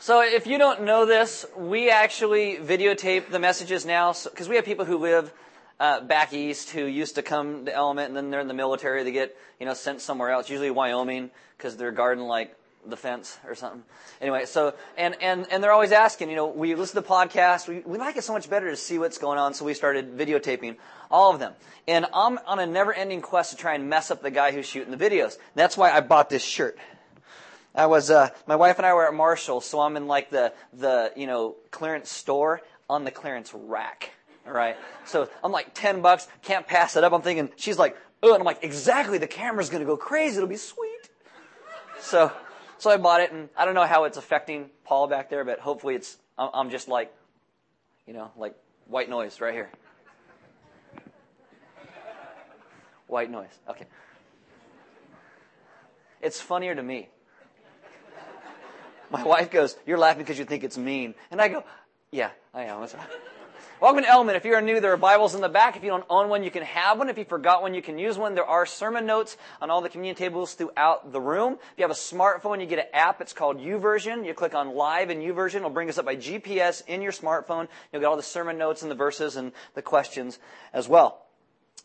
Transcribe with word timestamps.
So 0.00 0.22
if 0.22 0.46
you 0.46 0.58
don't 0.58 0.82
know 0.82 1.06
this, 1.06 1.44
we 1.56 1.90
actually 1.90 2.56
videotape 2.56 3.30
the 3.30 3.40
messages 3.40 3.84
now 3.84 4.12
because 4.12 4.48
we 4.48 4.54
have 4.54 4.64
people 4.64 4.84
who 4.84 4.96
live 4.96 5.32
uh, 5.80 6.00
back 6.00 6.32
east 6.32 6.70
who 6.70 6.84
used 6.84 7.16
to 7.16 7.22
come 7.22 7.64
to 7.64 7.74
Element 7.74 8.06
and 8.06 8.16
then 8.16 8.30
they're 8.30 8.40
in 8.40 8.46
the 8.46 8.54
military. 8.54 9.02
They 9.02 9.10
get 9.10 9.36
you 9.58 9.66
know 9.66 9.74
sent 9.74 10.00
somewhere 10.00 10.30
else, 10.30 10.48
usually 10.48 10.70
Wyoming, 10.70 11.30
because 11.56 11.76
they're 11.76 11.90
guarding 11.90 12.24
like 12.26 12.54
the 12.86 12.96
fence 12.96 13.38
or 13.44 13.56
something. 13.56 13.82
Anyway, 14.20 14.44
so 14.44 14.72
and 14.96 15.16
and 15.20 15.48
and 15.50 15.64
they're 15.64 15.72
always 15.72 15.90
asking. 15.90 16.30
You 16.30 16.36
know, 16.36 16.46
we 16.46 16.76
listen 16.76 16.94
to 16.94 17.00
the 17.00 17.14
podcast. 17.14 17.66
We 17.66 17.80
we 17.80 17.98
like 17.98 18.16
it 18.16 18.22
so 18.22 18.32
much 18.32 18.48
better 18.48 18.70
to 18.70 18.76
see 18.76 19.00
what's 19.00 19.18
going 19.18 19.40
on, 19.40 19.52
so 19.52 19.64
we 19.64 19.74
started 19.74 20.16
videotaping 20.16 20.76
all 21.10 21.34
of 21.34 21.40
them. 21.40 21.54
And 21.88 22.06
I'm 22.14 22.38
on 22.46 22.60
a 22.60 22.66
never-ending 22.66 23.22
quest 23.22 23.50
to 23.50 23.56
try 23.56 23.74
and 23.74 23.90
mess 23.90 24.12
up 24.12 24.22
the 24.22 24.30
guy 24.30 24.52
who's 24.52 24.66
shooting 24.66 24.96
the 24.96 25.10
videos. 25.10 25.38
That's 25.56 25.76
why 25.76 25.90
I 25.90 26.02
bought 26.02 26.30
this 26.30 26.44
shirt. 26.44 26.78
I 27.74 27.86
was, 27.86 28.10
uh, 28.10 28.30
my 28.46 28.56
wife 28.56 28.78
and 28.78 28.86
I 28.86 28.94
were 28.94 29.06
at 29.06 29.14
Marshall, 29.14 29.60
so 29.60 29.80
I'm 29.80 29.96
in 29.96 30.06
like 30.06 30.30
the, 30.30 30.52
the, 30.72 31.12
you 31.16 31.26
know, 31.26 31.56
clearance 31.70 32.10
store 32.10 32.60
on 32.88 33.04
the 33.04 33.10
clearance 33.10 33.52
rack. 33.54 34.10
All 34.46 34.52
right. 34.52 34.76
So 35.04 35.28
I'm 35.44 35.52
like 35.52 35.74
10 35.74 36.00
bucks, 36.00 36.26
can't 36.42 36.66
pass 36.66 36.96
it 36.96 37.04
up. 37.04 37.12
I'm 37.12 37.22
thinking, 37.22 37.50
she's 37.56 37.78
like, 37.78 37.96
oh, 38.22 38.32
and 38.32 38.40
I'm 38.40 38.46
like, 38.46 38.64
exactly, 38.64 39.18
the 39.18 39.26
camera's 39.26 39.68
going 39.68 39.82
to 39.82 39.86
go 39.86 39.96
crazy. 39.96 40.36
It'll 40.36 40.48
be 40.48 40.56
sweet. 40.56 41.10
So, 42.00 42.32
so 42.78 42.90
I 42.90 42.96
bought 42.96 43.20
it, 43.20 43.32
and 43.32 43.48
I 43.56 43.64
don't 43.64 43.74
know 43.74 43.86
how 43.86 44.04
it's 44.04 44.16
affecting 44.16 44.70
Paul 44.84 45.06
back 45.06 45.28
there, 45.30 45.44
but 45.44 45.60
hopefully 45.60 45.94
it's, 45.94 46.16
I'm 46.38 46.70
just 46.70 46.88
like, 46.88 47.12
you 48.06 48.14
know, 48.14 48.30
like 48.36 48.54
white 48.86 49.10
noise 49.10 49.40
right 49.40 49.52
here. 49.52 49.70
White 53.06 53.30
noise. 53.30 53.58
Okay. 53.68 53.86
It's 56.20 56.40
funnier 56.40 56.74
to 56.74 56.82
me. 56.82 57.08
My 59.10 59.22
wife 59.22 59.50
goes, 59.50 59.76
You're 59.86 59.98
laughing 59.98 60.22
because 60.22 60.38
you 60.38 60.44
think 60.44 60.64
it's 60.64 60.78
mean. 60.78 61.14
And 61.30 61.40
I 61.40 61.48
go, 61.48 61.64
Yeah, 62.10 62.30
I 62.52 62.64
am. 62.64 62.86
Welcome 63.80 64.02
to 64.02 64.08
Element. 64.08 64.36
If 64.36 64.44
you're 64.44 64.60
new, 64.60 64.80
there 64.80 64.92
are 64.92 64.96
Bibles 64.96 65.36
in 65.36 65.40
the 65.40 65.48
back. 65.48 65.76
If 65.76 65.84
you 65.84 65.90
don't 65.90 66.04
own 66.10 66.28
one, 66.28 66.42
you 66.42 66.50
can 66.50 66.64
have 66.64 66.98
one. 66.98 67.08
If 67.08 67.16
you 67.16 67.24
forgot 67.24 67.62
one, 67.62 67.74
you 67.74 67.82
can 67.82 67.96
use 67.96 68.18
one. 68.18 68.34
There 68.34 68.44
are 68.44 68.66
sermon 68.66 69.06
notes 69.06 69.36
on 69.60 69.70
all 69.70 69.80
the 69.80 69.88
communion 69.88 70.16
tables 70.16 70.54
throughout 70.54 71.12
the 71.12 71.20
room. 71.20 71.52
If 71.52 71.78
you 71.78 71.84
have 71.84 71.92
a 71.92 71.94
smartphone, 71.94 72.60
you 72.60 72.66
get 72.66 72.80
an 72.80 72.86
app. 72.92 73.20
It's 73.20 73.32
called 73.32 73.60
YouVersion. 73.60 74.26
You 74.26 74.34
click 74.34 74.54
on 74.54 74.74
Live 74.74 75.10
in 75.10 75.20
YouVersion. 75.20 75.56
It'll 75.56 75.70
bring 75.70 75.88
us 75.88 75.96
up 75.96 76.06
by 76.06 76.16
GPS 76.16 76.82
in 76.88 77.02
your 77.02 77.12
smartphone. 77.12 77.68
You'll 77.92 78.02
get 78.02 78.06
all 78.06 78.16
the 78.16 78.22
sermon 78.22 78.58
notes 78.58 78.82
and 78.82 78.90
the 78.90 78.96
verses 78.96 79.36
and 79.36 79.52
the 79.74 79.82
questions 79.82 80.40
as 80.72 80.88
well. 80.88 81.27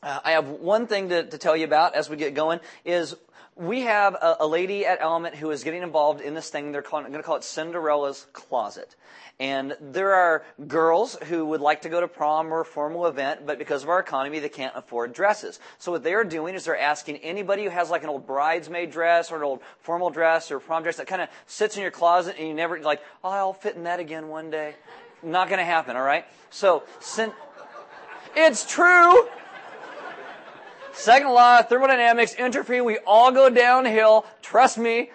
Uh, 0.04 0.20
I 0.24 0.32
have 0.32 0.50
one 0.50 0.88
thing 0.88 1.10
to, 1.10 1.24
to 1.24 1.38
tell 1.38 1.56
you 1.56 1.64
about 1.64 1.96
as 1.96 2.10
we 2.10 2.18
get 2.18 2.34
going 2.34 2.60
is 2.84 3.16
we 3.56 3.82
have 3.82 4.16
a, 4.16 4.38
a, 4.42 4.48
lady 4.48 4.86
at 4.86 5.00
Element 5.00 5.36
who 5.36 5.52
is 5.52 5.64
getting 5.64 5.82
involved 5.82 6.20
in 6.20 6.34
this 6.34 6.50
thing. 6.50 6.72
They're 6.72 6.82
going 6.82 7.12
to 7.14 7.24
call 7.24 7.38
it 7.38 7.44
Cinderella's 7.44 8.26
Closet. 8.34 8.96
And 9.40 9.78
there 9.80 10.14
are 10.14 10.44
girls 10.68 11.16
who 11.24 11.46
would 11.46 11.62
like 11.62 11.84
to 11.84 11.90
go 11.90 12.02
to 12.02 12.08
prom 12.08 12.54
or 12.54 12.62
a 12.62 12.66
formal 12.66 13.08
event, 13.08 13.46
but 13.46 13.58
because 13.58 13.84
of 13.84 13.90
our 13.90 14.00
economy, 14.00 14.40
they 14.40 14.50
can't 14.50 14.76
afford 14.76 15.14
dresses. 15.14 15.60
So 15.78 15.92
what 15.92 16.04
they're 16.04 16.24
doing 16.24 16.56
is 16.56 16.66
they're 16.66 16.78
asking 16.78 17.18
anybody 17.18 17.64
who 17.64 17.70
has 17.70 17.90
like 17.90 18.04
an 18.04 18.10
old 18.10 18.28
bridesmaid 18.28 18.92
dress 18.92 19.32
or 19.32 19.38
an 19.38 19.44
old 19.44 19.62
formal 19.80 20.10
dress 20.10 20.52
or 20.52 20.60
prom 20.60 20.84
dress 20.84 20.98
that 20.98 21.08
kind 21.08 21.22
of 21.22 21.30
sits 21.46 21.78
in 21.78 21.82
your 21.82 21.92
closet 21.92 22.36
and 22.38 22.48
you 22.48 22.54
never 22.54 22.80
like, 22.80 23.02
oh, 23.24 23.30
I'll 23.30 23.54
fit 23.54 23.76
in 23.76 23.84
that 23.84 24.00
again 24.00 24.28
one 24.28 24.50
day. 24.50 24.76
Not 25.22 25.48
going 25.48 25.60
to 25.60 25.66
happen, 25.66 25.96
all 25.96 26.04
right? 26.04 26.26
So, 26.50 26.84
it's 28.36 28.66
true. 28.70 29.28
Second 30.94 31.30
law, 31.30 31.62
thermodynamics, 31.64 32.36
entropy, 32.38 32.80
we 32.80 33.00
all 33.00 33.32
go 33.32 33.50
downhill. 33.50 34.26
Trust 34.42 34.78
me. 34.78 35.10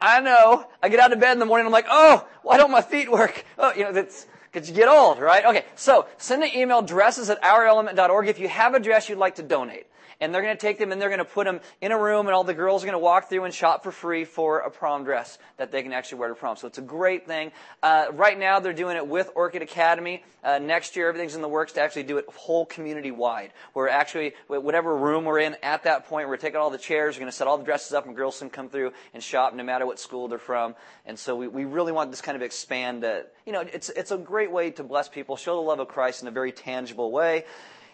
I 0.00 0.20
know. 0.20 0.66
I 0.82 0.88
get 0.88 1.00
out 1.00 1.12
of 1.12 1.20
bed 1.20 1.32
in 1.32 1.38
the 1.38 1.46
morning, 1.46 1.66
I'm 1.66 1.72
like, 1.72 1.86
oh, 1.88 2.26
why 2.42 2.56
don't 2.56 2.70
my 2.70 2.82
feet 2.82 3.10
work? 3.10 3.44
Oh, 3.58 3.72
you 3.74 3.84
know, 3.84 3.92
that's, 3.92 4.26
because 4.52 4.68
you 4.68 4.74
get 4.74 4.88
old, 4.88 5.18
right? 5.18 5.44
Okay, 5.44 5.64
so 5.76 6.06
send 6.18 6.42
an 6.42 6.54
email, 6.54 6.82
dresses 6.82 7.30
at 7.30 7.40
ourelement.org 7.42 8.28
if 8.28 8.38
you 8.38 8.48
have 8.48 8.74
a 8.74 8.80
dress 8.80 9.08
you'd 9.08 9.18
like 9.18 9.36
to 9.36 9.42
donate 9.42 9.86
and 10.22 10.32
they're 10.32 10.42
going 10.42 10.56
to 10.56 10.60
take 10.60 10.78
them 10.78 10.92
and 10.92 11.02
they're 11.02 11.08
going 11.08 11.18
to 11.18 11.24
put 11.24 11.46
them 11.46 11.60
in 11.80 11.90
a 11.90 11.98
room 11.98 12.26
and 12.26 12.34
all 12.34 12.44
the 12.44 12.54
girls 12.54 12.84
are 12.84 12.86
going 12.86 12.92
to 12.94 12.98
walk 12.98 13.28
through 13.28 13.42
and 13.42 13.52
shop 13.52 13.82
for 13.82 13.90
free 13.90 14.24
for 14.24 14.60
a 14.60 14.70
prom 14.70 15.02
dress 15.02 15.36
that 15.56 15.72
they 15.72 15.82
can 15.82 15.92
actually 15.92 16.18
wear 16.18 16.28
to 16.28 16.36
prom. 16.36 16.56
So 16.56 16.68
it's 16.68 16.78
a 16.78 16.82
great 16.82 17.26
thing. 17.26 17.50
Uh, 17.82 18.06
right 18.12 18.38
now 18.38 18.60
they're 18.60 18.72
doing 18.72 18.96
it 18.96 19.06
with 19.06 19.30
Orchid 19.34 19.62
Academy. 19.62 20.22
Uh, 20.44 20.58
next 20.58 20.94
year 20.94 21.08
everything's 21.08 21.34
in 21.34 21.42
the 21.42 21.48
works 21.48 21.72
to 21.72 21.80
actually 21.80 22.04
do 22.04 22.18
it 22.18 22.26
whole 22.28 22.64
community 22.64 23.10
wide. 23.10 23.52
We're 23.74 23.88
actually, 23.88 24.34
whatever 24.46 24.96
room 24.96 25.24
we're 25.24 25.40
in 25.40 25.56
at 25.60 25.82
that 25.84 26.06
point, 26.06 26.28
we're 26.28 26.36
taking 26.36 26.60
all 26.60 26.70
the 26.70 26.78
chairs, 26.78 27.16
we're 27.16 27.20
going 27.20 27.30
to 27.30 27.36
set 27.36 27.48
all 27.48 27.58
the 27.58 27.64
dresses 27.64 27.92
up 27.92 28.06
and 28.06 28.14
girls 28.14 28.38
can 28.38 28.48
come 28.48 28.68
through 28.68 28.92
and 29.14 29.22
shop 29.22 29.54
no 29.54 29.64
matter 29.64 29.86
what 29.86 29.98
school 29.98 30.28
they're 30.28 30.38
from. 30.38 30.76
And 31.04 31.18
so 31.18 31.34
we, 31.34 31.48
we 31.48 31.64
really 31.64 31.90
want 31.90 32.12
this 32.12 32.20
kind 32.20 32.36
of 32.36 32.42
expand, 32.42 33.04
uh, 33.04 33.22
you 33.46 33.52
know, 33.52 33.60
it's, 33.60 33.88
it's 33.90 34.10
a 34.10 34.18
great 34.18 34.50
way 34.50 34.70
to 34.72 34.84
bless 34.84 35.08
people, 35.08 35.36
show 35.36 35.56
the 35.56 35.62
love 35.62 35.80
of 35.80 35.88
Christ 35.88 36.22
in 36.22 36.28
a 36.28 36.30
very 36.30 36.52
tangible 36.52 37.10
way 37.10 37.44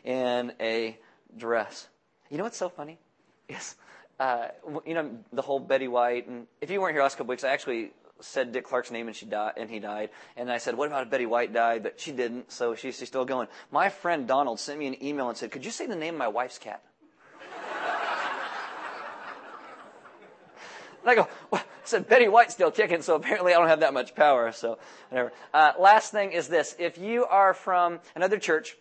in 0.05 0.53
a 0.61 0.99
dress. 1.37 1.89
You 2.31 2.39
know 2.39 2.45
what's 2.45 2.57
so 2.57 2.69
funny? 2.69 2.99
Is, 3.49 3.77
uh, 4.21 4.49
you 4.85 4.95
know, 4.95 5.11
the 5.33 5.43
whole 5.43 5.61
Betty 5.61 5.89
White, 5.89 6.27
and 6.29 6.47
if 6.61 6.71
you 6.71 6.81
weren't 6.81 6.95
here 6.95 7.03
last 7.03 7.17
couple 7.17 7.31
weeks, 7.31 7.45
I 7.45 7.51
actually 7.51 7.93
said 8.21 8.53
Dick 8.53 8.65
Clark's 8.65 8.91
name 8.91 9.07
and 9.07 9.17
she 9.17 9.27
died, 9.27 9.53
and 9.57 9.71
he 9.71 9.79
died. 9.79 10.11
And 10.37 10.51
I 10.51 10.59
said, 10.59 10.77
what 10.77 10.89
about 10.89 11.05
if 11.05 11.11
Betty 11.11 11.27
White 11.27 11.53
died? 11.53 11.83
But 11.83 12.01
she 12.01 12.13
didn't, 12.13 12.51
so 12.53 12.75
she's, 12.75 12.99
she's 12.99 13.09
still 13.09 13.25
going. 13.25 13.49
My 13.71 13.89
friend 13.89 14.27
Donald 14.27 14.61
sent 14.61 14.79
me 14.79 14.87
an 14.87 15.03
email 15.03 15.29
and 15.29 15.39
said, 15.39 15.51
could 15.51 15.65
you 15.65 15.71
say 15.71 15.87
the 15.87 15.97
name 15.97 16.15
of 16.15 16.19
my 16.19 16.29
wife's 16.29 16.59
cat? 16.59 16.83
and 21.03 21.11
I 21.11 21.15
go, 21.15 21.29
I 21.53 21.63
said, 21.89 22.09
Betty 22.09 22.29
White's 22.29 22.55
still 22.55 22.71
kicking, 22.71 23.03
so 23.03 23.15
apparently 23.17 23.53
I 23.53 23.59
don't 23.59 23.69
have 23.69 23.81
that 23.81 23.95
much 23.95 24.15
power, 24.15 24.53
so 24.53 24.79
whatever. 25.09 25.33
Uh, 25.53 25.73
last 25.79 26.13
thing 26.13 26.33
is 26.33 26.49
this. 26.49 26.77
If 26.79 26.99
you 26.99 27.25
are 27.25 27.55
from 27.55 28.01
another 28.15 28.39
church, 28.39 28.77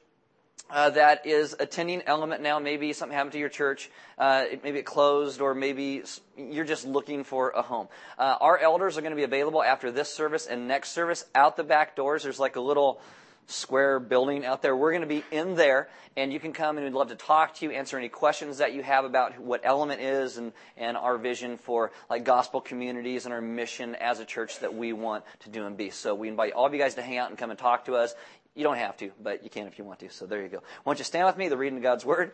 uh, 0.69 0.90
that 0.90 1.25
is 1.25 1.56
attending 1.59 2.01
Element 2.06 2.41
now. 2.41 2.59
Maybe 2.59 2.91
something 2.91 3.16
happened 3.16 3.31
to 3.34 3.40
your 3.40 3.50
church. 3.50 3.90
Uh, 4.17 4.46
maybe 4.63 4.79
it 4.79 4.85
closed, 4.85 5.40
or 5.40 5.56
maybe 5.56 6.03
you're 6.38 6.66
just 6.66 6.85
looking 6.85 7.23
for 7.23 7.51
a 7.51 7.62
home. 7.62 7.88
Uh, 8.19 8.35
our 8.41 8.57
elders 8.57 8.97
are 8.97 9.01
going 9.01 9.12
to 9.12 9.17
be 9.17 9.23
available 9.23 9.63
after 9.63 9.91
this 9.91 10.13
service 10.13 10.46
and 10.46 10.67
next 10.67 10.90
service 10.90 11.23
out 11.34 11.56
the 11.56 11.63
back 11.63 11.96
doors. 11.96 12.23
There's 12.23 12.40
like 12.40 12.57
a 12.57 12.62
little 12.62 13.00
square 13.47 14.00
building 14.00 14.46
out 14.46 14.62
there. 14.62 14.75
We're 14.75 14.91
going 14.91 15.02
to 15.02 15.08
be 15.08 15.24
in 15.31 15.56
there, 15.56 15.90
and 16.16 16.31
you 16.31 16.40
can 16.40 16.53
come 16.53 16.78
and 16.78 16.85
we'd 16.85 16.94
love 16.94 17.09
to 17.09 17.16
talk 17.16 17.56
to 17.56 17.66
you, 17.66 17.72
answer 17.72 17.97
any 17.97 18.09
questions 18.09 18.58
that 18.59 18.74
you 18.74 18.84
have 18.84 19.06
about 19.06 19.40
what 19.40 19.62
Element 19.63 20.02
is 20.02 20.38
and, 20.38 20.52
and 20.75 20.96
our 20.97 21.18
vision 21.18 21.58
for 21.58 21.91
like 22.09 22.25
gospel 22.25 22.62
communities 22.62 23.25
and 23.25 23.34
our 23.34 23.41
mission 23.41 23.96
as 23.96 24.19
a 24.19 24.25
church 24.25 24.59
that 24.59 24.75
we 24.75 24.94
want 24.94 25.24
to 25.40 25.50
do 25.50 25.66
and 25.66 25.78
be. 25.78 25.90
So 25.90 26.13
we 26.13 26.28
invite 26.28 26.53
all 26.53 26.66
of 26.66 26.74
you 26.74 26.80
guys 26.80 26.96
to 26.96 27.02
hang 27.02 27.18
out 27.18 27.30
and 27.30 27.38
come 27.38 27.50
and 27.50 27.58
talk 27.58 27.85
to 27.85 27.96
us. 27.96 28.13
You 28.53 28.63
don't 28.63 28.78
have 28.78 28.97
to, 28.97 29.12
but 29.22 29.44
you 29.44 29.50
can 29.50 29.68
if 29.68 29.78
you 29.79 29.85
want 29.85 30.00
to. 30.00 30.09
So 30.09 30.25
there 30.25 30.41
you 30.41 30.50
go. 30.50 30.64
Why 30.84 30.91
don't 30.91 31.00
you 31.00 31.06
stand 31.06 31.25
with 31.28 31.38
me, 31.38 31.47
the 31.47 31.58
reading 31.58 31.78
of 31.78 31.84
God's 31.84 32.03
Word? 32.03 32.34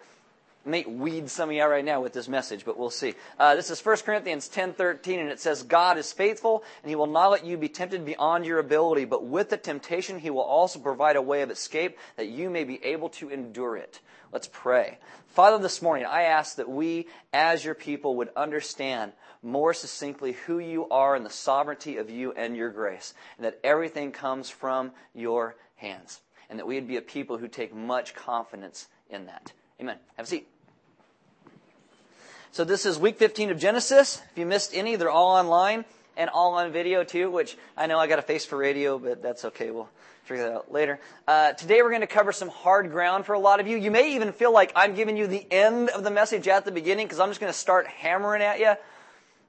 May 0.65 0.83
weed 0.83 1.29
some 1.29 1.49
of 1.49 1.57
out 1.57 1.69
right 1.69 1.83
now 1.83 2.01
with 2.01 2.13
this 2.13 2.27
message, 2.27 2.65
but 2.65 2.77
we'll 2.77 2.89
see. 2.89 3.15
Uh, 3.37 3.55
this 3.55 3.69
is 3.69 3.79
1 3.79 4.05
Corinthians 4.05 4.47
10:13, 4.47 5.19
and 5.19 5.29
it 5.29 5.39
says, 5.39 5.63
"God 5.63 5.97
is 5.97 6.11
faithful, 6.11 6.63
and 6.81 6.89
He 6.89 6.95
will 6.95 7.07
not 7.07 7.31
let 7.31 7.45
you 7.45 7.57
be 7.57 7.69
tempted 7.69 8.05
beyond 8.05 8.45
your 8.45 8.59
ability, 8.59 9.05
but 9.05 9.25
with 9.25 9.49
the 9.49 9.57
temptation 9.57 10.19
He 10.19 10.29
will 10.29 10.41
also 10.41 10.79
provide 10.79 11.15
a 11.15 11.21
way 11.21 11.41
of 11.41 11.51
escape 11.51 11.97
that 12.15 12.27
you 12.27 12.49
may 12.49 12.63
be 12.63 12.83
able 12.83 13.09
to 13.09 13.29
endure 13.29 13.77
it." 13.77 13.99
Let's 14.31 14.49
pray. 14.51 14.97
Father, 15.27 15.57
this 15.59 15.81
morning 15.81 16.05
I 16.05 16.23
ask 16.23 16.55
that 16.55 16.69
we, 16.69 17.07
as 17.33 17.63
your 17.63 17.75
people, 17.75 18.15
would 18.15 18.29
understand 18.35 19.13
more 19.43 19.73
succinctly 19.73 20.31
who 20.31 20.59
you 20.59 20.87
are 20.89 21.15
and 21.15 21.25
the 21.25 21.29
sovereignty 21.29 21.97
of 21.97 22.09
you 22.09 22.31
and 22.31 22.55
your 22.55 22.71
grace, 22.71 23.13
and 23.37 23.45
that 23.45 23.59
everything 23.63 24.11
comes 24.11 24.49
from 24.49 24.91
your 25.13 25.55
hands, 25.75 26.21
and 26.49 26.57
that 26.57 26.65
we 26.65 26.75
would 26.75 26.87
be 26.87 26.97
a 26.97 27.01
people 27.01 27.37
who 27.37 27.47
take 27.47 27.75
much 27.75 28.15
confidence 28.15 28.87
in 29.09 29.25
that. 29.25 29.51
Amen. 29.83 29.97
Have 30.15 30.27
a 30.27 30.29
seat. 30.29 30.47
So 32.53 32.63
this 32.63 32.85
is 32.85 32.97
week 32.97 33.17
15 33.17 33.49
of 33.49 33.59
Genesis. 33.59 34.21
If 34.31 34.37
you 34.37 34.45
missed 34.45 34.73
any, 34.73 34.95
they're 34.95 35.09
all 35.09 35.35
online 35.35 35.83
and 36.15 36.29
all 36.29 36.53
on 36.53 36.71
video 36.71 37.03
too, 37.03 37.29
which 37.29 37.57
I 37.75 37.87
know 37.87 37.99
I 37.99 38.07
got 38.07 38.17
a 38.17 38.21
face 38.21 38.45
for 38.45 38.55
radio, 38.55 38.97
but 38.97 39.21
that's 39.21 39.43
okay. 39.43 39.71
We'll 39.71 39.89
figure 40.23 40.45
that 40.45 40.53
out 40.53 40.71
later. 40.71 41.01
Uh, 41.27 41.51
today 41.51 41.81
we're 41.81 41.89
going 41.89 41.99
to 41.99 42.07
cover 42.07 42.31
some 42.31 42.47
hard 42.47 42.91
ground 42.91 43.25
for 43.25 43.33
a 43.33 43.39
lot 43.39 43.59
of 43.59 43.67
you. 43.67 43.75
You 43.75 43.91
may 43.91 44.15
even 44.15 44.31
feel 44.31 44.53
like 44.53 44.71
I'm 44.73 44.95
giving 44.95 45.17
you 45.17 45.27
the 45.27 45.45
end 45.51 45.89
of 45.89 46.05
the 46.05 46.11
message 46.11 46.47
at 46.47 46.63
the 46.63 46.71
beginning 46.71 47.05
because 47.05 47.19
I'm 47.19 47.27
just 47.27 47.41
going 47.41 47.51
to 47.51 47.59
start 47.59 47.85
hammering 47.87 48.41
at 48.41 48.61
you 48.61 48.75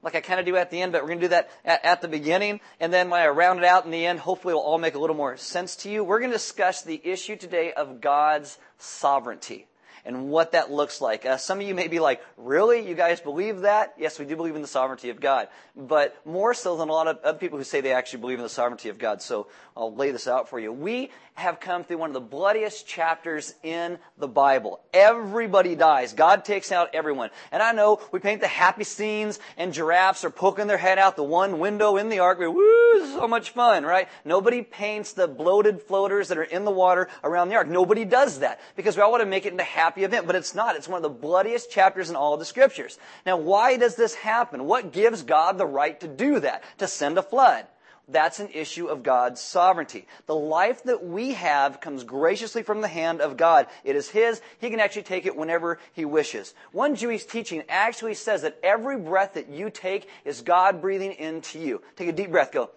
like 0.03 0.15
I 0.15 0.19
kind 0.19 0.41
of 0.41 0.45
do 0.45 0.57
at 0.57 0.69
the 0.69 0.81
end, 0.81 0.91
but 0.91 1.01
we're 1.01 1.07
going 1.07 1.21
to 1.21 1.25
do 1.27 1.29
that 1.29 1.49
at, 1.63 1.85
at, 1.85 2.01
the 2.01 2.09
beginning. 2.09 2.59
And 2.81 2.91
then 2.91 3.09
when 3.09 3.21
I 3.21 3.27
round 3.27 3.59
it 3.59 3.65
out 3.65 3.85
in 3.85 3.91
the 3.91 4.05
end, 4.05 4.19
hopefully 4.19 4.51
it'll 4.51 4.63
all 4.63 4.79
make 4.79 4.95
a 4.95 4.99
little 4.99 5.15
more 5.15 5.37
sense 5.37 5.77
to 5.77 5.89
you. 5.89 6.03
We're 6.03 6.19
going 6.19 6.31
to 6.31 6.35
discuss 6.37 6.81
the 6.81 6.99
issue 7.05 7.37
today 7.37 7.71
of 7.71 8.01
God's 8.01 8.57
sovereignty. 8.77 9.67
And 10.05 10.29
what 10.29 10.51
that 10.51 10.71
looks 10.71 11.01
like. 11.01 11.25
Uh, 11.25 11.37
some 11.37 11.59
of 11.59 11.67
you 11.67 11.73
may 11.73 11.87
be 11.87 11.99
like, 11.99 12.21
really? 12.37 12.87
You 12.87 12.95
guys 12.95 13.19
believe 13.19 13.61
that? 13.61 13.95
Yes, 13.97 14.19
we 14.19 14.25
do 14.25 14.35
believe 14.35 14.55
in 14.55 14.61
the 14.61 14.67
sovereignty 14.67 15.09
of 15.09 15.19
God, 15.19 15.47
but 15.75 16.15
more 16.25 16.53
so 16.53 16.77
than 16.77 16.89
a 16.89 16.91
lot 16.91 17.07
of 17.07 17.17
other 17.23 17.37
people 17.37 17.57
who 17.57 17.63
say 17.63 17.81
they 17.81 17.93
actually 17.93 18.19
believe 18.19 18.37
in 18.37 18.43
the 18.43 18.49
sovereignty 18.49 18.89
of 18.89 18.97
God. 18.97 19.21
So 19.21 19.47
I'll 19.75 19.93
lay 19.93 20.11
this 20.11 20.27
out 20.27 20.47
for 20.49 20.59
you. 20.59 20.71
We 20.71 21.11
have 21.35 21.59
come 21.59 21.83
through 21.83 21.97
one 21.97 22.09
of 22.09 22.13
the 22.13 22.21
bloodiest 22.21 22.87
chapters 22.87 23.53
in 23.61 23.99
the 24.17 24.27
Bible. 24.27 24.79
Everybody 24.93 25.75
dies. 25.75 26.13
God 26.13 26.45
takes 26.45 26.71
out 26.71 26.95
everyone. 26.95 27.29
And 27.51 27.61
I 27.61 27.73
know 27.73 27.99
we 28.11 28.19
paint 28.19 28.41
the 28.41 28.47
happy 28.47 28.85
scenes 28.85 29.39
and 29.57 29.73
giraffes 29.73 30.23
are 30.23 30.29
poking 30.29 30.67
their 30.67 30.77
head 30.77 30.97
out 30.97 31.17
the 31.17 31.23
one 31.23 31.59
window 31.59 31.97
in 31.97 32.07
the 32.07 32.19
ark. 32.19 32.39
Woo, 32.39 33.05
so 33.07 33.27
much 33.27 33.49
fun, 33.49 33.83
right? 33.83 34.07
Nobody 34.23 34.61
paints 34.61 35.11
the 35.11 35.27
bloated 35.27 35.81
floaters 35.81 36.29
that 36.29 36.37
are 36.37 36.43
in 36.43 36.63
the 36.63 36.71
water 36.71 37.09
around 37.23 37.49
the 37.49 37.55
ark. 37.55 37.67
Nobody 37.67 38.05
does 38.05 38.39
that 38.39 38.61
because 38.77 38.95
we 38.95 39.03
all 39.03 39.11
want 39.11 39.21
to 39.21 39.29
make 39.29 39.45
it 39.45 39.51
into 39.51 39.63
a 39.63 39.65
happy 39.65 40.05
event, 40.05 40.27
but 40.27 40.35
it's 40.37 40.55
not. 40.55 40.77
It's 40.77 40.87
one 40.87 40.97
of 40.97 41.03
the 41.03 41.09
bloodiest 41.09 41.69
chapters 41.69 42.09
in 42.09 42.15
all 42.15 42.37
the 42.37 42.45
scriptures. 42.45 42.97
Now, 43.25 43.37
why 43.37 43.75
does 43.75 43.95
this 43.95 44.15
happen? 44.15 44.65
What 44.65 44.93
gives 44.93 45.21
God 45.23 45.57
the 45.57 45.65
right 45.65 45.99
to 45.99 46.07
do 46.07 46.39
that? 46.39 46.63
To 46.77 46.87
send 46.87 47.17
a 47.17 47.23
flood? 47.23 47.67
That's 48.07 48.39
an 48.39 48.49
issue 48.53 48.85
of 48.85 49.01
God's 49.01 49.41
sovereignty. 49.41 50.07
The 50.27 50.35
life 50.35 50.83
that 50.83 51.03
we 51.03 51.33
have 51.33 51.81
comes 51.81 52.03
graciously 52.03 52.61
from 52.61 52.81
the 52.81 52.87
hand 52.87 53.19
of 53.19 53.35
God. 53.35 53.67
It 53.83 53.95
is 53.95 54.09
His. 54.09 54.41
He 54.59 54.69
can 54.69 54.79
actually 54.79 55.03
take 55.03 55.25
it 55.25 55.35
whenever 55.35 55.79
He 55.93 56.05
wishes. 56.05 56.53
One 56.71 56.95
Jewish 56.95 57.25
teaching 57.25 57.63
actually 57.67 58.13
says 58.13 58.43
that 58.43 58.59
every 58.61 58.97
breath 58.97 59.33
that 59.33 59.49
you 59.49 59.71
take 59.71 60.07
is 60.23 60.41
God 60.41 60.81
breathing 60.81 61.13
into 61.13 61.59
you. 61.59 61.81
Take 61.95 62.09
a 62.09 62.13
deep 62.13 62.29
breath, 62.29 62.51
go. 62.51 62.69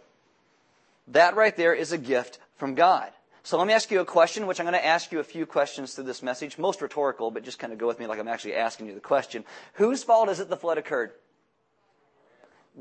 That 1.09 1.37
right 1.37 1.57
there 1.57 1.75
is 1.75 1.93
a 1.93 1.99
gift 1.99 2.39
from 2.57 2.75
God. 2.75 3.11
So 3.43 3.57
let 3.57 3.67
me 3.67 3.73
ask 3.73 3.91
you 3.91 4.01
a 4.01 4.05
question, 4.05 4.47
which 4.47 4.61
I'm 4.61 4.67
going 4.67 4.75
to 4.75 4.85
ask 4.85 5.11
you 5.11 5.21
a 5.21 5.25
few 5.25 5.47
questions 5.47 5.95
through 5.95 6.05
this 6.05 6.23
message. 6.23 6.59
Most 6.59 6.83
rhetorical, 6.83 7.31
but 7.31 7.45
just 7.45 7.59
kind 7.59 7.73
of 7.73 7.79
go 7.79 7.87
with 7.87 7.99
me 7.99 8.07
like 8.07 8.19
I'm 8.19 8.29
actually 8.29 8.55
asking 8.55 8.87
you 8.87 8.95
the 8.95 9.01
question. 9.01 9.45
Whose 9.75 10.03
fault 10.03 10.29
is 10.29 10.41
it 10.41 10.49
the 10.49 10.57
flood 10.57 10.77
occurred? 10.77 11.13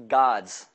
God's. 0.07 0.65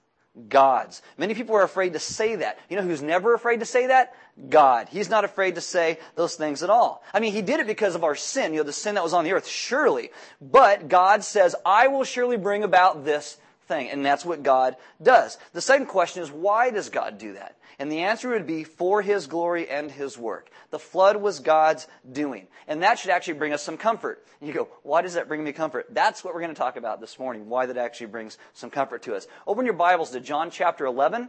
God's. 0.49 1.03
Many 1.19 1.35
people 1.35 1.57
are 1.57 1.63
afraid 1.63 1.93
to 1.93 1.99
say 1.99 2.37
that. 2.37 2.59
You 2.71 2.77
know 2.77 2.83
who's 2.83 3.03
never 3.03 3.35
afraid 3.35 3.61
to 3.61 3.67
say 3.67 3.89
that? 3.89 4.15
God. 4.49 4.89
He's 4.89 5.11
not 5.11 5.25
afraid 5.25 5.57
to 5.57 5.61
say 5.61 5.99
those 6.15 6.37
things 6.37 6.63
at 6.63 6.71
all. 6.71 7.03
I 7.13 7.21
mean, 7.21 7.33
He 7.33 7.43
did 7.43 7.61
it 7.61 7.67
because 7.67 7.95
of 7.95 8.05
our 8.05 8.15
sin, 8.15 8.53
you 8.53 8.61
know, 8.61 8.65
the 8.65 8.73
sin 8.73 8.95
that 8.95 9.05
was 9.05 9.13
on 9.13 9.25
the 9.25 9.33
earth, 9.33 9.47
surely. 9.47 10.11
But 10.41 10.89
God 10.89 11.23
says, 11.23 11.55
I 11.67 11.89
will 11.89 12.05
surely 12.05 12.39
bring 12.39 12.63
about 12.63 13.05
this 13.05 13.37
thing. 13.69 13.91
And 13.91 14.05
that's 14.05 14.25
what 14.25 14.43
God 14.43 14.77
does. 15.03 15.37
The 15.53 15.61
second 15.61 15.87
question 15.87 16.23
is, 16.23 16.31
why 16.31 16.71
does 16.71 16.89
God 16.89 17.19
do 17.19 17.35
that? 17.35 17.57
And 17.79 17.91
the 17.91 18.01
answer 18.01 18.31
would 18.31 18.47
be 18.47 18.65
for 18.65 19.03
His 19.03 19.27
glory 19.27 19.69
and 19.69 19.91
His 19.91 20.19
work. 20.19 20.51
The 20.71 20.79
flood 20.79 21.17
was 21.17 21.41
God's 21.41 21.87
doing. 22.11 22.47
And 22.69 22.83
that 22.83 22.99
should 22.99 23.11
actually 23.11 23.35
bring 23.35 23.53
us 23.53 23.63
some 23.63 23.77
comfort. 23.77 24.25
And 24.41 24.49
you 24.49 24.55
go, 24.55 24.69
why 24.83 25.03
does 25.03 25.15
that 25.15 25.29
bring 25.29 25.43
me 25.43 25.53
comfort? 25.53 25.87
That's 25.91 26.25
what 26.25 26.35
we're 26.35 26.41
going 26.41 26.55
to 26.55 26.59
talk 26.59 26.77
about 26.77 27.01
this 27.01 27.19
morning, 27.19 27.49
why 27.49 27.67
that 27.67 27.77
actually 27.77 28.07
brings 28.07 28.39
some 28.55 28.71
comfort 28.71 29.03
to 29.03 29.15
us. 29.15 29.27
Open 29.47 29.65
your 29.65 29.75
Bibles 29.75 30.11
to 30.11 30.21
John 30.21 30.51
chapter 30.51 30.85
11. 30.87 31.29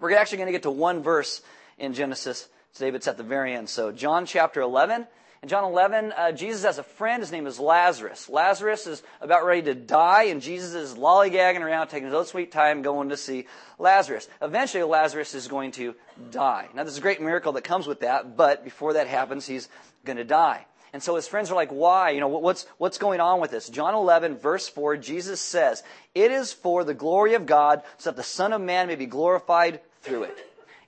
We're 0.00 0.14
actually 0.16 0.38
going 0.38 0.48
to 0.48 0.52
get 0.52 0.62
to 0.62 0.70
one 0.70 1.02
verse 1.02 1.42
in 1.78 1.94
Genesis 1.94 2.48
today, 2.74 2.90
but 2.90 2.96
it's 2.96 3.08
at 3.08 3.16
the 3.16 3.22
very 3.22 3.54
end. 3.54 3.68
So, 3.68 3.92
John 3.92 4.26
chapter 4.26 4.60
11. 4.60 5.06
In 5.42 5.48
John 5.48 5.64
11, 5.64 6.12
uh, 6.16 6.30
Jesus 6.30 6.62
has 6.62 6.78
a 6.78 6.84
friend. 6.84 7.20
His 7.20 7.32
name 7.32 7.48
is 7.48 7.58
Lazarus. 7.58 8.28
Lazarus 8.28 8.86
is 8.86 9.02
about 9.20 9.44
ready 9.44 9.62
to 9.62 9.74
die, 9.74 10.24
and 10.24 10.40
Jesus 10.40 10.72
is 10.72 10.94
lollygagging 10.94 11.62
around, 11.62 11.88
taking 11.88 12.04
his 12.04 12.14
own 12.14 12.26
sweet 12.26 12.52
time 12.52 12.82
going 12.82 13.08
to 13.08 13.16
see 13.16 13.46
Lazarus. 13.76 14.28
Eventually, 14.40 14.84
Lazarus 14.84 15.34
is 15.34 15.48
going 15.48 15.72
to 15.72 15.96
die. 16.30 16.68
Now, 16.74 16.84
there's 16.84 16.96
a 16.96 17.00
great 17.00 17.20
miracle 17.20 17.54
that 17.54 17.64
comes 17.64 17.88
with 17.88 18.00
that, 18.00 18.36
but 18.36 18.62
before 18.62 18.92
that 18.92 19.08
happens, 19.08 19.44
he's 19.44 19.68
going 20.04 20.18
to 20.18 20.24
die. 20.24 20.64
And 20.92 21.02
so 21.02 21.16
his 21.16 21.26
friends 21.26 21.50
are 21.50 21.56
like, 21.56 21.70
why? 21.70 22.10
You 22.10 22.20
know, 22.20 22.28
what's, 22.28 22.64
what's 22.78 22.98
going 22.98 23.18
on 23.18 23.40
with 23.40 23.50
this? 23.50 23.68
John 23.68 23.94
11, 23.94 24.36
verse 24.36 24.68
4, 24.68 24.96
Jesus 24.98 25.40
says, 25.40 25.82
It 26.14 26.30
is 26.30 26.52
for 26.52 26.84
the 26.84 26.94
glory 26.94 27.34
of 27.34 27.46
God, 27.46 27.82
so 27.98 28.10
that 28.10 28.16
the 28.16 28.22
Son 28.22 28.52
of 28.52 28.60
Man 28.60 28.86
may 28.86 28.94
be 28.94 29.06
glorified 29.06 29.80
through 30.02 30.22
it. 30.24 30.38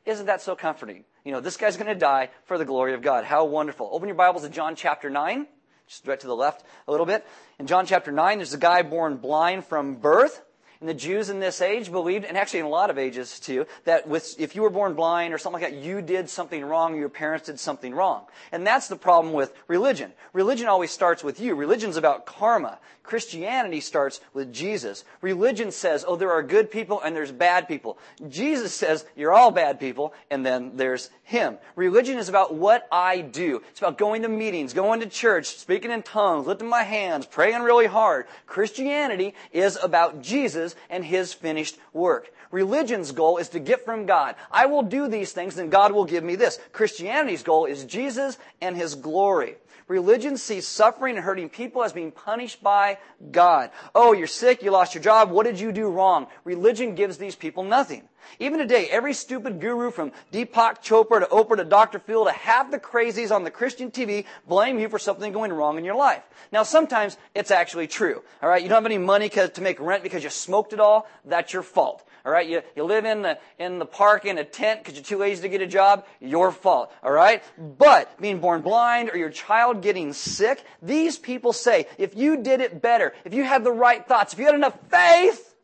Isn't 0.07 0.27
that 0.27 0.43
so 0.43 0.55
comforting? 0.55 1.05
You 1.25 1.33
know, 1.33 1.41
this 1.41 1.57
guy's 1.57 1.79
going 1.79 1.89
to 1.89 1.99
die 1.99 2.29
for 2.45 2.59
the 2.59 2.67
glory 2.67 2.93
of 2.93 3.01
God. 3.01 3.25
How 3.25 3.47
wonderful. 3.47 3.89
Open 3.91 4.09
your 4.09 4.15
Bibles 4.15 4.43
to 4.43 4.51
John 4.51 4.77
chapter 4.77 5.09
9. 5.09 5.47
Just 5.89 6.07
right 6.07 6.21
to 6.21 6.27
the 6.27 6.37
left 6.37 6.67
a 6.87 6.91
little 6.91 7.07
bit. 7.07 7.27
In 7.59 7.67
John 7.67 7.87
chapter 7.87 8.13
9, 8.13 8.37
there's 8.37 8.53
a 8.53 8.59
guy 8.59 8.83
born 8.83 9.17
blind 9.17 9.65
from 9.65 9.95
birth. 9.95 10.43
And 10.81 10.89
the 10.89 10.95
Jews 10.95 11.31
in 11.31 11.41
this 11.41 11.61
age 11.61 11.91
believed, 11.91 12.25
and 12.25 12.37
actually 12.37 12.61
in 12.61 12.67
a 12.67 12.71
lot 12.71 12.91
of 12.91 12.99
ages 12.99 13.41
too, 13.41 13.67
that 13.85 14.09
with, 14.09 14.39
if 14.39 14.55
you 14.55 14.63
were 14.63 14.71
born 14.71 14.95
blind 14.95 15.33
or 15.33 15.39
something 15.39 15.63
like 15.63 15.73
that, 15.73 15.79
you 15.79 16.03
did 16.03 16.29
something 16.29 16.65
wrong, 16.65 16.97
your 16.97 17.09
parents 17.09 17.47
did 17.47 17.61
something 17.61 17.95
wrong. 17.95 18.25
And 18.53 18.67
that's 18.67 18.89
the 18.89 18.97
problem 18.97 19.33
with 19.33 19.53
religion. 19.69 20.13
Religion 20.33 20.67
always 20.67 20.91
starts 20.91 21.25
with 21.25 21.41
you. 21.41 21.55
Religion's 21.55 21.97
about 21.97 22.27
karma. 22.27 22.79
Christianity 23.05 23.81
starts 23.81 24.21
with 24.33 24.51
Jesus. 24.51 25.05
Religion 25.21 25.71
says, 25.71 26.07
oh, 26.09 26.17
there 26.17 26.33
are 26.33 26.43
good 26.43 26.71
people 26.71 27.03
and 27.03 27.15
there's 27.15 27.31
bad 27.31 27.69
people. 27.69 27.99
Jesus 28.29 28.75
says, 28.75 29.05
you're 29.15 29.33
all 29.33 29.51
bad 29.51 29.79
people, 29.79 30.15
and 30.31 30.45
then 30.45 30.73
there's 30.77 31.11
Him. 31.23 31.59
Religion 31.77 32.19
is 32.19 32.31
about 32.31 32.55
what 32.55 32.89
I 32.91 33.21
do. 33.21 33.63
It's 33.71 33.81
about 33.81 33.99
going 33.99 34.23
to 34.23 34.29
meetings, 34.29 34.73
going 34.73 35.01
to 35.01 35.07
church, 35.07 35.49
speaking 35.59 35.91
in 35.91 36.03
tongues, 36.03 36.47
lifting 36.47 36.69
my 36.69 36.83
hands, 36.83 37.27
praying 37.27 37.61
really 37.61 37.87
hard. 37.87 38.27
Christianity 38.47 39.35
is 39.53 39.79
about 39.83 40.23
Jesus 40.23 40.74
and 40.91 41.05
His 41.05 41.33
finished 41.33 41.79
work. 41.93 42.33
Religion's 42.51 43.13
goal 43.13 43.39
is 43.39 43.49
to 43.51 43.61
get 43.61 43.85
from 43.85 44.07
God. 44.07 44.37
I 44.51 44.67
will 44.67 44.83
do 44.83 45.09
these 45.09 45.33
things, 45.33 45.59
and 45.59 45.71
God 45.71 45.93
will 45.93 46.05
give 46.05 46.25
me 46.25 46.37
this. 46.37 46.59
Christianity's 46.73 47.43
goal 47.43 47.67
is 47.67 47.85
Jesus 47.85 48.39
and 48.61 48.77
His 48.77 48.95
glory. 48.95 49.57
Religion 49.87 50.37
sees 50.39 50.67
suffering 50.67 51.17
and 51.17 51.25
hurting 51.25 51.51
people 51.51 51.85
as 51.85 51.93
being 51.93 52.11
punished 52.11 52.63
by 52.63 52.99
God. 53.31 53.71
Oh, 53.95 54.13
you're 54.13 54.27
sick, 54.27 54.63
you 54.63 54.71
lost 54.71 54.95
your 54.95 55.03
job, 55.03 55.31
what 55.31 55.45
did 55.45 55.61
you 55.61 55.73
do 55.73 55.89
wrong? 55.89 56.27
Religion 56.45 56.95
gives 56.95 57.19
these 57.19 57.37
people 57.37 57.65
nothing. 57.65 58.09
Even 58.39 58.59
today, 58.59 58.89
every 58.91 59.13
stupid 59.13 59.61
guru 59.61 59.91
from 59.91 60.13
Deepak 60.33 60.83
Chopra 60.83 61.21
to 61.21 61.27
Oprah 61.27 61.57
to 61.57 61.65
Dr. 61.65 61.99
Phil 61.99 62.25
to 62.25 62.33
half 62.33 62.71
the 62.71 62.79
crazies 62.79 63.35
on 63.35 63.45
the 63.45 63.51
Christian 63.51 63.91
TV 63.91 64.25
blame 64.47 64.79
you 64.79 64.89
for 64.89 64.99
something 64.99 65.33
going 65.33 65.53
wrong 65.53 65.79
in 65.79 65.85
your 65.85 65.95
life. 65.95 66.23
Now, 66.53 66.63
sometimes 66.63 67.17
it's 67.35 67.51
actually 67.51 67.87
true. 67.87 68.23
All 68.43 68.49
right, 68.49 68.63
you 68.63 68.69
don't 68.69 68.77
have 68.77 68.87
any 68.87 68.99
money 68.99 69.29
to 69.29 69.61
make 69.61 69.81
rent 69.81 70.03
because 70.03 70.25
you 70.25 70.31
smoked 70.31 70.73
it 70.73 70.81
all. 70.81 71.09
That's 71.25 71.53
your 71.53 71.63
fault. 71.63 72.05
All 72.27 72.33
right, 72.33 72.49
you, 72.49 72.63
you 72.75 72.85
live 72.85 73.05
in 73.05 73.21
the 73.21 73.39
in 73.59 73.79
the 73.79 73.85
park 73.85 74.25
in 74.25 74.39
a 74.39 74.45
tent 74.45 74.83
because 74.83 74.95
you're 74.95 75.05
too 75.05 75.19
lazy 75.19 75.43
to 75.43 75.49
get 75.51 75.61
a 75.61 75.67
job. 75.67 76.07
Your 76.21 76.53
fault. 76.53 76.91
All 77.03 77.13
right, 77.13 77.43
but 77.59 78.19
being 78.19 78.41
born 78.41 78.63
blind 78.63 79.11
or 79.11 79.19
your 79.19 79.29
child 79.29 79.83
getting 79.83 80.15
sick, 80.15 80.65
these 80.81 81.19
people 81.19 81.53
say 81.53 81.87
if 81.99 82.17
you 82.17 82.43
did 82.43 82.63
it 82.63 82.81
better, 82.81 83.13
if 83.27 83.35
you 83.35 83.45
had 83.45 83.63
the 83.63 83.73
right 83.73 84.07
thoughts, 84.07 84.33
if 84.33 84.39
you 84.39 84.47
had 84.47 84.55
enough 84.55 84.79
faith, 84.89 85.55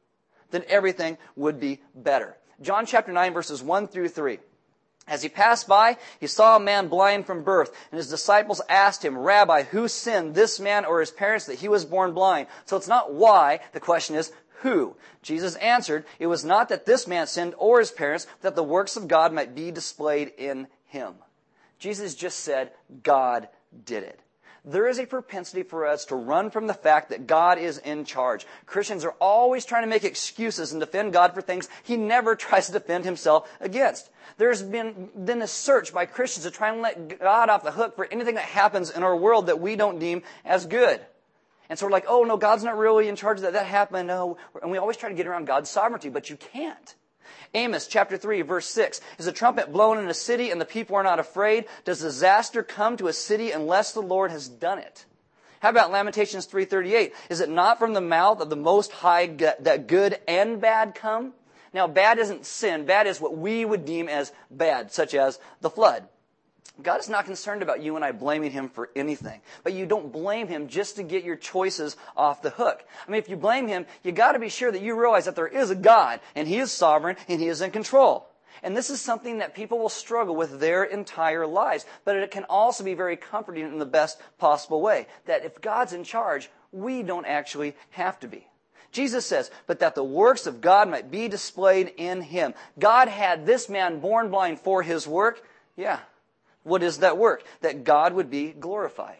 then 0.50 0.62
everything 0.68 1.16
would 1.34 1.58
be 1.60 1.80
better. 1.94 2.36
John 2.62 2.86
chapter 2.86 3.12
9 3.12 3.32
verses 3.32 3.62
1 3.62 3.88
through 3.88 4.08
3. 4.08 4.38
As 5.06 5.22
he 5.22 5.28
passed 5.28 5.66
by, 5.66 5.96
he 6.20 6.26
saw 6.26 6.56
a 6.56 6.60
man 6.60 6.88
blind 6.88 7.26
from 7.26 7.42
birth, 7.42 7.74
and 7.90 7.98
his 7.98 8.08
disciples 8.08 8.60
asked 8.68 9.04
him, 9.04 9.18
Rabbi, 9.18 9.64
who 9.64 9.88
sinned, 9.88 10.34
this 10.34 10.60
man 10.60 10.84
or 10.84 11.00
his 11.00 11.10
parents, 11.10 11.46
that 11.46 11.58
he 11.58 11.68
was 11.68 11.84
born 11.84 12.12
blind? 12.12 12.46
So 12.64 12.76
it's 12.76 12.86
not 12.86 13.12
why, 13.12 13.60
the 13.72 13.80
question 13.80 14.14
is 14.14 14.30
who? 14.60 14.94
Jesus 15.22 15.56
answered, 15.56 16.04
It 16.18 16.28
was 16.28 16.44
not 16.44 16.68
that 16.68 16.86
this 16.86 17.08
man 17.08 17.26
sinned 17.26 17.54
or 17.58 17.80
his 17.80 17.90
parents, 17.90 18.26
that 18.42 18.54
the 18.54 18.62
works 18.62 18.96
of 18.96 19.08
God 19.08 19.32
might 19.32 19.54
be 19.54 19.70
displayed 19.70 20.32
in 20.38 20.68
him. 20.84 21.14
Jesus 21.78 22.14
just 22.14 22.40
said, 22.40 22.70
God 23.02 23.48
did 23.84 24.04
it 24.04 24.20
there 24.64 24.86
is 24.86 24.98
a 24.98 25.06
propensity 25.06 25.62
for 25.62 25.86
us 25.86 26.04
to 26.06 26.16
run 26.16 26.50
from 26.50 26.66
the 26.66 26.74
fact 26.74 27.10
that 27.10 27.26
God 27.26 27.58
is 27.58 27.78
in 27.78 28.04
charge. 28.04 28.46
Christians 28.66 29.04
are 29.04 29.14
always 29.20 29.64
trying 29.64 29.82
to 29.82 29.88
make 29.88 30.04
excuses 30.04 30.72
and 30.72 30.80
defend 30.80 31.12
God 31.12 31.34
for 31.34 31.40
things 31.40 31.68
he 31.82 31.96
never 31.96 32.36
tries 32.36 32.66
to 32.66 32.72
defend 32.72 33.04
himself 33.04 33.50
against. 33.60 34.10
There's 34.36 34.62
been, 34.62 35.10
been 35.24 35.42
a 35.42 35.46
search 35.46 35.92
by 35.92 36.06
Christians 36.06 36.44
to 36.44 36.50
try 36.50 36.70
and 36.70 36.82
let 36.82 37.18
God 37.18 37.48
off 37.48 37.62
the 37.62 37.70
hook 37.70 37.96
for 37.96 38.06
anything 38.10 38.36
that 38.36 38.44
happens 38.44 38.90
in 38.90 39.02
our 39.02 39.16
world 39.16 39.46
that 39.46 39.60
we 39.60 39.76
don't 39.76 39.98
deem 39.98 40.22
as 40.44 40.66
good. 40.66 41.00
And 41.68 41.78
so 41.78 41.86
we're 41.86 41.92
like, 41.92 42.06
oh 42.08 42.24
no, 42.24 42.36
God's 42.36 42.64
not 42.64 42.76
really 42.76 43.08
in 43.08 43.16
charge 43.16 43.38
of 43.38 43.42
that. 43.42 43.52
That 43.52 43.66
happened. 43.66 44.08
No. 44.08 44.38
And 44.60 44.70
we 44.70 44.78
always 44.78 44.96
try 44.96 45.08
to 45.08 45.14
get 45.14 45.26
around 45.26 45.46
God's 45.46 45.70
sovereignty, 45.70 46.08
but 46.08 46.28
you 46.28 46.36
can't. 46.36 46.94
Amos 47.54 47.86
chapter 47.86 48.16
3 48.16 48.42
verse 48.42 48.66
6. 48.66 49.00
Is 49.18 49.26
a 49.26 49.32
trumpet 49.32 49.72
blown 49.72 49.98
in 49.98 50.08
a 50.08 50.14
city 50.14 50.50
and 50.50 50.60
the 50.60 50.64
people 50.64 50.96
are 50.96 51.02
not 51.02 51.18
afraid? 51.18 51.66
Does 51.84 52.00
disaster 52.00 52.62
come 52.62 52.96
to 52.96 53.08
a 53.08 53.12
city 53.12 53.50
unless 53.50 53.92
the 53.92 54.02
Lord 54.02 54.30
has 54.30 54.48
done 54.48 54.78
it? 54.78 55.04
How 55.60 55.68
about 55.68 55.90
Lamentations 55.90 56.46
3:38? 56.46 57.12
Is 57.28 57.40
it 57.40 57.50
not 57.50 57.78
from 57.78 57.92
the 57.92 58.00
mouth 58.00 58.40
of 58.40 58.50
the 58.50 58.56
most 58.56 58.92
high 58.92 59.26
that 59.26 59.86
good 59.86 60.18
and 60.26 60.60
bad 60.60 60.94
come? 60.94 61.34
Now 61.72 61.86
bad 61.86 62.18
isn't 62.18 62.46
sin, 62.46 62.86
bad 62.86 63.06
is 63.06 63.20
what 63.20 63.36
we 63.36 63.64
would 63.64 63.84
deem 63.84 64.08
as 64.08 64.32
bad, 64.50 64.92
such 64.92 65.14
as 65.14 65.38
the 65.60 65.70
flood. 65.70 66.08
God 66.82 67.00
is 67.00 67.08
not 67.08 67.26
concerned 67.26 67.62
about 67.62 67.82
you 67.82 67.96
and 67.96 68.04
I 68.04 68.12
blaming 68.12 68.50
him 68.50 68.68
for 68.68 68.90
anything. 68.96 69.40
But 69.64 69.74
you 69.74 69.86
don't 69.86 70.12
blame 70.12 70.48
him 70.48 70.68
just 70.68 70.96
to 70.96 71.02
get 71.02 71.24
your 71.24 71.36
choices 71.36 71.96
off 72.16 72.42
the 72.42 72.50
hook. 72.50 72.84
I 73.06 73.10
mean, 73.10 73.18
if 73.18 73.28
you 73.28 73.36
blame 73.36 73.68
him, 73.68 73.86
you 74.02 74.12
gotta 74.12 74.38
be 74.38 74.48
sure 74.48 74.72
that 74.72 74.82
you 74.82 74.98
realize 74.98 75.26
that 75.26 75.36
there 75.36 75.46
is 75.46 75.70
a 75.70 75.74
God, 75.74 76.20
and 76.34 76.48
he 76.48 76.58
is 76.58 76.72
sovereign, 76.72 77.16
and 77.28 77.40
he 77.40 77.48
is 77.48 77.60
in 77.60 77.70
control. 77.70 78.26
And 78.62 78.76
this 78.76 78.90
is 78.90 79.00
something 79.00 79.38
that 79.38 79.54
people 79.54 79.78
will 79.78 79.88
struggle 79.88 80.36
with 80.36 80.60
their 80.60 80.84
entire 80.84 81.46
lives. 81.46 81.86
But 82.04 82.16
it 82.16 82.30
can 82.30 82.44
also 82.44 82.84
be 82.84 82.94
very 82.94 83.16
comforting 83.16 83.64
in 83.64 83.78
the 83.78 83.86
best 83.86 84.20
possible 84.38 84.80
way. 84.82 85.06
That 85.26 85.44
if 85.44 85.60
God's 85.60 85.92
in 85.92 86.04
charge, 86.04 86.50
we 86.72 87.02
don't 87.02 87.26
actually 87.26 87.74
have 87.90 88.20
to 88.20 88.28
be. 88.28 88.46
Jesus 88.92 89.24
says, 89.24 89.50
but 89.66 89.78
that 89.78 89.94
the 89.94 90.04
works 90.04 90.46
of 90.46 90.60
God 90.60 90.88
might 90.90 91.10
be 91.10 91.28
displayed 91.28 91.92
in 91.96 92.20
him. 92.22 92.54
God 92.78 93.08
had 93.08 93.46
this 93.46 93.68
man 93.68 94.00
born 94.00 94.30
blind 94.30 94.58
for 94.58 94.82
his 94.82 95.06
work. 95.06 95.42
Yeah. 95.76 96.00
What 96.62 96.82
is 96.82 96.98
that 96.98 97.18
work? 97.18 97.44
That 97.60 97.84
God 97.84 98.12
would 98.14 98.30
be 98.30 98.52
glorified. 98.52 99.16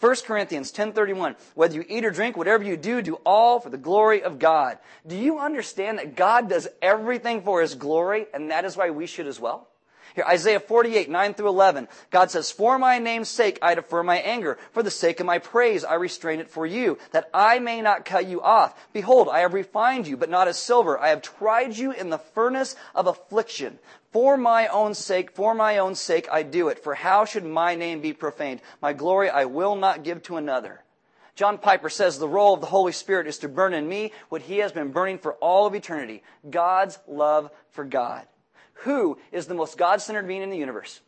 1 0.00 0.16
Corinthians 0.24 0.72
10:31 0.72 1.36
Whether 1.54 1.74
you 1.74 1.84
eat 1.86 2.04
or 2.04 2.10
drink 2.10 2.36
whatever 2.36 2.64
you 2.64 2.76
do 2.76 3.02
do 3.02 3.16
all 3.26 3.60
for 3.60 3.68
the 3.68 3.76
glory 3.76 4.22
of 4.22 4.38
God. 4.38 4.78
Do 5.06 5.16
you 5.16 5.38
understand 5.38 5.98
that 5.98 6.16
God 6.16 6.48
does 6.48 6.68
everything 6.80 7.42
for 7.42 7.60
his 7.60 7.74
glory 7.74 8.26
and 8.32 8.50
that 8.50 8.64
is 8.64 8.76
why 8.76 8.90
we 8.90 9.06
should 9.06 9.26
as 9.26 9.38
well? 9.38 9.68
Here, 10.14 10.24
Isaiah 10.28 10.60
48, 10.60 11.08
9 11.08 11.34
through 11.34 11.48
11. 11.48 11.88
God 12.10 12.30
says, 12.30 12.50
For 12.50 12.78
my 12.78 12.98
name's 12.98 13.28
sake 13.28 13.58
I 13.62 13.74
defer 13.74 14.02
my 14.02 14.18
anger. 14.18 14.58
For 14.72 14.82
the 14.82 14.90
sake 14.90 15.20
of 15.20 15.26
my 15.26 15.38
praise 15.38 15.84
I 15.84 15.94
restrain 15.94 16.40
it 16.40 16.50
for 16.50 16.66
you, 16.66 16.98
that 17.12 17.30
I 17.32 17.58
may 17.58 17.80
not 17.80 18.04
cut 18.04 18.26
you 18.26 18.42
off. 18.42 18.74
Behold, 18.92 19.28
I 19.28 19.40
have 19.40 19.54
refined 19.54 20.06
you, 20.06 20.16
but 20.16 20.30
not 20.30 20.48
as 20.48 20.58
silver. 20.58 20.98
I 20.98 21.08
have 21.08 21.22
tried 21.22 21.76
you 21.76 21.92
in 21.92 22.10
the 22.10 22.18
furnace 22.18 22.76
of 22.94 23.06
affliction. 23.06 23.78
For 24.12 24.36
my 24.36 24.66
own 24.66 24.94
sake, 24.94 25.30
for 25.30 25.54
my 25.54 25.78
own 25.78 25.94
sake 25.94 26.28
I 26.32 26.42
do 26.42 26.68
it. 26.68 26.80
For 26.82 26.94
how 26.94 27.24
should 27.24 27.44
my 27.44 27.76
name 27.76 28.00
be 28.00 28.12
profaned? 28.12 28.60
My 28.82 28.92
glory 28.92 29.30
I 29.30 29.44
will 29.44 29.76
not 29.76 30.02
give 30.02 30.22
to 30.24 30.36
another. 30.36 30.82
John 31.36 31.58
Piper 31.58 31.88
says 31.88 32.18
the 32.18 32.28
role 32.28 32.54
of 32.54 32.60
the 32.60 32.66
Holy 32.66 32.92
Spirit 32.92 33.26
is 33.26 33.38
to 33.38 33.48
burn 33.48 33.72
in 33.72 33.88
me 33.88 34.12
what 34.28 34.42
he 34.42 34.58
has 34.58 34.72
been 34.72 34.90
burning 34.90 35.18
for 35.18 35.34
all 35.34 35.66
of 35.66 35.74
eternity 35.74 36.22
God's 36.50 36.98
love 37.06 37.50
for 37.70 37.84
God. 37.84 38.26
Who 38.80 39.18
is 39.30 39.46
the 39.46 39.54
most 39.54 39.76
God 39.76 40.00
centered 40.00 40.26
being 40.26 40.42
in 40.42 40.50
the 40.50 40.56
universe? 40.56 41.00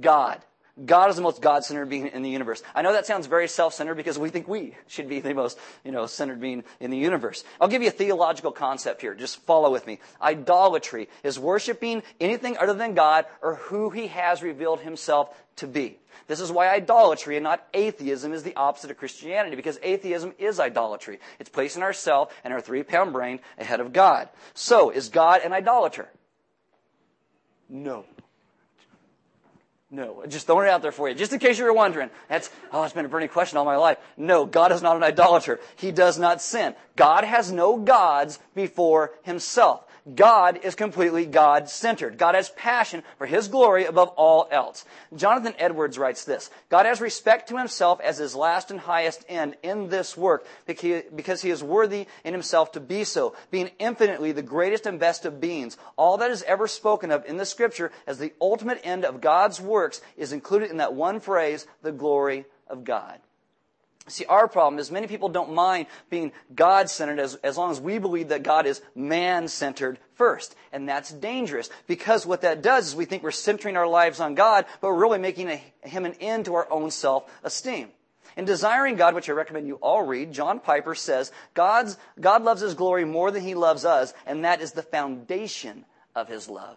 God. 0.00 0.40
God 0.82 1.08
is 1.08 1.14
the 1.14 1.22
most 1.22 1.40
God 1.40 1.64
centered 1.64 1.88
being 1.88 2.08
in 2.08 2.22
the 2.22 2.30
universe. 2.30 2.60
I 2.74 2.82
know 2.82 2.92
that 2.92 3.06
sounds 3.06 3.28
very 3.28 3.46
self 3.46 3.74
centered 3.74 3.94
because 3.94 4.18
we 4.18 4.30
think 4.30 4.48
we 4.48 4.74
should 4.88 5.08
be 5.08 5.20
the 5.20 5.32
most, 5.32 5.56
you 5.84 5.92
know, 5.92 6.06
centered 6.06 6.40
being 6.40 6.64
in 6.80 6.90
the 6.90 6.96
universe. 6.96 7.44
I'll 7.60 7.68
give 7.68 7.82
you 7.82 7.88
a 7.88 7.92
theological 7.92 8.50
concept 8.50 9.00
here. 9.00 9.14
Just 9.14 9.38
follow 9.42 9.70
with 9.70 9.86
me. 9.86 10.00
Idolatry 10.20 11.08
is 11.22 11.38
worshiping 11.38 12.02
anything 12.20 12.58
other 12.58 12.74
than 12.74 12.94
God 12.94 13.26
or 13.40 13.54
who 13.54 13.90
he 13.90 14.08
has 14.08 14.42
revealed 14.42 14.80
himself 14.80 15.32
to 15.56 15.68
be. 15.68 15.96
This 16.26 16.40
is 16.40 16.50
why 16.50 16.68
idolatry 16.68 17.36
and 17.36 17.44
not 17.44 17.64
atheism 17.72 18.32
is 18.32 18.42
the 18.42 18.56
opposite 18.56 18.90
of 18.90 18.96
Christianity, 18.96 19.54
because 19.54 19.78
atheism 19.80 20.32
is 20.38 20.58
idolatry. 20.58 21.20
It's 21.38 21.50
placing 21.50 21.84
ourselves 21.84 22.32
and 22.42 22.52
our 22.52 22.60
three 22.60 22.82
pound 22.82 23.12
brain 23.12 23.38
ahead 23.58 23.78
of 23.78 23.92
God. 23.92 24.28
So, 24.54 24.90
is 24.90 25.08
God 25.08 25.42
an 25.42 25.52
idolater? 25.52 26.08
No. 27.68 28.06
No. 29.94 30.24
Just 30.26 30.46
throwing 30.48 30.66
it 30.66 30.70
out 30.70 30.82
there 30.82 30.90
for 30.90 31.08
you. 31.08 31.14
Just 31.14 31.32
in 31.32 31.38
case 31.38 31.56
you 31.56 31.64
were 31.64 31.72
wondering. 31.72 32.10
That's, 32.28 32.50
oh, 32.72 32.82
it's 32.82 32.92
been 32.92 33.04
a 33.04 33.08
burning 33.08 33.28
question 33.28 33.58
all 33.58 33.64
my 33.64 33.76
life. 33.76 33.96
No, 34.16 34.44
God 34.44 34.72
is 34.72 34.82
not 34.82 34.96
an 34.96 35.04
idolater. 35.04 35.60
He 35.76 35.92
does 35.92 36.18
not 36.18 36.42
sin. 36.42 36.74
God 36.96 37.22
has 37.22 37.52
no 37.52 37.76
gods 37.76 38.40
before 38.56 39.12
himself. 39.22 39.84
God 40.12 40.60
is 40.64 40.74
completely 40.74 41.24
God 41.24 41.70
centered. 41.70 42.18
God 42.18 42.34
has 42.34 42.50
passion 42.50 43.02
for 43.16 43.26
His 43.26 43.48
glory 43.48 43.86
above 43.86 44.08
all 44.10 44.46
else. 44.50 44.84
Jonathan 45.16 45.54
Edwards 45.58 45.96
writes 45.96 46.24
this 46.24 46.50
God 46.68 46.84
has 46.84 47.00
respect 47.00 47.48
to 47.48 47.56
Himself 47.56 48.00
as 48.02 48.18
His 48.18 48.34
last 48.34 48.70
and 48.70 48.80
highest 48.80 49.24
end 49.30 49.56
in 49.62 49.88
this 49.88 50.14
work 50.14 50.46
because 50.66 51.40
He 51.40 51.50
is 51.50 51.64
worthy 51.64 52.06
in 52.22 52.34
Himself 52.34 52.72
to 52.72 52.80
be 52.80 53.04
so, 53.04 53.34
being 53.50 53.70
infinitely 53.78 54.32
the 54.32 54.42
greatest 54.42 54.84
and 54.84 55.00
best 55.00 55.24
of 55.24 55.40
beings. 55.40 55.78
All 55.96 56.18
that 56.18 56.30
is 56.30 56.42
ever 56.42 56.68
spoken 56.68 57.10
of 57.10 57.24
in 57.24 57.38
the 57.38 57.46
Scripture 57.46 57.90
as 58.06 58.18
the 58.18 58.34
ultimate 58.42 58.80
end 58.84 59.06
of 59.06 59.22
God's 59.22 59.58
works 59.58 60.02
is 60.18 60.34
included 60.34 60.70
in 60.70 60.76
that 60.78 60.92
one 60.92 61.18
phrase, 61.18 61.66
the 61.80 61.92
glory 61.92 62.44
of 62.68 62.84
God. 62.84 63.18
See, 64.06 64.26
our 64.26 64.48
problem 64.48 64.78
is 64.78 64.90
many 64.90 65.06
people 65.06 65.30
don't 65.30 65.54
mind 65.54 65.86
being 66.10 66.32
God 66.54 66.90
centered 66.90 67.18
as, 67.18 67.36
as 67.36 67.56
long 67.56 67.70
as 67.70 67.80
we 67.80 67.98
believe 67.98 68.28
that 68.28 68.42
God 68.42 68.66
is 68.66 68.82
man 68.94 69.48
centered 69.48 69.98
first. 70.14 70.54
And 70.72 70.86
that's 70.86 71.10
dangerous 71.10 71.70
because 71.86 72.26
what 72.26 72.42
that 72.42 72.62
does 72.62 72.88
is 72.88 72.96
we 72.96 73.06
think 73.06 73.22
we're 73.22 73.30
centering 73.30 73.78
our 73.78 73.86
lives 73.86 74.20
on 74.20 74.34
God, 74.34 74.66
but 74.82 74.88
we're 74.88 75.00
really 75.00 75.18
making 75.18 75.48
a, 75.48 75.56
Him 75.88 76.04
an 76.04 76.14
end 76.20 76.44
to 76.46 76.54
our 76.54 76.70
own 76.70 76.90
self 76.90 77.30
esteem. 77.42 77.88
In 78.36 78.44
Desiring 78.44 78.96
God, 78.96 79.14
which 79.14 79.30
I 79.30 79.32
recommend 79.32 79.68
you 79.68 79.76
all 79.76 80.02
read, 80.02 80.32
John 80.32 80.60
Piper 80.60 80.94
says, 80.94 81.32
God's, 81.54 81.96
God 82.20 82.42
loves 82.42 82.60
His 82.60 82.74
glory 82.74 83.06
more 83.06 83.30
than 83.30 83.42
He 83.42 83.54
loves 83.54 83.86
us, 83.86 84.12
and 84.26 84.44
that 84.44 84.60
is 84.60 84.72
the 84.72 84.82
foundation 84.82 85.86
of 86.14 86.28
His 86.28 86.48
love. 86.48 86.76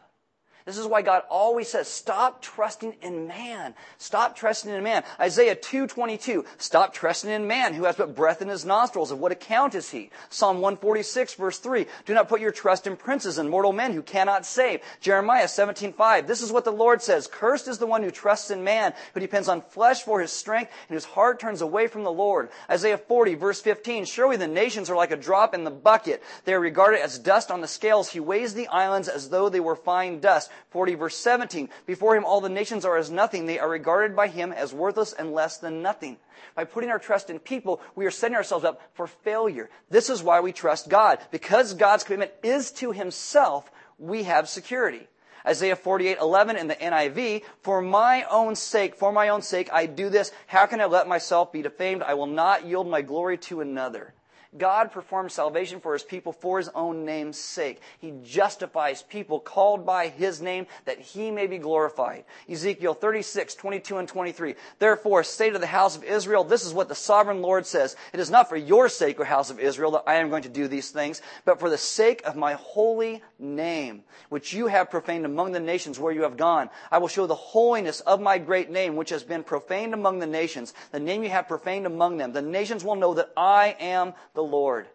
This 0.67 0.77
is 0.77 0.85
why 0.85 1.01
God 1.01 1.23
always 1.29 1.69
says, 1.69 1.87
stop 1.87 2.41
trusting 2.41 2.97
in 3.01 3.25
man. 3.25 3.73
Stop 3.99 4.35
trusting 4.35 4.69
in 4.69 4.83
man. 4.83 5.05
Isaiah 5.17 5.55
2.22, 5.55 6.45
stop 6.57 6.93
trusting 6.93 7.29
in 7.29 7.47
man 7.47 7.73
who 7.73 7.85
has 7.85 7.95
but 7.95 8.13
breath 8.13 8.41
in 8.41 8.49
his 8.49 8.65
nostrils. 8.65 9.09
Of 9.09 9.19
what 9.19 9.31
account 9.31 9.75
is 9.75 9.89
he? 9.89 10.09
Psalm 10.29 10.57
146 10.57 11.35
verse 11.35 11.59
3, 11.59 11.85
do 12.05 12.13
not 12.13 12.27
put 12.27 12.41
your 12.41 12.51
trust 12.51 12.85
in 12.85 12.97
princes 12.97 13.37
and 13.37 13.49
mortal 13.49 13.71
men 13.71 13.93
who 13.93 14.01
cannot 14.01 14.45
save. 14.45 14.81
Jeremiah 14.99 15.45
17.5, 15.45 16.27
this 16.27 16.41
is 16.41 16.51
what 16.51 16.65
the 16.65 16.71
Lord 16.71 17.01
says, 17.01 17.27
cursed 17.27 17.69
is 17.69 17.77
the 17.77 17.87
one 17.87 18.03
who 18.03 18.11
trusts 18.11 18.51
in 18.51 18.65
man, 18.65 18.93
who 19.13 19.21
depends 19.21 19.47
on 19.47 19.61
flesh 19.61 20.03
for 20.03 20.19
his 20.19 20.33
strength, 20.33 20.73
and 20.89 20.95
whose 20.95 21.05
heart 21.05 21.39
turns 21.39 21.61
away 21.61 21.87
from 21.87 22.03
the 22.03 22.11
Lord. 22.11 22.49
Isaiah 22.69 22.97
40 22.97 23.35
verse 23.35 23.61
15, 23.61 24.03
surely 24.03 24.35
the 24.35 24.47
nations 24.47 24.89
are 24.89 24.97
like 24.97 25.11
a 25.11 25.15
drop 25.15 25.53
in 25.53 25.63
the 25.63 25.71
bucket. 25.71 26.21
They 26.43 26.53
are 26.53 26.59
regarded 26.59 26.99
as 26.99 27.17
dust 27.17 27.51
on 27.51 27.61
the 27.61 27.69
scales. 27.69 28.09
He 28.09 28.19
weighs 28.19 28.53
the 28.53 28.67
islands 28.67 29.07
as 29.07 29.29
though 29.29 29.47
they 29.47 29.61
were 29.61 29.77
fine 29.77 30.19
dust. 30.19 30.51
40 30.69 30.95
verse 30.95 31.15
17. 31.17 31.69
Before 31.85 32.15
him 32.15 32.25
all 32.25 32.41
the 32.41 32.49
nations 32.49 32.85
are 32.85 32.97
as 32.97 33.09
nothing. 33.09 33.45
They 33.45 33.59
are 33.59 33.69
regarded 33.69 34.15
by 34.15 34.27
him 34.27 34.51
as 34.51 34.73
worthless 34.73 35.13
and 35.13 35.33
less 35.33 35.57
than 35.57 35.81
nothing. 35.81 36.17
By 36.55 36.65
putting 36.65 36.89
our 36.89 36.99
trust 36.99 37.29
in 37.29 37.39
people, 37.39 37.81
we 37.95 38.05
are 38.05 38.11
setting 38.11 38.35
ourselves 38.35 38.65
up 38.65 38.81
for 38.93 39.07
failure. 39.07 39.69
This 39.89 40.09
is 40.09 40.23
why 40.23 40.39
we 40.41 40.51
trust 40.51 40.89
God. 40.89 41.19
Because 41.31 41.73
God's 41.73 42.03
commitment 42.03 42.31
is 42.43 42.71
to 42.73 42.91
himself, 42.91 43.69
we 43.99 44.23
have 44.23 44.49
security. 44.49 45.07
Isaiah 45.45 45.75
48, 45.77 46.17
11 46.19 46.57
in 46.57 46.67
the 46.67 46.75
NIV, 46.75 47.43
for 47.61 47.81
my 47.81 48.23
own 48.23 48.55
sake, 48.55 48.95
for 48.95 49.11
my 49.11 49.29
own 49.29 49.41
sake, 49.41 49.69
I 49.71 49.85
do 49.85 50.09
this. 50.09 50.31
How 50.45 50.65
can 50.65 50.81
I 50.81 50.85
let 50.85 51.07
myself 51.07 51.53
be 51.53 51.61
defamed? 51.61 52.03
I 52.03 52.15
will 52.15 52.27
not 52.27 52.65
yield 52.65 52.89
my 52.89 53.01
glory 53.01 53.37
to 53.39 53.61
another. 53.61 54.13
God 54.55 54.91
performs 54.91 55.33
salvation 55.33 55.79
for 55.79 55.93
his 55.93 56.03
people 56.03 56.31
for 56.31 56.57
his 56.57 56.69
own 56.69 57.05
name's 57.05 57.37
sake. 57.37 57.81
He 57.99 58.13
justifies 58.23 59.01
people 59.01 59.39
called 59.39 59.85
by 59.85 60.09
his 60.09 60.41
name 60.41 60.67
that 60.85 60.99
he 60.99 61.31
may 61.31 61.47
be 61.47 61.57
glorified. 61.57 62.23
Ezekiel 62.49 62.93
36, 62.93 63.55
22 63.55 63.97
and 63.97 64.07
23. 64.07 64.55
Therefore, 64.79 65.23
say 65.23 65.49
to 65.49 65.59
the 65.59 65.67
house 65.67 65.97
of 65.97 66.03
Israel, 66.03 66.43
this 66.43 66.65
is 66.65 66.73
what 66.73 66.87
the 66.87 66.95
sovereign 66.95 67.41
Lord 67.41 67.65
says. 67.65 67.95
It 68.13 68.19
is 68.19 68.29
not 68.29 68.49
for 68.49 68.57
your 68.57 68.87
sake, 68.89 69.19
O 69.19 69.23
house 69.23 69.49
of 69.49 69.59
Israel, 69.59 69.91
that 69.91 70.03
I 70.07 70.15
am 70.15 70.29
going 70.29 70.43
to 70.43 70.49
do 70.49 70.67
these 70.67 70.91
things, 70.91 71.21
but 71.45 71.59
for 71.59 71.69
the 71.69 71.77
sake 71.77 72.21
of 72.25 72.35
my 72.35 72.53
holy 72.53 73.21
name, 73.39 74.03
which 74.29 74.53
you 74.53 74.67
have 74.67 74.89
profaned 74.89 75.25
among 75.25 75.51
the 75.51 75.59
nations 75.59 75.99
where 75.99 76.13
you 76.13 76.23
have 76.23 76.37
gone. 76.37 76.69
I 76.91 76.97
will 76.97 77.07
show 77.07 77.27
the 77.27 77.35
holiness 77.35 77.99
of 78.01 78.21
my 78.21 78.37
great 78.37 78.69
name, 78.69 78.95
which 78.95 79.09
has 79.09 79.23
been 79.23 79.43
profaned 79.43 79.93
among 79.93 80.19
the 80.19 80.27
nations, 80.27 80.73
the 80.91 80.99
name 80.99 81.23
you 81.23 81.29
have 81.29 81.47
profaned 81.47 81.85
among 81.85 82.17
them. 82.17 82.31
The 82.31 82.41
nations 82.41 82.83
will 82.83 82.95
know 82.95 83.13
that 83.15 83.31
I 83.35 83.75
am 83.79 84.13
the 84.37 84.43
Lord. 84.43 84.87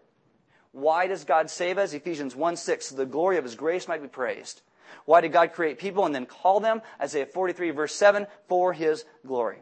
Why 0.70 1.08
does 1.08 1.24
God 1.24 1.50
save 1.50 1.76
us? 1.76 1.92
Ephesians 1.92 2.34
1 2.34 2.56
6, 2.56 2.86
so 2.86 2.94
the 2.94 3.04
glory 3.04 3.36
of 3.36 3.44
his 3.44 3.56
grace 3.56 3.88
might 3.88 4.00
be 4.00 4.08
praised. 4.08 4.62
Why 5.04 5.20
did 5.20 5.32
God 5.32 5.52
create 5.52 5.78
people 5.78 6.06
and 6.06 6.14
then 6.14 6.26
call 6.26 6.60
them? 6.60 6.80
Isaiah 7.00 7.26
43 7.26 7.70
verse 7.72 7.94
7, 7.94 8.26
for 8.46 8.72
his 8.72 9.04
glory. 9.26 9.58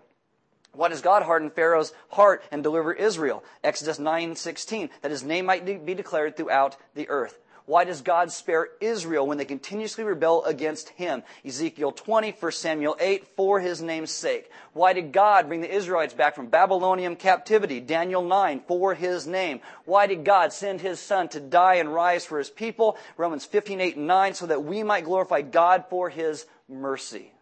Why 0.72 0.88
does 0.88 1.00
God 1.00 1.22
harden 1.24 1.50
Pharaoh's 1.50 1.94
heart 2.10 2.44
and 2.52 2.62
deliver 2.62 2.92
Israel? 2.92 3.42
Exodus 3.64 3.98
9:16, 3.98 4.90
that 5.00 5.10
his 5.10 5.24
name 5.24 5.46
might 5.46 5.64
be 5.64 5.94
declared 5.94 6.36
throughout 6.36 6.76
the 6.94 7.08
earth. 7.08 7.38
Why 7.70 7.84
does 7.84 8.02
God 8.02 8.32
spare 8.32 8.66
Israel 8.80 9.28
when 9.28 9.38
they 9.38 9.44
continuously 9.44 10.02
rebel 10.02 10.44
against 10.44 10.88
him? 10.88 11.22
Ezekiel 11.46 11.92
20, 11.92 12.32
1 12.32 12.50
Samuel 12.50 12.96
8, 12.98 13.28
for 13.36 13.60
his 13.60 13.80
name's 13.80 14.10
sake. 14.10 14.50
Why 14.72 14.92
did 14.92 15.12
God 15.12 15.46
bring 15.46 15.60
the 15.60 15.72
Israelites 15.72 16.12
back 16.12 16.34
from 16.34 16.48
Babylonian 16.48 17.14
captivity? 17.14 17.78
Daniel 17.78 18.24
9, 18.24 18.62
for 18.66 18.94
his 18.94 19.28
name. 19.28 19.60
Why 19.84 20.08
did 20.08 20.24
God 20.24 20.52
send 20.52 20.80
his 20.80 20.98
son 20.98 21.28
to 21.28 21.38
die 21.38 21.76
and 21.76 21.94
rise 21.94 22.26
for 22.26 22.38
his 22.38 22.50
people? 22.50 22.98
Romans 23.16 23.44
15, 23.44 23.80
8, 23.80 23.96
and 23.98 24.08
9, 24.08 24.34
so 24.34 24.46
that 24.46 24.64
we 24.64 24.82
might 24.82 25.04
glorify 25.04 25.40
God 25.40 25.84
for 25.88 26.10
his 26.10 26.46
mercy. 26.68 27.32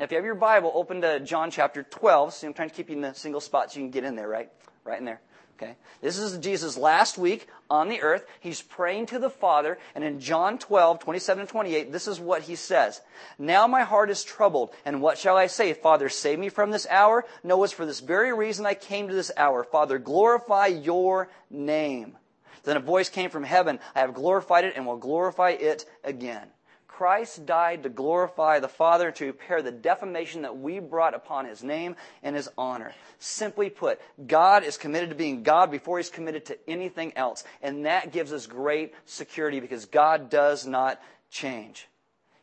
Now, 0.00 0.06
if 0.06 0.10
you 0.10 0.16
have 0.16 0.24
your 0.24 0.34
Bible, 0.34 0.72
open 0.74 1.02
to 1.02 1.20
John 1.20 1.52
chapter 1.52 1.84
12. 1.84 2.34
See, 2.34 2.48
I'm 2.48 2.52
trying 2.52 2.70
to 2.70 2.74
keep 2.74 2.90
you 2.90 2.96
in 2.96 3.02
the 3.02 3.14
single 3.14 3.40
spot 3.40 3.70
so 3.70 3.78
you 3.78 3.84
can 3.84 3.92
get 3.92 4.02
in 4.02 4.16
there, 4.16 4.26
right? 4.26 4.50
Right 4.82 4.98
in 4.98 5.04
there. 5.04 5.20
Okay? 5.56 5.76
This 6.02 6.18
is 6.18 6.36
Jesus' 6.38 6.76
last 6.76 7.16
week 7.16 7.48
on 7.70 7.88
the 7.88 8.02
earth. 8.02 8.26
He's 8.40 8.60
praying 8.60 9.06
to 9.06 9.18
the 9.18 9.30
Father, 9.30 9.78
and 9.94 10.04
in 10.04 10.20
John 10.20 10.58
12, 10.58 11.00
27 11.00 11.40
and 11.40 11.48
28, 11.48 11.92
this 11.92 12.06
is 12.06 12.20
what 12.20 12.42
he 12.42 12.56
says. 12.56 13.00
Now 13.38 13.66
my 13.66 13.82
heart 13.82 14.10
is 14.10 14.22
troubled, 14.22 14.70
and 14.84 15.00
what 15.00 15.16
shall 15.16 15.36
I 15.36 15.46
say? 15.46 15.72
Father, 15.72 16.10
save 16.10 16.38
me 16.38 16.50
from 16.50 16.70
this 16.70 16.86
hour? 16.90 17.24
No, 17.42 17.64
it's 17.64 17.72
for 17.72 17.86
this 17.86 18.00
very 18.00 18.34
reason 18.34 18.66
I 18.66 18.74
came 18.74 19.08
to 19.08 19.14
this 19.14 19.32
hour. 19.36 19.64
Father, 19.64 19.98
glorify 19.98 20.66
your 20.66 21.30
name. 21.48 22.18
Then 22.64 22.76
a 22.76 22.80
voice 22.80 23.08
came 23.08 23.30
from 23.30 23.44
heaven, 23.44 23.78
I 23.94 24.00
have 24.00 24.12
glorified 24.12 24.64
it 24.64 24.74
and 24.76 24.86
will 24.86 24.98
glorify 24.98 25.50
it 25.50 25.86
again. 26.04 26.48
Christ 26.96 27.44
died 27.44 27.82
to 27.82 27.90
glorify 27.90 28.58
the 28.58 28.68
Father, 28.68 29.10
to 29.12 29.26
repair 29.26 29.60
the 29.60 29.70
defamation 29.70 30.42
that 30.42 30.56
we 30.56 30.78
brought 30.78 31.12
upon 31.12 31.44
His 31.44 31.62
name 31.62 31.94
and 32.22 32.34
His 32.34 32.48
honor. 32.56 32.94
Simply 33.18 33.68
put, 33.68 34.00
God 34.26 34.64
is 34.64 34.78
committed 34.78 35.10
to 35.10 35.14
being 35.14 35.42
God 35.42 35.70
before 35.70 35.98
He's 35.98 36.08
committed 36.08 36.46
to 36.46 36.58
anything 36.66 37.12
else. 37.14 37.44
And 37.60 37.84
that 37.84 38.12
gives 38.12 38.32
us 38.32 38.46
great 38.46 38.94
security 39.04 39.60
because 39.60 39.84
God 39.84 40.30
does 40.30 40.66
not 40.66 40.98
change. 41.30 41.86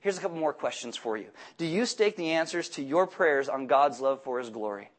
Here's 0.02 0.20
a 0.20 0.22
couple 0.22 0.38
more 0.38 0.54
questions 0.54 0.96
for 0.96 1.18
you. 1.18 1.30
Do 1.58 1.66
you 1.66 1.88
stake 1.88 2.16
the 2.16 2.34
answers 2.34 2.70
to 2.70 2.84
your 2.84 3.08
prayers 3.08 3.50
on 3.50 3.66
God's 3.66 4.00
love 4.02 4.24
for 4.24 4.38
His 4.38 4.52
glory? 4.52 4.92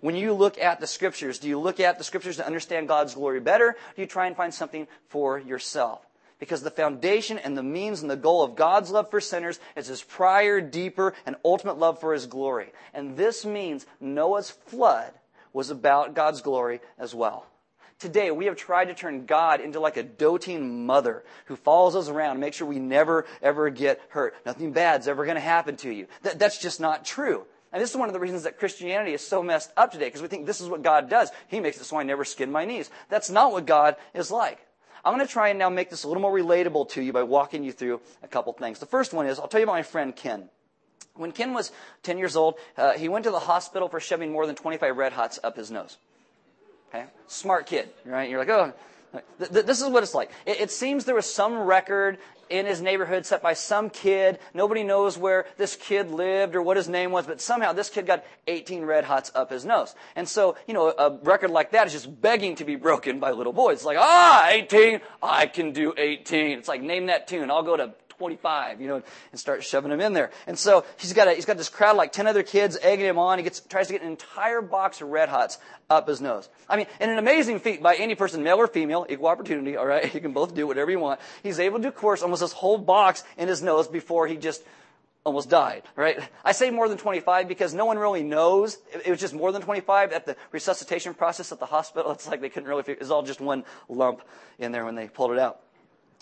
When 0.00 0.16
you 0.16 0.32
look 0.32 0.58
at 0.58 0.80
the 0.80 0.88
scriptures, 0.88 1.38
do 1.38 1.48
you 1.48 1.60
look 1.60 1.78
at 1.78 1.98
the 1.98 2.04
scriptures 2.04 2.38
to 2.38 2.46
understand 2.46 2.88
God's 2.88 3.14
glory 3.14 3.38
better? 3.38 3.76
do 3.94 4.02
you 4.02 4.08
try 4.08 4.26
and 4.26 4.36
find 4.36 4.52
something 4.52 4.88
for 5.06 5.38
yourself? 5.38 6.04
Because 6.40 6.62
the 6.62 6.70
foundation 6.70 7.38
and 7.38 7.56
the 7.56 7.62
means 7.62 8.00
and 8.00 8.10
the 8.10 8.16
goal 8.16 8.42
of 8.42 8.56
God's 8.56 8.90
love 8.90 9.10
for 9.10 9.20
sinners 9.20 9.60
is 9.76 9.86
his 9.86 10.02
prior, 10.02 10.60
deeper, 10.60 11.14
and 11.26 11.36
ultimate 11.44 11.78
love 11.78 12.00
for 12.00 12.14
his 12.14 12.26
glory. 12.26 12.72
And 12.94 13.16
this 13.16 13.44
means 13.44 13.86
Noah's 14.00 14.50
flood 14.50 15.12
was 15.52 15.70
about 15.70 16.14
God's 16.14 16.40
glory 16.40 16.80
as 16.98 17.14
well. 17.14 17.46
Today, 17.98 18.30
we 18.30 18.46
have 18.46 18.56
tried 18.56 18.86
to 18.86 18.94
turn 18.94 19.26
God 19.26 19.60
into 19.60 19.78
like 19.78 19.98
a 19.98 20.02
doting 20.02 20.86
mother 20.86 21.22
who 21.44 21.56
follows 21.56 21.94
us 21.94 22.08
around 22.08 22.30
and 22.30 22.40
makes 22.40 22.56
sure 22.56 22.66
we 22.66 22.78
never, 22.78 23.26
ever 23.42 23.68
get 23.68 24.00
hurt. 24.08 24.34
Nothing 24.46 24.72
bad's 24.72 25.06
ever 25.06 25.26
going 25.26 25.34
to 25.34 25.40
happen 25.42 25.76
to 25.76 25.90
you. 25.90 26.06
That, 26.22 26.38
that's 26.38 26.56
just 26.56 26.80
not 26.80 27.04
true. 27.04 27.44
And 27.70 27.82
this 27.82 27.90
is 27.90 27.96
one 27.96 28.08
of 28.08 28.14
the 28.14 28.20
reasons 28.20 28.44
that 28.44 28.58
Christianity 28.58 29.12
is 29.12 29.20
so 29.20 29.42
messed 29.42 29.70
up 29.76 29.92
today, 29.92 30.06
because 30.06 30.22
we 30.22 30.28
think 30.28 30.46
this 30.46 30.62
is 30.62 30.68
what 30.70 30.82
God 30.82 31.10
does. 31.10 31.30
He 31.48 31.60
makes 31.60 31.78
it 31.78 31.84
so 31.84 31.98
I 31.98 32.02
never 32.02 32.24
skin 32.24 32.50
my 32.50 32.64
knees. 32.64 32.90
That's 33.10 33.28
not 33.28 33.52
what 33.52 33.66
God 33.66 33.96
is 34.14 34.30
like. 34.30 34.66
I'm 35.04 35.14
going 35.14 35.26
to 35.26 35.32
try 35.32 35.48
and 35.48 35.58
now 35.58 35.70
make 35.70 35.90
this 35.90 36.04
a 36.04 36.08
little 36.08 36.20
more 36.20 36.32
relatable 36.32 36.90
to 36.90 37.02
you 37.02 37.12
by 37.12 37.22
walking 37.22 37.64
you 37.64 37.72
through 37.72 38.00
a 38.22 38.28
couple 38.28 38.52
things. 38.52 38.78
The 38.78 38.86
first 38.86 39.12
one 39.12 39.26
is 39.26 39.38
I'll 39.38 39.48
tell 39.48 39.60
you 39.60 39.64
about 39.64 39.72
my 39.72 39.82
friend 39.82 40.14
Ken. 40.14 40.48
When 41.14 41.32
Ken 41.32 41.52
was 41.52 41.72
10 42.02 42.18
years 42.18 42.36
old, 42.36 42.54
uh, 42.76 42.92
he 42.92 43.08
went 43.08 43.24
to 43.24 43.30
the 43.30 43.40
hospital 43.40 43.88
for 43.88 44.00
shoving 44.00 44.32
more 44.32 44.46
than 44.46 44.54
25 44.54 44.96
red 44.96 45.12
hots 45.12 45.38
up 45.42 45.56
his 45.56 45.70
nose. 45.70 45.96
Okay? 46.88 47.06
Smart 47.26 47.66
kid, 47.66 47.88
right? 48.04 48.28
You're 48.28 48.38
like, 48.38 48.48
oh, 48.48 48.72
this 49.38 49.80
is 49.80 49.88
what 49.88 50.02
it's 50.02 50.14
like. 50.14 50.30
It, 50.46 50.70
seems 50.70 51.04
there 51.04 51.14
was 51.14 51.26
some 51.26 51.58
record 51.58 52.18
in 52.48 52.66
his 52.66 52.80
neighborhood 52.80 53.26
set 53.26 53.42
by 53.42 53.54
some 53.54 53.90
kid. 53.90 54.38
Nobody 54.54 54.82
knows 54.82 55.16
where 55.16 55.46
this 55.56 55.76
kid 55.76 56.10
lived 56.10 56.54
or 56.54 56.62
what 56.62 56.76
his 56.76 56.88
name 56.88 57.10
was, 57.10 57.26
but 57.26 57.40
somehow 57.40 57.72
this 57.72 57.88
kid 57.88 58.06
got 58.06 58.24
18 58.46 58.84
red 58.84 59.04
hots 59.04 59.30
up 59.34 59.50
his 59.50 59.64
nose. 59.64 59.94
And 60.16 60.28
so, 60.28 60.56
you 60.66 60.74
know, 60.74 60.88
a 60.96 61.18
record 61.22 61.50
like 61.50 61.72
that 61.72 61.86
is 61.86 61.92
just 61.92 62.20
begging 62.20 62.56
to 62.56 62.64
be 62.64 62.76
broken 62.76 63.20
by 63.20 63.30
little 63.30 63.52
boys. 63.52 63.78
It's 63.78 63.84
like, 63.84 63.98
ah, 63.98 64.48
18, 64.50 65.00
I 65.22 65.46
can 65.46 65.72
do 65.72 65.94
18. 65.96 66.58
It's 66.58 66.68
like, 66.68 66.82
name 66.82 67.06
that 67.06 67.26
tune. 67.26 67.50
I'll 67.50 67.62
go 67.62 67.76
to 67.76 67.94
25, 68.20 68.82
you 68.82 68.86
know, 68.86 69.02
and 69.30 69.40
start 69.40 69.64
shoving 69.64 69.90
him 69.90 69.98
in 70.02 70.12
there. 70.12 70.30
And 70.46 70.58
so 70.58 70.84
he's 70.98 71.14
got 71.14 71.26
a, 71.26 71.32
he's 71.32 71.46
got 71.46 71.56
this 71.56 71.70
crowd 71.70 71.96
like 71.96 72.12
10 72.12 72.26
other 72.26 72.42
kids 72.42 72.76
egging 72.82 73.06
him 73.06 73.18
on. 73.18 73.38
He 73.38 73.44
gets, 73.44 73.60
tries 73.60 73.86
to 73.86 73.94
get 73.94 74.02
an 74.02 74.08
entire 74.08 74.60
box 74.60 75.00
of 75.00 75.08
Red 75.08 75.30
Hots 75.30 75.56
up 75.88 76.06
his 76.06 76.20
nose. 76.20 76.50
I 76.68 76.76
mean, 76.76 76.86
in 77.00 77.08
an 77.08 77.16
amazing 77.16 77.60
feat 77.60 77.82
by 77.82 77.94
any 77.94 78.14
person, 78.14 78.42
male 78.42 78.58
or 78.58 78.66
female, 78.66 79.06
equal 79.08 79.28
opportunity, 79.28 79.78
all 79.78 79.86
right? 79.86 80.14
You 80.20 80.20
can 80.20 80.32
both 80.32 80.54
do 80.54 80.66
whatever 80.66 80.90
you 80.90 80.98
want. 80.98 81.18
He's 81.42 81.58
able 81.58 81.80
to 81.80 81.90
course 81.90 82.20
almost 82.20 82.42
this 82.42 82.52
whole 82.52 82.76
box 82.76 83.24
in 83.38 83.48
his 83.48 83.62
nose 83.62 83.88
before 83.88 84.26
he 84.26 84.36
just 84.36 84.62
almost 85.24 85.48
died, 85.48 85.84
right? 85.96 86.18
I 86.44 86.52
say 86.52 86.70
more 86.70 86.90
than 86.90 86.98
25 86.98 87.48
because 87.48 87.72
no 87.72 87.86
one 87.86 87.98
really 87.98 88.22
knows. 88.22 88.76
It 89.02 89.08
was 89.08 89.20
just 89.20 89.32
more 89.32 89.50
than 89.50 89.62
25 89.62 90.12
at 90.12 90.26
the 90.26 90.36
resuscitation 90.52 91.14
process 91.14 91.52
at 91.52 91.58
the 91.58 91.66
hospital. 91.66 92.12
It's 92.20 92.28
like 92.28 92.42
they 92.42 92.50
couldn't 92.50 92.68
really 92.68 92.82
figure, 92.82 92.96
it 92.96 93.00
was 93.00 93.10
all 93.10 93.22
just 93.22 93.40
one 93.40 93.64
lump 93.88 94.20
in 94.58 94.72
there 94.72 94.84
when 94.84 94.94
they 94.94 95.08
pulled 95.08 95.32
it 95.32 95.38
out. 95.38 95.60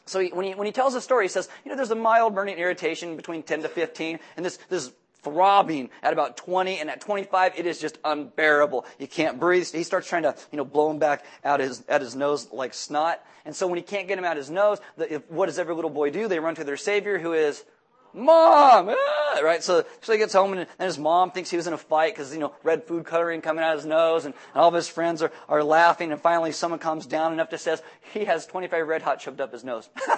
So 0.09 0.21
he, 0.21 0.29
when, 0.31 0.47
he, 0.47 0.55
when 0.55 0.67
he 0.67 0.73
tells 0.73 0.95
the 0.95 1.01
story, 1.01 1.25
he 1.25 1.29
says, 1.29 1.49
you 1.65 1.71
know, 1.71 1.77
there's 1.77 1.91
a 1.91 1.97
mild 1.97 2.35
burning 2.35 2.59
irritation 2.59 3.17
between 3.17 3.43
10 3.43 3.63
to 3.63 3.69
15, 3.69 4.19
and 4.37 4.45
this, 4.45 4.59
this 4.69 4.93
throbbing 5.23 5.91
at 6.03 6.13
about 6.13 6.37
20, 6.37 6.79
and 6.79 6.91
at 6.91 7.01
25, 7.01 7.53
it 7.57 7.67
is 7.67 7.81
just 7.81 7.99
unbearable. 8.05 8.87
You 8.99 9.07
can't 9.07 9.39
breathe. 9.39 9.69
He 9.71 9.83
starts 9.83 10.09
trying 10.09 10.23
to, 10.23 10.35
you 10.51 10.57
know, 10.57 10.65
blow 10.65 10.91
him 10.91 10.99
back 10.99 11.25
out 11.45 11.61
of 11.61 11.69
his, 11.69 11.85
at 11.89 12.01
his 12.01 12.17
nose 12.17 12.49
like 12.53 12.75
snot. 12.75 13.23
And 13.45 13.55
so 13.55 13.67
when 13.67 13.77
he 13.77 13.83
can't 13.83 14.09
get 14.09 14.19
him 14.19 14.25
out 14.25 14.37
his 14.37 14.51
nose, 14.51 14.79
the, 14.97 15.15
if, 15.15 15.31
what 15.31 15.47
does 15.47 15.59
every 15.59 15.75
little 15.75 15.91
boy 15.91 16.11
do? 16.11 16.29
They 16.29 16.39
run 16.39 16.55
to 16.57 16.65
their 16.65 16.77
savior, 16.77 17.19
who 17.19 17.33
is 17.33 17.65
Mom! 18.13 18.91
Ah! 18.91 19.41
Right? 19.43 19.63
So, 19.63 19.85
so 20.01 20.13
he 20.13 20.19
gets 20.19 20.33
home 20.33 20.53
and, 20.53 20.61
and 20.61 20.87
his 20.87 20.99
mom 20.99 21.31
thinks 21.31 21.51
he 21.51 21.57
was 21.57 21.67
in 21.67 21.73
a 21.73 21.79
fight 21.79 22.15
because, 22.15 22.33
you 22.33 22.41
know, 22.41 22.53
red 22.63 22.85
food 22.85 23.05
coloring 23.05 23.41
coming 23.41 23.63
out 23.63 23.75
of 23.75 23.79
his 23.81 23.87
nose 23.87 24.25
and, 24.25 24.35
and 24.55 24.61
all 24.61 24.69
of 24.69 24.75
his 24.75 24.89
friends 24.89 25.23
are, 25.23 25.31
are 25.49 25.63
laughing 25.63 26.13
and 26.13 26.21
finally 26.21 26.53
someone 26.53 26.81
comes 26.81 27.07
down 27.07 27.33
enough 27.33 27.51
to 27.51 27.59
says 27.59 27.83
he 28.13 28.25
has 28.25 28.47
25 28.47 28.87
red 28.87 29.03
hot 29.03 29.21
shoved 29.21 29.41
up 29.41 29.53
his 29.53 29.65
nose. 29.65 29.89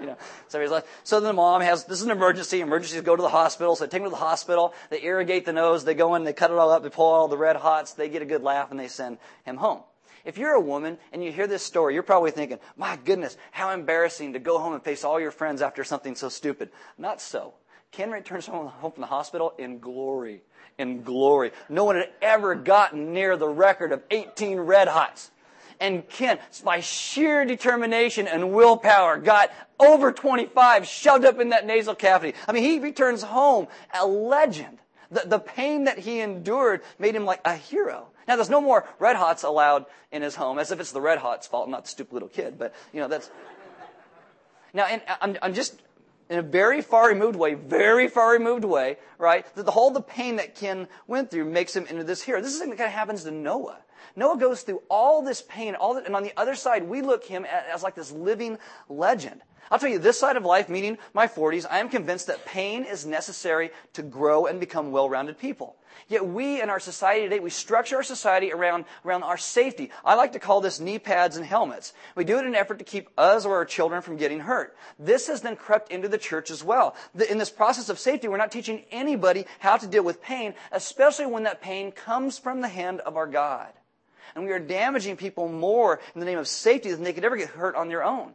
you 0.00 0.06
know, 0.06 0.16
so 0.48 0.60
he's 0.60 0.70
like, 0.70 0.86
so 1.02 1.20
then 1.20 1.28
the 1.28 1.32
mom 1.34 1.60
has, 1.60 1.84
this 1.84 2.00
is 2.00 2.04
an 2.04 2.10
emergency. 2.10 2.60
Emergencies 2.60 3.02
go 3.02 3.16
to 3.16 3.22
the 3.22 3.28
hospital. 3.28 3.76
So 3.76 3.84
they 3.84 3.90
take 3.90 4.00
him 4.00 4.06
to 4.06 4.10
the 4.10 4.16
hospital. 4.16 4.74
They 4.90 5.02
irrigate 5.02 5.44
the 5.44 5.52
nose. 5.52 5.84
They 5.84 5.94
go 5.94 6.14
in, 6.14 6.24
they 6.24 6.32
cut 6.32 6.50
it 6.50 6.56
all 6.56 6.70
up. 6.70 6.82
They 6.82 6.90
pull 6.90 7.06
all 7.06 7.28
the 7.28 7.38
red 7.38 7.56
hots. 7.56 7.94
They 7.94 8.08
get 8.08 8.22
a 8.22 8.26
good 8.26 8.42
laugh 8.42 8.70
and 8.70 8.80
they 8.80 8.88
send 8.88 9.18
him 9.44 9.56
home. 9.56 9.82
If 10.24 10.38
you're 10.38 10.54
a 10.54 10.60
woman 10.60 10.98
and 11.12 11.22
you 11.22 11.30
hear 11.30 11.46
this 11.46 11.62
story, 11.62 11.94
you're 11.94 12.02
probably 12.02 12.30
thinking, 12.30 12.58
my 12.76 12.96
goodness, 13.04 13.36
how 13.50 13.70
embarrassing 13.70 14.32
to 14.32 14.38
go 14.38 14.58
home 14.58 14.72
and 14.72 14.82
face 14.82 15.04
all 15.04 15.20
your 15.20 15.30
friends 15.30 15.60
after 15.60 15.84
something 15.84 16.14
so 16.14 16.28
stupid. 16.28 16.70
Not 16.96 17.20
so. 17.20 17.54
Ken 17.92 18.10
returns 18.10 18.46
home 18.46 18.72
from 18.80 19.00
the 19.00 19.06
hospital 19.06 19.52
in 19.58 19.78
glory. 19.78 20.42
In 20.78 21.02
glory. 21.02 21.52
No 21.68 21.84
one 21.84 21.96
had 21.96 22.10
ever 22.22 22.54
gotten 22.54 23.12
near 23.12 23.36
the 23.36 23.48
record 23.48 23.92
of 23.92 24.02
18 24.10 24.58
red 24.60 24.88
hots. 24.88 25.30
And 25.78 26.08
Ken, 26.08 26.38
by 26.64 26.80
sheer 26.80 27.44
determination 27.44 28.26
and 28.26 28.52
willpower, 28.52 29.18
got 29.18 29.50
over 29.78 30.12
25 30.12 30.86
shoved 30.86 31.24
up 31.24 31.38
in 31.38 31.50
that 31.50 31.66
nasal 31.66 31.94
cavity. 31.94 32.36
I 32.48 32.52
mean, 32.52 32.62
he 32.62 32.78
returns 32.78 33.22
home 33.22 33.68
a 33.92 34.06
legend. 34.06 34.78
The, 35.14 35.28
the 35.28 35.38
pain 35.38 35.84
that 35.84 35.98
he 35.98 36.20
endured 36.20 36.82
made 36.98 37.14
him 37.14 37.24
like 37.24 37.40
a 37.44 37.54
hero. 37.54 38.08
Now, 38.26 38.36
there's 38.36 38.50
no 38.50 38.60
more 38.60 38.86
red 38.98 39.16
hots 39.16 39.44
allowed 39.44 39.86
in 40.10 40.22
his 40.22 40.34
home, 40.34 40.58
as 40.58 40.72
if 40.72 40.80
it's 40.80 40.92
the 40.92 41.00
red 41.00 41.18
hots' 41.18 41.46
fault, 41.46 41.68
not 41.68 41.84
the 41.84 41.90
stupid 41.90 42.12
little 42.12 42.28
kid. 42.28 42.58
But 42.58 42.74
you 42.92 43.00
know, 43.00 43.08
that's 43.08 43.30
now. 44.72 44.86
And 44.86 45.02
I'm, 45.20 45.36
I'm 45.40 45.54
just 45.54 45.80
in 46.28 46.38
a 46.38 46.42
very 46.42 46.82
far 46.82 47.08
removed 47.08 47.36
way, 47.36 47.54
very 47.54 48.08
far 48.08 48.32
removed 48.32 48.64
way, 48.64 48.96
right? 49.18 49.46
That 49.54 49.66
the 49.66 49.72
whole 49.72 49.90
the 49.90 50.02
pain 50.02 50.36
that 50.36 50.56
Ken 50.56 50.88
went 51.06 51.30
through 51.30 51.44
makes 51.44 51.76
him 51.76 51.86
into 51.86 52.02
this 52.02 52.22
hero. 52.22 52.40
This 52.40 52.52
is 52.52 52.58
something 52.58 52.76
that 52.76 52.82
kind 52.82 52.88
of 52.88 52.94
happens 52.94 53.24
to 53.24 53.30
Noah. 53.30 53.78
Noah 54.16 54.38
goes 54.38 54.62
through 54.62 54.82
all 54.88 55.22
this 55.22 55.42
pain, 55.42 55.74
all 55.74 55.96
and 55.96 56.14
on 56.14 56.22
the 56.22 56.32
other 56.36 56.54
side, 56.54 56.84
we 56.84 57.02
look 57.02 57.24
him 57.24 57.44
as, 57.44 57.64
as 57.74 57.82
like 57.82 57.94
this 57.94 58.12
living 58.12 58.58
legend. 58.88 59.42
I'll 59.70 59.78
tell 59.78 59.90
you, 59.90 59.98
this 59.98 60.18
side 60.18 60.36
of 60.36 60.44
life, 60.44 60.68
meaning 60.68 60.98
my 61.14 61.26
40s, 61.26 61.66
I 61.70 61.78
am 61.78 61.88
convinced 61.88 62.26
that 62.26 62.44
pain 62.44 62.84
is 62.84 63.06
necessary 63.06 63.70
to 63.94 64.02
grow 64.02 64.46
and 64.46 64.60
become 64.60 64.92
well-rounded 64.92 65.38
people. 65.38 65.76
Yet 66.08 66.26
we 66.26 66.60
in 66.60 66.68
our 66.68 66.80
society 66.80 67.22
today, 67.22 67.40
we 67.40 67.50
structure 67.50 67.96
our 67.96 68.02
society 68.02 68.52
around, 68.52 68.84
around 69.06 69.22
our 69.22 69.38
safety. 69.38 69.90
I 70.04 70.14
like 70.16 70.32
to 70.32 70.38
call 70.38 70.60
this 70.60 70.80
knee 70.80 70.98
pads 70.98 71.36
and 71.36 71.46
helmets. 71.46 71.94
We 72.14 72.24
do 72.24 72.36
it 72.36 72.40
in 72.40 72.48
an 72.48 72.54
effort 72.56 72.78
to 72.78 72.84
keep 72.84 73.08
us 73.16 73.46
or 73.46 73.54
our 73.56 73.64
children 73.64 74.02
from 74.02 74.16
getting 74.16 74.40
hurt. 74.40 74.76
This 74.98 75.28
has 75.28 75.40
then 75.40 75.56
crept 75.56 75.90
into 75.90 76.08
the 76.08 76.18
church 76.18 76.50
as 76.50 76.62
well. 76.62 76.94
In 77.30 77.38
this 77.38 77.50
process 77.50 77.88
of 77.88 77.98
safety, 77.98 78.28
we're 78.28 78.36
not 78.36 78.52
teaching 78.52 78.84
anybody 78.90 79.46
how 79.60 79.76
to 79.76 79.86
deal 79.86 80.02
with 80.04 80.20
pain, 80.20 80.54
especially 80.72 81.26
when 81.26 81.44
that 81.44 81.62
pain 81.62 81.90
comes 81.90 82.38
from 82.38 82.60
the 82.60 82.68
hand 82.68 83.00
of 83.00 83.16
our 83.16 83.26
God. 83.26 83.72
And 84.34 84.44
we 84.44 84.52
are 84.52 84.58
damaging 84.58 85.16
people 85.16 85.48
more 85.48 86.00
in 86.14 86.20
the 86.20 86.26
name 86.26 86.38
of 86.38 86.48
safety 86.48 86.90
than 86.90 87.04
they 87.04 87.12
could 87.12 87.24
ever 87.24 87.36
get 87.36 87.50
hurt 87.50 87.76
on 87.76 87.88
their 87.88 88.02
own. 88.02 88.32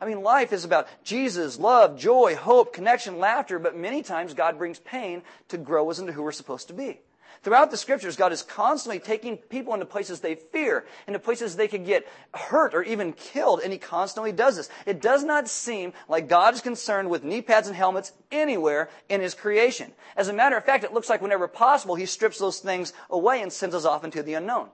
I 0.00 0.04
mean, 0.04 0.22
life 0.22 0.52
is 0.52 0.64
about 0.64 0.88
Jesus, 1.04 1.58
love, 1.58 1.96
joy, 1.96 2.34
hope, 2.34 2.72
connection, 2.72 3.18
laughter, 3.18 3.60
but 3.60 3.76
many 3.76 4.02
times 4.02 4.34
God 4.34 4.58
brings 4.58 4.80
pain 4.80 5.22
to 5.48 5.58
grow 5.58 5.90
us 5.90 6.00
into 6.00 6.12
who 6.12 6.24
we're 6.24 6.32
supposed 6.32 6.68
to 6.68 6.74
be. 6.74 7.00
Throughout 7.42 7.72
the 7.72 7.76
scriptures, 7.76 8.16
God 8.16 8.32
is 8.32 8.42
constantly 8.42 9.00
taking 9.00 9.36
people 9.36 9.74
into 9.74 9.86
places 9.86 10.20
they 10.20 10.36
fear, 10.36 10.86
into 11.08 11.18
places 11.18 11.56
they 11.56 11.66
could 11.66 11.84
get 11.84 12.06
hurt 12.32 12.72
or 12.72 12.82
even 12.84 13.12
killed, 13.12 13.60
and 13.62 13.72
He 13.72 13.78
constantly 13.78 14.30
does 14.30 14.56
this. 14.56 14.68
It 14.86 15.00
does 15.00 15.24
not 15.24 15.48
seem 15.48 15.92
like 16.08 16.28
God 16.28 16.54
is 16.54 16.60
concerned 16.60 17.10
with 17.10 17.24
knee 17.24 17.42
pads 17.42 17.66
and 17.66 17.76
helmets 17.76 18.12
anywhere 18.30 18.90
in 19.08 19.20
His 19.20 19.34
creation. 19.34 19.92
As 20.16 20.28
a 20.28 20.32
matter 20.32 20.56
of 20.56 20.64
fact, 20.64 20.84
it 20.84 20.92
looks 20.92 21.08
like 21.08 21.20
whenever 21.20 21.48
possible, 21.48 21.96
He 21.96 22.06
strips 22.06 22.38
those 22.38 22.60
things 22.60 22.92
away 23.10 23.42
and 23.42 23.52
sends 23.52 23.74
us 23.74 23.84
off 23.84 24.04
into 24.04 24.22
the 24.22 24.34
unknown. 24.34 24.68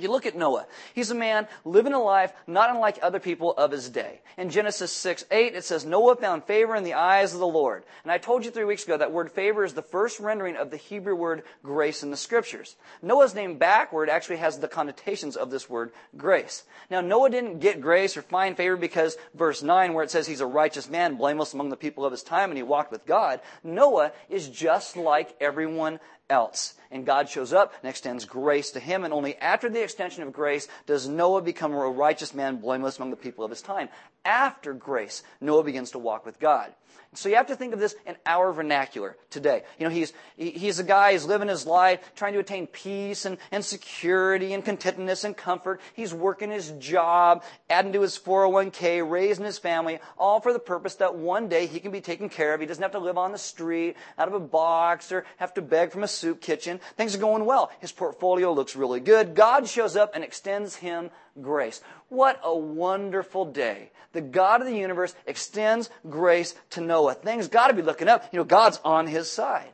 You 0.00 0.10
look 0.10 0.26
at 0.26 0.36
Noah. 0.36 0.66
He's 0.94 1.10
a 1.10 1.14
man 1.14 1.46
living 1.64 1.92
a 1.92 2.02
life 2.02 2.32
not 2.46 2.70
unlike 2.70 2.98
other 3.02 3.20
people 3.20 3.52
of 3.52 3.70
his 3.70 3.88
day. 3.88 4.20
In 4.38 4.50
Genesis 4.50 4.92
6, 4.92 5.26
8, 5.30 5.54
it 5.54 5.64
says, 5.64 5.84
Noah 5.84 6.16
found 6.16 6.44
favor 6.44 6.74
in 6.74 6.84
the 6.84 6.94
eyes 6.94 7.34
of 7.34 7.40
the 7.40 7.46
Lord. 7.46 7.84
And 8.02 8.10
I 8.10 8.18
told 8.18 8.44
you 8.44 8.50
three 8.50 8.64
weeks 8.64 8.84
ago 8.84 8.96
that 8.96 9.12
word 9.12 9.30
favor 9.30 9.64
is 9.64 9.74
the 9.74 9.82
first 9.82 10.18
rendering 10.18 10.56
of 10.56 10.70
the 10.70 10.76
Hebrew 10.76 11.14
word 11.14 11.42
grace 11.62 12.02
in 12.02 12.10
the 12.10 12.16
scriptures. 12.16 12.76
Noah's 13.02 13.34
name 13.34 13.58
backward 13.58 14.08
actually 14.08 14.38
has 14.38 14.58
the 14.58 14.68
connotations 14.68 15.36
of 15.36 15.50
this 15.50 15.68
word 15.68 15.92
grace. 16.16 16.64
Now, 16.90 17.00
Noah 17.02 17.30
didn't 17.30 17.60
get 17.60 17.80
grace 17.80 18.16
or 18.16 18.22
find 18.22 18.56
favor 18.56 18.76
because 18.76 19.16
verse 19.34 19.62
9, 19.62 19.92
where 19.92 20.04
it 20.04 20.10
says 20.10 20.26
he's 20.26 20.40
a 20.40 20.46
righteous 20.46 20.88
man, 20.88 21.16
blameless 21.16 21.52
among 21.52 21.68
the 21.68 21.76
people 21.76 22.04
of 22.04 22.12
his 22.12 22.22
time, 22.22 22.50
and 22.50 22.56
he 22.56 22.62
walked 22.62 22.92
with 22.92 23.06
God. 23.06 23.40
Noah 23.62 24.12
is 24.28 24.48
just 24.48 24.96
like 24.96 25.36
everyone 25.40 26.00
else. 26.30 26.74
And 26.90 27.06
God 27.06 27.28
shows 27.28 27.52
up 27.52 27.74
and 27.82 27.90
extends 27.90 28.24
grace 28.24 28.70
to 28.72 28.80
him. 28.80 29.04
And 29.04 29.12
only 29.12 29.36
after 29.36 29.68
the 29.68 29.82
extension 29.82 30.22
of 30.22 30.32
grace 30.32 30.66
does 30.86 31.08
Noah 31.08 31.42
become 31.42 31.72
a 31.72 31.76
righteous 31.76 32.34
man, 32.34 32.56
blameless 32.56 32.98
among 32.98 33.10
the 33.10 33.16
people 33.16 33.44
of 33.44 33.50
his 33.50 33.62
time. 33.62 33.88
After 34.24 34.74
grace, 34.74 35.22
Noah 35.40 35.64
begins 35.64 35.92
to 35.92 35.98
walk 35.98 36.26
with 36.26 36.38
God. 36.38 36.74
So 37.12 37.28
you 37.28 37.34
have 37.36 37.48
to 37.48 37.56
think 37.56 37.74
of 37.74 37.80
this 37.80 37.96
in 38.06 38.14
our 38.24 38.52
vernacular 38.52 39.16
today. 39.30 39.64
You 39.78 39.88
know, 39.88 39.92
he's, 39.92 40.12
he's 40.36 40.78
a 40.78 40.84
guy, 40.84 41.10
he's 41.12 41.24
living 41.24 41.48
his 41.48 41.66
life, 41.66 41.98
trying 42.14 42.34
to 42.34 42.38
attain 42.38 42.68
peace 42.68 43.24
and, 43.24 43.36
and 43.50 43.64
security 43.64 44.52
and 44.52 44.64
contentedness 44.64 45.24
and 45.24 45.36
comfort. 45.36 45.80
He's 45.94 46.14
working 46.14 46.52
his 46.52 46.70
job, 46.78 47.42
adding 47.68 47.92
to 47.94 48.02
his 48.02 48.16
401k, 48.16 49.08
raising 49.08 49.44
his 49.44 49.58
family, 49.58 49.98
all 50.16 50.40
for 50.40 50.52
the 50.52 50.60
purpose 50.60 50.96
that 50.96 51.16
one 51.16 51.48
day 51.48 51.66
he 51.66 51.80
can 51.80 51.90
be 51.90 52.00
taken 52.00 52.28
care 52.28 52.54
of. 52.54 52.60
He 52.60 52.66
doesn't 52.66 52.82
have 52.82 52.92
to 52.92 53.00
live 53.00 53.18
on 53.18 53.32
the 53.32 53.38
street, 53.38 53.96
out 54.16 54.28
of 54.28 54.34
a 54.34 54.40
box, 54.40 55.10
or 55.10 55.24
have 55.38 55.52
to 55.54 55.62
beg 55.62 55.90
from 55.90 56.04
a 56.04 56.08
soup 56.08 56.40
kitchen. 56.40 56.78
Things 56.96 57.16
are 57.16 57.18
going 57.18 57.44
well. 57.44 57.72
His 57.80 57.90
portfolio 57.90 58.52
looks 58.52 58.76
really 58.76 59.00
good. 59.00 59.34
God 59.34 59.66
shows 59.66 59.96
up 59.96 60.12
and 60.14 60.22
extends 60.22 60.76
him 60.76 61.10
grace. 61.40 61.80
What 62.08 62.40
a 62.42 62.56
wonderful 62.56 63.44
day. 63.44 63.90
The 64.12 64.20
God 64.20 64.60
of 64.60 64.66
the 64.66 64.76
universe 64.76 65.14
extends 65.26 65.90
grace 66.08 66.54
to 66.70 66.80
Noah. 66.80 67.14
Things 67.14 67.48
got 67.48 67.68
to 67.68 67.74
be 67.74 67.82
looking 67.82 68.08
up. 68.08 68.28
You 68.32 68.38
know, 68.38 68.44
God's 68.44 68.80
on 68.84 69.06
his 69.06 69.30
side. 69.30 69.72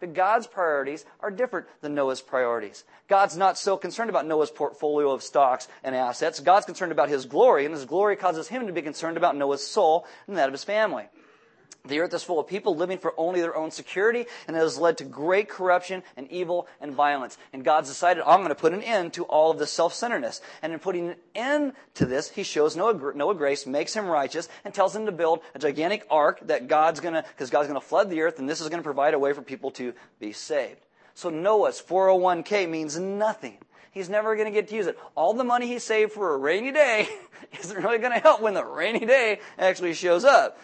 But 0.00 0.14
God's 0.14 0.46
priorities 0.46 1.04
are 1.20 1.30
different 1.30 1.66
than 1.80 1.94
Noah's 1.94 2.20
priorities. 2.20 2.84
God's 3.08 3.36
not 3.36 3.58
so 3.58 3.76
concerned 3.76 4.10
about 4.10 4.26
Noah's 4.26 4.50
portfolio 4.50 5.10
of 5.10 5.24
stocks 5.24 5.66
and 5.82 5.94
assets. 5.94 6.38
God's 6.38 6.66
concerned 6.66 6.92
about 6.92 7.08
his 7.08 7.26
glory, 7.26 7.64
and 7.64 7.74
his 7.74 7.84
glory 7.84 8.14
causes 8.14 8.46
him 8.46 8.66
to 8.66 8.72
be 8.72 8.82
concerned 8.82 9.16
about 9.16 9.36
Noah's 9.36 9.66
soul 9.66 10.06
and 10.28 10.36
that 10.36 10.46
of 10.46 10.52
his 10.52 10.62
family. 10.62 11.08
The 11.88 12.00
earth 12.00 12.14
is 12.14 12.22
full 12.22 12.38
of 12.38 12.46
people 12.46 12.76
living 12.76 12.98
for 12.98 13.14
only 13.16 13.40
their 13.40 13.56
own 13.56 13.70
security, 13.70 14.26
and 14.46 14.56
it 14.56 14.60
has 14.60 14.78
led 14.78 14.98
to 14.98 15.04
great 15.04 15.48
corruption 15.48 16.02
and 16.16 16.30
evil 16.30 16.68
and 16.80 16.94
violence. 16.94 17.38
And 17.52 17.64
God's 17.64 17.88
decided, 17.88 18.22
I'm 18.26 18.40
going 18.40 18.50
to 18.50 18.54
put 18.54 18.72
an 18.72 18.82
end 18.82 19.14
to 19.14 19.24
all 19.24 19.50
of 19.50 19.58
this 19.58 19.72
self-centeredness. 19.72 20.40
And 20.62 20.72
in 20.72 20.78
putting 20.78 21.08
an 21.08 21.16
end 21.34 21.72
to 21.94 22.06
this, 22.06 22.30
He 22.30 22.42
shows 22.42 22.76
Noah, 22.76 23.12
Noah 23.14 23.34
grace, 23.34 23.66
makes 23.66 23.94
him 23.94 24.06
righteous, 24.06 24.48
and 24.64 24.72
tells 24.72 24.94
him 24.94 25.06
to 25.06 25.12
build 25.12 25.40
a 25.54 25.58
gigantic 25.58 26.06
ark 26.10 26.40
that 26.44 26.68
God's 26.68 27.00
going 27.00 27.14
to, 27.14 27.22
because 27.22 27.50
God's 27.50 27.68
going 27.68 27.80
to 27.80 27.86
flood 27.86 28.10
the 28.10 28.20
earth, 28.22 28.38
and 28.38 28.48
this 28.48 28.60
is 28.60 28.68
going 28.68 28.80
to 28.80 28.84
provide 28.84 29.14
a 29.14 29.18
way 29.18 29.32
for 29.32 29.42
people 29.42 29.70
to 29.72 29.94
be 30.20 30.32
saved. 30.32 30.80
So 31.14 31.30
Noah's 31.30 31.82
401k 31.82 32.68
means 32.68 32.98
nothing. 32.98 33.58
He's 33.90 34.08
never 34.08 34.36
going 34.36 34.46
to 34.46 34.52
get 34.52 34.68
to 34.68 34.76
use 34.76 34.86
it. 34.86 34.98
All 35.16 35.34
the 35.34 35.44
money 35.44 35.66
he 35.66 35.80
saved 35.80 36.12
for 36.12 36.34
a 36.34 36.36
rainy 36.36 36.70
day 36.70 37.08
isn't 37.60 37.76
really 37.76 37.98
going 37.98 38.12
to 38.12 38.20
help 38.20 38.40
when 38.40 38.54
the 38.54 38.64
rainy 38.64 39.04
day 39.04 39.40
actually 39.58 39.94
shows 39.94 40.24
up. 40.24 40.58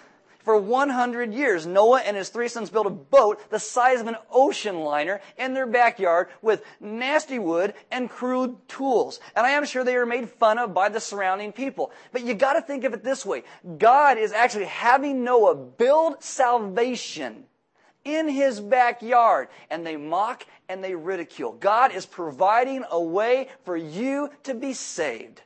For 0.44 0.59
100 0.59 1.33
years, 1.33 1.66
Noah 1.66 2.02
and 2.02 2.18
his 2.18 2.28
three 2.28 2.48
sons 2.48 2.68
built 2.68 2.87
a 2.87 2.90
boat 2.90 3.50
the 3.50 3.59
size 3.59 4.02
of 4.02 4.09
an 4.09 4.16
ocean 4.30 4.80
liner 4.80 5.22
in 5.38 5.54
their 5.54 5.66
backyard 5.66 6.28
with 6.42 6.62
nasty 6.80 7.38
wood 7.38 7.72
and 7.90 8.11
crude 8.11 8.57
tools. 8.68 9.20
And 9.35 9.46
I 9.46 9.50
am 9.50 9.64
sure 9.64 9.85
they 9.85 9.96
were 9.96 10.04
made 10.04 10.28
fun 10.28 10.59
of 10.59 10.74
by 10.74 10.90
the 10.90 11.00
surrounding 11.00 11.50
people. 11.50 11.92
But 12.12 12.24
you 12.24 12.35
gotta 12.35 12.61
think 12.61 12.85
of 12.85 12.92
it 12.92 13.02
this 13.02 13.24
way. 13.24 13.44
God 13.78 14.18
is 14.18 14.33
actually 14.33 14.66
having 14.66 15.24
Noah 15.24 15.54
build 15.54 16.22
salvation 16.22 17.44
in 18.04 18.28
his 18.28 18.61
backyard. 18.61 19.48
And 19.70 19.87
they 19.87 19.96
mock 19.96 20.44
and 20.68 20.85
they 20.85 20.94
ridicule. 20.94 21.52
God 21.52 21.94
is 21.94 22.04
providing 22.04 22.85
a 22.90 23.00
way 23.00 23.48
for 23.64 23.78
you 23.78 24.28
to 24.42 24.52
be 24.52 24.74
saved 24.74 25.40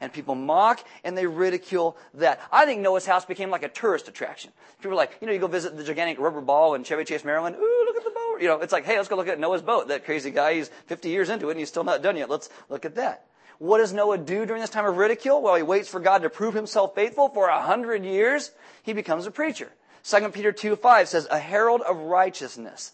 and 0.00 0.12
people 0.12 0.34
mock 0.34 0.84
and 1.04 1.16
they 1.16 1.26
ridicule 1.26 1.96
that. 2.14 2.40
I 2.50 2.64
think 2.64 2.80
Noah's 2.80 3.06
house 3.06 3.24
became 3.24 3.50
like 3.50 3.62
a 3.62 3.68
tourist 3.68 4.08
attraction. 4.08 4.52
People 4.78 4.92
are 4.92 4.96
like, 4.96 5.16
you 5.20 5.26
know, 5.26 5.32
you 5.32 5.38
go 5.38 5.46
visit 5.46 5.76
the 5.76 5.84
gigantic 5.84 6.18
rubber 6.18 6.40
ball 6.40 6.74
in 6.74 6.84
Chevy 6.84 7.04
Chase, 7.04 7.24
Maryland. 7.24 7.56
Ooh, 7.56 7.84
look 7.86 7.96
at 7.96 8.04
the 8.04 8.10
boat. 8.10 8.40
You 8.40 8.48
know, 8.48 8.60
it's 8.60 8.72
like, 8.72 8.84
hey, 8.84 8.96
let's 8.96 9.08
go 9.08 9.16
look 9.16 9.28
at 9.28 9.38
Noah's 9.38 9.62
boat. 9.62 9.88
That 9.88 10.04
crazy 10.04 10.30
guy, 10.30 10.54
he's 10.54 10.68
50 10.86 11.08
years 11.08 11.28
into 11.28 11.48
it 11.48 11.52
and 11.52 11.60
he's 11.60 11.68
still 11.68 11.84
not 11.84 12.02
done 12.02 12.16
yet. 12.16 12.30
Let's 12.30 12.48
look 12.68 12.84
at 12.84 12.94
that. 12.96 13.26
What 13.58 13.78
does 13.78 13.92
Noah 13.92 14.16
do 14.16 14.46
during 14.46 14.62
this 14.62 14.70
time 14.70 14.86
of 14.86 14.96
ridicule? 14.96 15.42
Well, 15.42 15.54
he 15.54 15.62
waits 15.62 15.88
for 15.88 16.00
God 16.00 16.22
to 16.22 16.30
prove 16.30 16.54
himself 16.54 16.94
faithful 16.94 17.28
for 17.28 17.48
a 17.48 17.60
hundred 17.60 18.04
years. 18.04 18.52
He 18.82 18.94
becomes 18.94 19.26
a 19.26 19.30
preacher. 19.30 19.70
2 20.04 20.30
Peter 20.30 20.50
2, 20.50 20.76
5 20.76 21.08
says, 21.08 21.28
a 21.30 21.38
herald 21.38 21.82
of 21.82 21.98
righteousness. 21.98 22.92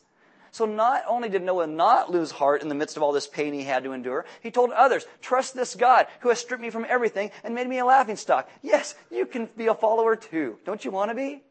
So 0.57 0.65
not 0.65 1.05
only 1.07 1.29
did 1.29 1.43
Noah 1.43 1.67
not 1.67 2.11
lose 2.11 2.31
heart 2.31 2.63
in 2.63 2.71
the 2.71 2.75
midst 2.75 2.97
of 2.97 3.03
all 3.03 3.13
this 3.13 3.27
pain 3.27 3.53
he 3.53 3.63
had 3.63 3.85
to 3.85 3.93
endure, 3.93 4.25
he 4.43 4.51
told 4.51 4.71
others, 4.71 5.05
trust 5.21 5.55
this 5.55 5.75
God 5.75 6.07
who 6.21 6.31
has 6.31 6.39
stripped 6.39 6.63
me 6.63 6.71
from 6.71 6.87
everything 6.89 7.31
and 7.45 7.55
made 7.55 7.69
me 7.69 7.79
a 7.79 7.85
laughing 7.85 8.17
stock. 8.17 8.49
Yes, 8.63 8.95
you 9.11 9.27
can 9.27 9.51
be 9.55 9.67
a 9.67 9.75
follower 9.75 10.17
too. 10.17 10.57
Don't 10.65 10.83
you 10.83 10.91
want 10.91 11.11
to 11.11 11.15
be? 11.15 11.43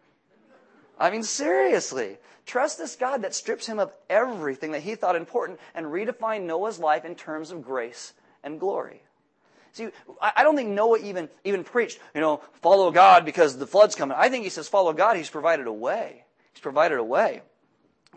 I 0.99 1.11
mean, 1.11 1.21
seriously. 1.21 2.17
Trust 2.47 2.79
this 2.79 2.95
God 2.95 3.21
that 3.21 3.35
strips 3.35 3.67
him 3.67 3.77
of 3.77 3.93
everything 4.09 4.71
that 4.71 4.81
he 4.81 4.95
thought 4.95 5.15
important 5.15 5.59
and 5.75 5.85
redefined 5.85 6.47
Noah's 6.47 6.79
life 6.79 7.05
in 7.05 7.13
terms 7.13 7.51
of 7.51 7.63
grace 7.63 8.11
and 8.43 8.59
glory. 8.59 9.03
See, 9.73 9.89
I 10.19 10.41
don't 10.41 10.55
think 10.55 10.69
Noah 10.69 10.97
even, 10.97 11.29
even 11.43 11.63
preached, 11.63 11.99
you 12.15 12.21
know, 12.21 12.41
follow 12.53 12.89
God 12.89 13.23
because 13.23 13.55
the 13.55 13.67
flood's 13.67 13.93
coming. 13.93 14.17
I 14.19 14.29
think 14.29 14.45
he 14.45 14.49
says 14.49 14.67
follow 14.67 14.93
God. 14.93 15.15
He's 15.15 15.29
provided 15.29 15.67
a 15.67 15.71
way. 15.71 16.23
He's 16.53 16.61
provided 16.61 16.97
a 16.97 17.03
way. 17.03 17.43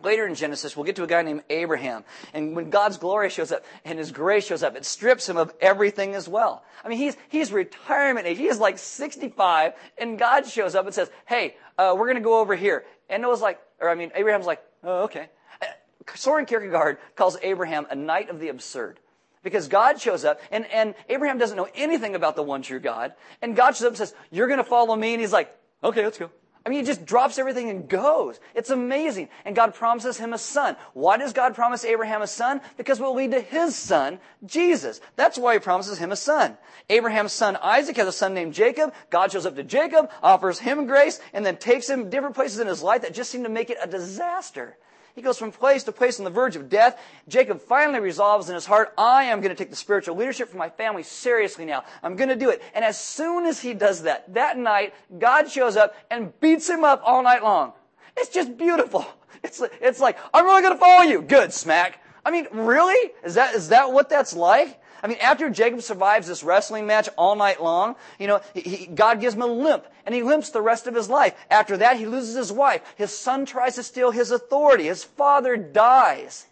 Later 0.03 0.27
in 0.27 0.35
Genesis, 0.35 0.77
we'll 0.77 0.85
get 0.85 0.97
to 0.97 1.03
a 1.03 1.07
guy 1.07 1.23
named 1.23 1.43
Abraham. 1.51 2.05
And 2.33 2.55
when 2.55 2.71
God's 2.71 2.97
glory 2.97 3.31
shows 3.31 3.53
up 3.53 3.65
and 3.85 3.99
His 3.99 4.13
grace 4.13 4.47
shows 4.47 4.63
up, 4.63 4.77
it 4.77 4.85
strips 4.85 5.29
him 5.29 5.37
of 5.37 5.53
everything 5.61 6.15
as 6.15 6.29
well. 6.29 6.63
I 6.85 6.89
mean, 6.89 6.99
he's, 6.99 7.17
he's 7.29 7.53
retirement 7.53 8.27
age. 8.27 8.39
He 8.39 8.47
is 8.47 8.59
like 8.59 8.79
65 8.79 9.73
and 9.99 10.19
God 10.19 10.47
shows 10.47 10.75
up 10.75 10.87
and 10.87 10.95
says, 10.95 11.11
hey, 11.27 11.57
uh, 11.77 11.95
we're 11.97 12.07
going 12.07 12.17
to 12.17 12.23
go 12.23 12.41
over 12.41 12.55
here. 12.55 12.85
And 13.09 13.23
Noah's 13.23 13.41
like, 13.41 13.61
or 13.81 13.89
I 13.89 13.95
mean, 13.95 14.13
Abraham's 14.15 14.47
like, 14.47 14.63
oh, 14.85 15.05
okay. 15.05 15.29
Uh, 15.61 15.67
Soren 16.15 16.47
Kierkegaard 16.47 16.99
calls 17.17 17.37
Abraham 17.43 17.87
a 17.91 17.95
knight 17.95 18.31
of 18.31 18.41
the 18.41 18.49
absurd. 18.49 19.01
Because 19.43 19.69
God 19.69 20.01
shows 20.01 20.25
up 20.25 20.41
and, 20.51 20.67
and 20.67 20.95
Abraham 21.09 21.39
doesn't 21.39 21.57
know 21.57 21.69
anything 21.75 22.15
about 22.15 22.37
the 22.37 22.43
one 22.43 22.63
true 22.63 22.81
God. 22.81 23.15
And 23.41 23.57
God 23.57 23.77
shows 23.77 23.85
up 23.85 23.89
and 23.91 23.99
says, 23.99 24.15
you're 24.31 24.49
going 24.49 24.59
to 24.59 24.65
follow 24.65 24.95
me. 24.95 25.13
And 25.15 25.21
he's 25.21 25.33
like, 25.33 25.55
okay, 25.83 26.05
let's 26.05 26.19
go. 26.19 26.31
I 26.65 26.71
mean, 26.71 26.81
he 26.81 26.85
just 26.87 27.07
drops 27.07 27.39
everything 27.39 27.71
and 27.71 27.89
goes. 27.89 28.41
It's 28.55 28.71
amazing. 28.71 29.29
And 29.45 29.57
God 29.57 29.75
promises 29.75 30.19
him 30.19 30.33
a 30.33 30.39
son. 30.39 30.77
Why 30.93 31.17
does 31.17 31.33
God 31.33 31.55
promise 31.55 31.85
Abraham 31.85 32.23
a 32.23 32.27
son? 32.27 32.61
Because 32.77 33.01
it 33.01 33.03
will 33.03 33.15
lead 33.15 33.31
to 33.31 33.41
his 33.41 33.75
son, 33.75 34.19
Jesus. 34.45 35.01
That's 35.17 35.39
why 35.39 35.55
he 35.55 35.61
promises 35.61 35.99
him 35.99 36.13
a 36.13 36.17
son. 36.17 36.59
Abraham's 36.91 37.33
son 37.33 37.57
Isaac 37.63 37.97
has 37.97 38.09
a 38.09 38.13
son 38.13 38.35
named 38.35 38.55
Jacob. 38.55 38.93
God 39.11 39.33
shows 39.33 39.47
up 39.47 39.57
to 39.57 39.65
Jacob, 39.65 40.11
offers 40.23 40.59
him 40.59 40.87
grace, 40.87 41.21
and 41.33 41.45
then 41.45 41.57
takes 41.57 41.89
him 41.89 42.11
different 42.11 42.35
places 42.35 42.61
in 42.61 42.67
his 42.67 42.83
life 42.83 43.03
that 43.03 43.15
just 43.15 43.31
seem 43.31 43.45
to 43.45 43.49
make 43.49 43.71
it 43.71 43.79
a 43.83 43.87
disaster. 43.87 44.77
He 45.19 45.23
goes 45.23 45.37
from 45.37 45.51
place 45.51 45.83
to 45.83 45.91
place 45.91 46.21
on 46.21 46.25
the 46.25 46.31
verge 46.31 46.55
of 46.55 46.69
death. 46.69 46.97
Jacob 47.27 47.61
finally 47.61 47.99
resolves 47.99 48.49
in 48.49 48.55
his 48.55 48.67
heart, 48.67 48.95
I 48.97 49.25
am 49.25 49.41
going 49.41 49.51
to 49.51 49.57
take 49.57 49.69
the 49.69 49.75
spiritual 49.75 50.15
leadership 50.15 50.49
for 50.49 50.59
my 50.59 50.69
family 50.69 51.03
seriously 51.03 51.65
now. 51.65 51.83
I'm 52.05 52.15
going 52.15 52.29
to 52.29 52.37
do 52.37 52.51
it. 52.51 52.63
And 52.73 52.85
as 52.85 53.01
soon 53.01 53.45
as 53.45 53.59
he 53.59 53.75
does 53.75 54.03
that, 54.03 54.33
that 54.35 54.57
night, 54.57 54.95
God 55.19 55.51
shows 55.51 55.77
up 55.77 55.97
and 56.09 56.39
beats 56.39 56.71
him 56.71 56.85
up 56.85 57.03
all 57.05 57.25
night 57.25 57.43
long. 57.43 57.73
It's 58.17 58.31
just 58.31 58.57
beautiful. 58.57 59.05
It's, 59.43 59.61
it's 59.81 59.99
like, 59.99 60.19
I'm 60.33 60.45
really 60.45 60.63
going 60.63 60.75
to 60.75 60.81
follow 60.81 61.03
you. 61.03 61.21
Good, 61.21 61.53
smack. 61.53 62.01
I 62.25 62.31
mean, 62.31 62.47
really? 62.53 63.13
Is 63.25 63.35
that, 63.35 63.57
is 63.57 63.71
that 63.71 63.93
what 63.93 64.09
that's 64.09 64.35
like? 64.35 64.81
I 65.03 65.07
mean, 65.07 65.19
after 65.21 65.49
Jacob 65.51 65.83
survives 65.83 66.27
this 66.27 66.43
wrestling 66.43 66.87
match 66.87 67.09
all 67.17 67.37
night 67.37 67.63
long, 67.63 67.97
you 68.19 68.27
know, 68.27 68.41
he, 68.55 68.87
God 68.87 69.21
gives 69.21 69.35
him 69.35 69.43
a 69.43 69.47
limp, 69.47 69.87
and 70.09 70.15
he 70.15 70.23
limps 70.23 70.49
the 70.49 70.63
rest 70.63 70.87
of 70.87 70.95
his 70.95 71.11
life. 71.11 71.35
After 71.51 71.77
that, 71.77 71.99
he 71.99 72.07
loses 72.07 72.35
his 72.35 72.51
wife. 72.51 72.81
His 72.97 73.11
son 73.11 73.45
tries 73.45 73.75
to 73.75 73.83
steal 73.83 74.11
his 74.11 74.31
authority. 74.31 74.85
His 74.85 75.05
father 75.05 75.55
dies. 75.55 76.47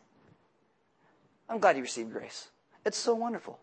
I'm 1.49 1.59
glad 1.59 1.75
he 1.75 1.81
received 1.81 2.13
grace. 2.13 2.49
It's 2.85 2.99
so 2.99 3.15
wonderful. 3.15 3.59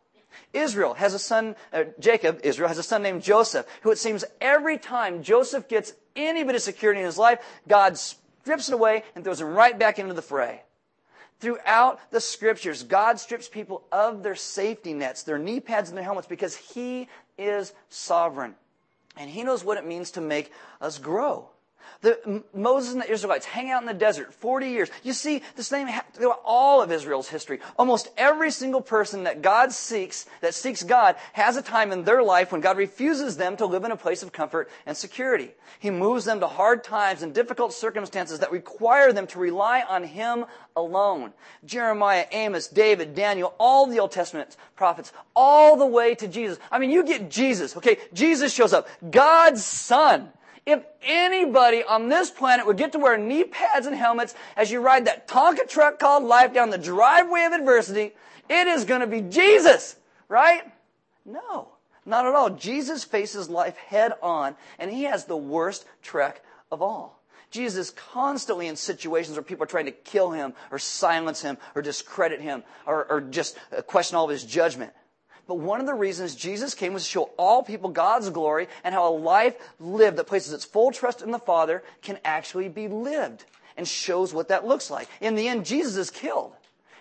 Israel 0.51 0.95
has 0.95 1.13
a 1.13 1.19
son, 1.19 1.55
uh, 1.71 1.83
Jacob, 1.99 2.39
Israel 2.43 2.69
has 2.69 2.79
a 2.79 2.83
son 2.83 3.03
named 3.03 3.21
Joseph, 3.21 3.67
who 3.83 3.91
it 3.91 3.99
seems 3.99 4.25
every 4.41 4.79
time 4.79 5.21
Joseph 5.21 5.67
gets 5.67 5.93
any 6.15 6.43
bit 6.43 6.55
of 6.55 6.63
security 6.63 7.01
in 7.01 7.05
his 7.05 7.19
life, 7.19 7.37
God 7.67 7.95
strips 7.95 8.69
it 8.69 8.73
away 8.73 9.03
and 9.13 9.23
throws 9.23 9.41
him 9.41 9.53
right 9.53 9.77
back 9.77 9.99
into 9.99 10.15
the 10.15 10.23
fray. 10.23 10.63
Throughout 11.39 11.99
the 12.09 12.19
scriptures, 12.19 12.81
God 12.81 13.19
strips 13.19 13.47
people 13.47 13.83
of 13.91 14.23
their 14.23 14.33
safety 14.33 14.93
nets, 14.93 15.21
their 15.21 15.37
knee 15.37 15.59
pads, 15.59 15.89
and 15.89 15.95
their 15.95 16.03
helmets 16.03 16.25
because 16.25 16.55
He 16.55 17.09
is 17.37 17.73
sovereign. 17.89 18.55
And 19.15 19.29
He 19.29 19.43
knows 19.43 19.63
what 19.63 19.77
it 19.77 19.85
means 19.85 20.11
to 20.11 20.21
make 20.21 20.51
us 20.81 20.97
grow. 20.97 21.49
The, 22.01 22.43
Moses 22.53 22.93
and 22.93 23.01
the 23.01 23.09
Israelites 23.09 23.45
hang 23.45 23.71
out 23.71 23.81
in 23.81 23.87
the 23.87 23.93
desert 23.93 24.33
40 24.33 24.69
years. 24.69 24.89
You 25.03 25.13
see 25.13 25.41
the 25.55 25.63
same 25.63 25.87
throughout 26.13 26.41
all 26.43 26.81
of 26.81 26.91
Israel's 26.91 27.29
history. 27.29 27.59
Almost 27.77 28.09
every 28.17 28.51
single 28.51 28.81
person 28.81 29.23
that 29.23 29.41
God 29.41 29.71
seeks, 29.71 30.25
that 30.41 30.53
seeks 30.53 30.83
God, 30.83 31.15
has 31.31 31.55
a 31.55 31.61
time 31.61 31.91
in 31.91 32.03
their 32.03 32.21
life 32.21 32.51
when 32.51 32.61
God 32.61 32.77
refuses 32.77 33.37
them 33.37 33.57
to 33.57 33.65
live 33.65 33.83
in 33.85 33.91
a 33.91 33.97
place 33.97 34.21
of 34.21 34.31
comfort 34.31 34.69
and 34.85 34.97
security. 34.97 35.51
He 35.79 35.89
moves 35.89 36.25
them 36.25 36.39
to 36.41 36.47
hard 36.47 36.83
times 36.83 37.21
and 37.23 37.33
difficult 37.33 37.73
circumstances 37.73 38.39
that 38.39 38.51
require 38.51 39.13
them 39.13 39.27
to 39.27 39.39
rely 39.39 39.81
on 39.87 40.03
Him 40.03 40.45
alone. 40.75 41.33
Jeremiah, 41.65 42.25
Amos, 42.31 42.67
David, 42.67 43.15
Daniel, 43.15 43.53
all 43.59 43.87
the 43.87 43.99
Old 43.99 44.11
Testament 44.11 44.55
prophets, 44.75 45.13
all 45.35 45.77
the 45.77 45.85
way 45.85 46.15
to 46.15 46.27
Jesus. 46.27 46.59
I 46.71 46.79
mean, 46.79 46.91
you 46.91 47.03
get 47.03 47.29
Jesus, 47.29 47.77
okay? 47.77 47.97
Jesus 48.13 48.53
shows 48.53 48.73
up. 48.73 48.87
God's 49.09 49.63
Son 49.63 50.29
If 50.65 50.83
anybody 51.01 51.83
on 51.83 52.07
this 52.07 52.31
planet 52.31 52.65
would 52.65 52.77
get 52.77 52.93
to 52.93 52.99
wear 52.99 53.17
knee 53.17 53.43
pads 53.43 53.85
and 53.85 53.95
helmets 53.95 54.33
as 54.55 54.71
you 54.71 54.79
ride 54.79 55.05
that 55.05 55.27
Tonka 55.27 55.67
truck 55.67 55.99
called 55.99 56.23
life 56.23 56.53
down 56.53 56.69
the 56.69 56.77
driveway 56.77 57.43
of 57.43 57.53
adversity, 57.53 58.13
it 58.49 58.67
is 58.67 58.85
going 58.85 59.01
to 59.01 59.07
be 59.07 59.21
Jesus, 59.21 59.97
right? 60.29 60.63
No, 61.25 61.69
not 62.05 62.25
at 62.25 62.35
all. 62.35 62.49
Jesus 62.51 63.03
faces 63.03 63.49
life 63.49 63.75
head 63.75 64.13
on, 64.21 64.55
and 64.79 64.89
he 64.91 65.03
has 65.03 65.25
the 65.25 65.37
worst 65.37 65.85
trek 66.01 66.41
of 66.71 66.81
all. 66.81 67.21
Jesus 67.51 67.89
is 67.89 67.91
constantly 67.91 68.67
in 68.67 68.75
situations 68.75 69.37
where 69.37 69.43
people 69.43 69.63
are 69.63 69.67
trying 69.67 69.85
to 69.85 69.91
kill 69.91 70.31
him 70.31 70.53
or 70.71 70.79
silence 70.79 71.41
him 71.41 71.57
or 71.75 71.81
discredit 71.81 72.41
him 72.41 72.63
or, 72.87 73.05
or 73.05 73.21
just 73.21 73.57
question 73.85 74.17
all 74.17 74.25
of 74.25 74.31
his 74.31 74.43
judgment. 74.43 74.91
But 75.47 75.55
one 75.55 75.79
of 75.79 75.85
the 75.85 75.93
reasons 75.93 76.35
Jesus 76.35 76.73
came 76.73 76.93
was 76.93 77.03
to 77.03 77.09
show 77.09 77.31
all 77.37 77.63
people 77.63 77.89
God's 77.89 78.29
glory 78.29 78.67
and 78.83 78.95
how 78.95 79.09
a 79.09 79.15
life 79.15 79.55
lived 79.79 80.17
that 80.17 80.27
places 80.27 80.53
its 80.53 80.65
full 80.65 80.91
trust 80.91 81.21
in 81.21 81.31
the 81.31 81.39
Father 81.39 81.83
can 82.01 82.19
actually 82.23 82.69
be 82.69 82.87
lived 82.87 83.45
and 83.75 83.87
shows 83.87 84.33
what 84.33 84.47
that 84.47 84.65
looks 84.65 84.89
like. 84.89 85.07
In 85.19 85.35
the 85.35 85.47
end, 85.47 85.65
Jesus 85.65 85.97
is 85.97 86.11
killed. 86.11 86.53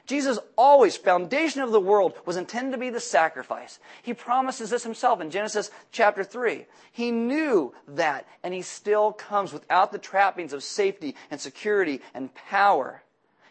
Jesus 0.07 0.39
always, 0.57 0.97
foundation 0.97 1.63
of 1.63 1.71
the 1.71 1.81
world, 1.81 2.15
was 2.27 2.37
intended 2.37 2.73
to 2.73 2.79
be 2.79 2.91
the 2.91 2.99
sacrifice. 2.99 3.79
He 4.03 4.15
promises 4.15 4.71
this 4.71 4.83
himself 4.83 5.21
in 5.21 5.31
Genesis 5.31 5.71
chapter 5.93 6.25
3. 6.25 6.67
He 6.91 7.13
knew 7.13 7.73
that, 7.87 8.27
and 8.43 8.53
he 8.53 8.63
still 8.63 9.13
comes 9.13 9.53
without 9.53 9.93
the 9.93 9.99
trappings 9.99 10.53
of 10.53 10.65
safety 10.65 11.15
and 11.31 11.41
security 11.41 12.01
and 12.15 12.35
power. 12.35 13.03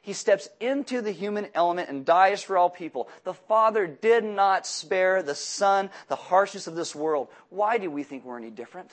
He 0.02 0.14
steps 0.14 0.50
into 0.60 1.02
the 1.02 1.12
human 1.12 1.48
element 1.54 1.90
and 1.90 2.06
dies 2.06 2.42
for 2.42 2.58
all 2.58 2.70
people. 2.70 3.08
The 3.24 3.36
Father 3.36 3.86
did 3.86 4.24
not 4.24 4.66
spare 4.66 5.22
the 5.22 5.36
Son 5.36 5.92
the 6.08 6.16
harshness 6.16 6.66
of 6.66 6.76
this 6.76 6.96
world. 6.96 7.28
Why 7.50 7.78
do 7.78 7.92
we 7.92 8.04
think 8.04 8.26
we're 8.26 8.38
any 8.38 8.50
different? 8.50 8.90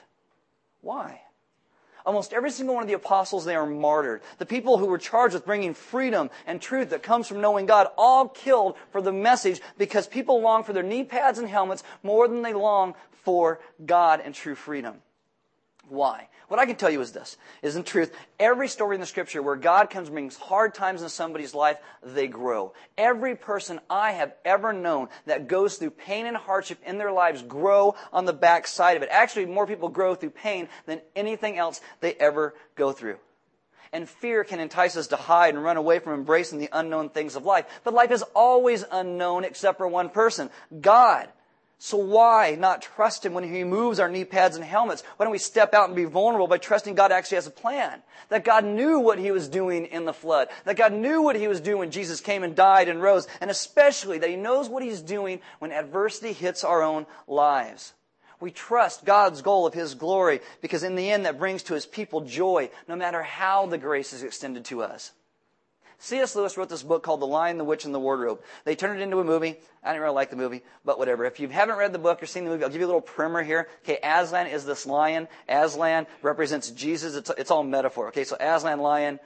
Why? 0.82 1.22
Almost 2.04 2.32
every 2.32 2.50
single 2.50 2.74
one 2.74 2.84
of 2.84 2.88
the 2.88 2.94
apostles, 2.94 3.44
they 3.44 3.56
are 3.56 3.66
martyred. 3.66 4.22
The 4.38 4.46
people 4.46 4.78
who 4.78 4.86
were 4.86 4.98
charged 4.98 5.34
with 5.34 5.46
bringing 5.46 5.74
freedom 5.74 6.30
and 6.46 6.60
truth 6.60 6.90
that 6.90 7.02
comes 7.02 7.26
from 7.26 7.40
knowing 7.40 7.66
God, 7.66 7.88
all 7.96 8.28
killed 8.28 8.76
for 8.92 9.00
the 9.02 9.12
message 9.12 9.60
because 9.76 10.06
people 10.06 10.40
long 10.40 10.62
for 10.62 10.72
their 10.72 10.82
knee 10.82 11.04
pads 11.04 11.38
and 11.38 11.48
helmets 11.48 11.82
more 12.02 12.28
than 12.28 12.42
they 12.42 12.54
long 12.54 12.94
for 13.24 13.60
God 13.84 14.20
and 14.24 14.34
true 14.34 14.54
freedom. 14.54 15.02
Why? 15.88 16.28
What 16.48 16.58
I 16.58 16.66
can 16.66 16.76
tell 16.76 16.90
you 16.90 17.00
is 17.02 17.12
this, 17.12 17.36
is 17.60 17.76
in 17.76 17.84
truth, 17.84 18.14
every 18.40 18.68
story 18.68 18.96
in 18.96 19.00
the 19.00 19.06
scripture 19.06 19.42
where 19.42 19.56
God 19.56 19.90
comes 19.90 20.08
and 20.08 20.14
brings 20.14 20.36
hard 20.36 20.74
times 20.74 21.02
in 21.02 21.08
somebody's 21.10 21.54
life, 21.54 21.76
they 22.02 22.26
grow. 22.26 22.72
Every 22.96 23.36
person 23.36 23.80
I 23.90 24.12
have 24.12 24.32
ever 24.46 24.72
known 24.72 25.08
that 25.26 25.46
goes 25.46 25.76
through 25.76 25.90
pain 25.90 26.26
and 26.26 26.36
hardship 26.36 26.78
in 26.86 26.96
their 26.96 27.12
lives 27.12 27.42
grow 27.42 27.96
on 28.12 28.24
the 28.24 28.32
backside 28.32 28.96
of 28.96 29.02
it. 29.02 29.10
Actually, 29.12 29.46
more 29.46 29.66
people 29.66 29.90
grow 29.90 30.14
through 30.14 30.30
pain 30.30 30.68
than 30.86 31.02
anything 31.14 31.58
else 31.58 31.82
they 32.00 32.14
ever 32.14 32.54
go 32.76 32.92
through. 32.92 33.18
And 33.92 34.08
fear 34.08 34.44
can 34.44 34.60
entice 34.60 34.96
us 34.96 35.08
to 35.08 35.16
hide 35.16 35.54
and 35.54 35.62
run 35.62 35.78
away 35.78 35.98
from 35.98 36.14
embracing 36.14 36.58
the 36.58 36.68
unknown 36.72 37.10
things 37.10 37.36
of 37.36 37.44
life. 37.44 37.66
But 37.84 37.94
life 37.94 38.10
is 38.10 38.22
always 38.34 38.84
unknown 38.90 39.44
except 39.44 39.78
for 39.78 39.88
one 39.88 40.10
person, 40.10 40.50
God. 40.80 41.28
So 41.80 41.96
why 41.96 42.56
not 42.58 42.82
trust 42.82 43.24
Him 43.24 43.34
when 43.34 43.44
He 43.44 43.62
removes 43.62 44.00
our 44.00 44.08
knee 44.08 44.24
pads 44.24 44.56
and 44.56 44.64
helmets? 44.64 45.04
Why 45.16 45.24
don't 45.24 45.32
we 45.32 45.38
step 45.38 45.74
out 45.74 45.86
and 45.86 45.94
be 45.94 46.06
vulnerable 46.06 46.48
by 46.48 46.58
trusting 46.58 46.96
God 46.96 47.12
actually 47.12 47.36
has 47.36 47.46
a 47.46 47.52
plan? 47.52 48.02
That 48.30 48.44
God 48.44 48.64
knew 48.64 48.98
what 48.98 49.20
He 49.20 49.30
was 49.30 49.48
doing 49.48 49.86
in 49.86 50.04
the 50.04 50.12
flood. 50.12 50.48
That 50.64 50.76
God 50.76 50.92
knew 50.92 51.22
what 51.22 51.36
He 51.36 51.46
was 51.46 51.60
doing 51.60 51.78
when 51.78 51.90
Jesus 51.92 52.20
came 52.20 52.42
and 52.42 52.56
died 52.56 52.88
and 52.88 53.00
rose. 53.00 53.28
And 53.40 53.48
especially 53.48 54.18
that 54.18 54.28
He 54.28 54.34
knows 54.34 54.68
what 54.68 54.82
He's 54.82 55.00
doing 55.00 55.40
when 55.60 55.70
adversity 55.70 56.32
hits 56.32 56.64
our 56.64 56.82
own 56.82 57.06
lives. 57.28 57.92
We 58.40 58.50
trust 58.50 59.04
God's 59.04 59.40
goal 59.40 59.64
of 59.64 59.74
His 59.74 59.94
glory 59.94 60.40
because 60.60 60.82
in 60.82 60.96
the 60.96 61.10
end 61.10 61.26
that 61.26 61.38
brings 61.38 61.62
to 61.64 61.74
His 61.74 61.86
people 61.86 62.22
joy 62.22 62.70
no 62.88 62.96
matter 62.96 63.22
how 63.22 63.66
the 63.66 63.78
grace 63.78 64.12
is 64.12 64.24
extended 64.24 64.64
to 64.66 64.82
us. 64.82 65.12
C.S. 66.00 66.36
Lewis 66.36 66.56
wrote 66.56 66.68
this 66.68 66.84
book 66.84 67.02
called 67.02 67.20
The 67.20 67.26
Lion, 67.26 67.58
the 67.58 67.64
Witch, 67.64 67.84
and 67.84 67.92
the 67.92 67.98
Wardrobe. 67.98 68.40
They 68.64 68.76
turned 68.76 69.00
it 69.00 69.02
into 69.02 69.18
a 69.18 69.24
movie. 69.24 69.56
I 69.82 69.90
didn't 69.90 70.02
really 70.02 70.14
like 70.14 70.30
the 70.30 70.36
movie, 70.36 70.62
but 70.84 70.98
whatever. 70.98 71.24
If 71.24 71.40
you 71.40 71.48
haven't 71.48 71.76
read 71.76 71.92
the 71.92 71.98
book 71.98 72.22
or 72.22 72.26
seen 72.26 72.44
the 72.44 72.50
movie, 72.50 72.62
I'll 72.62 72.70
give 72.70 72.80
you 72.80 72.86
a 72.86 72.88
little 72.88 73.00
primer 73.00 73.42
here. 73.42 73.68
Okay, 73.82 73.98
Aslan 74.02 74.46
is 74.46 74.64
this 74.64 74.86
lion. 74.86 75.26
Aslan 75.48 76.06
represents 76.22 76.70
Jesus. 76.70 77.16
It's, 77.16 77.30
it's 77.36 77.50
all 77.50 77.64
metaphor. 77.64 78.08
Okay, 78.08 78.22
so 78.22 78.36
Aslan, 78.38 78.78
lion, 78.78 79.18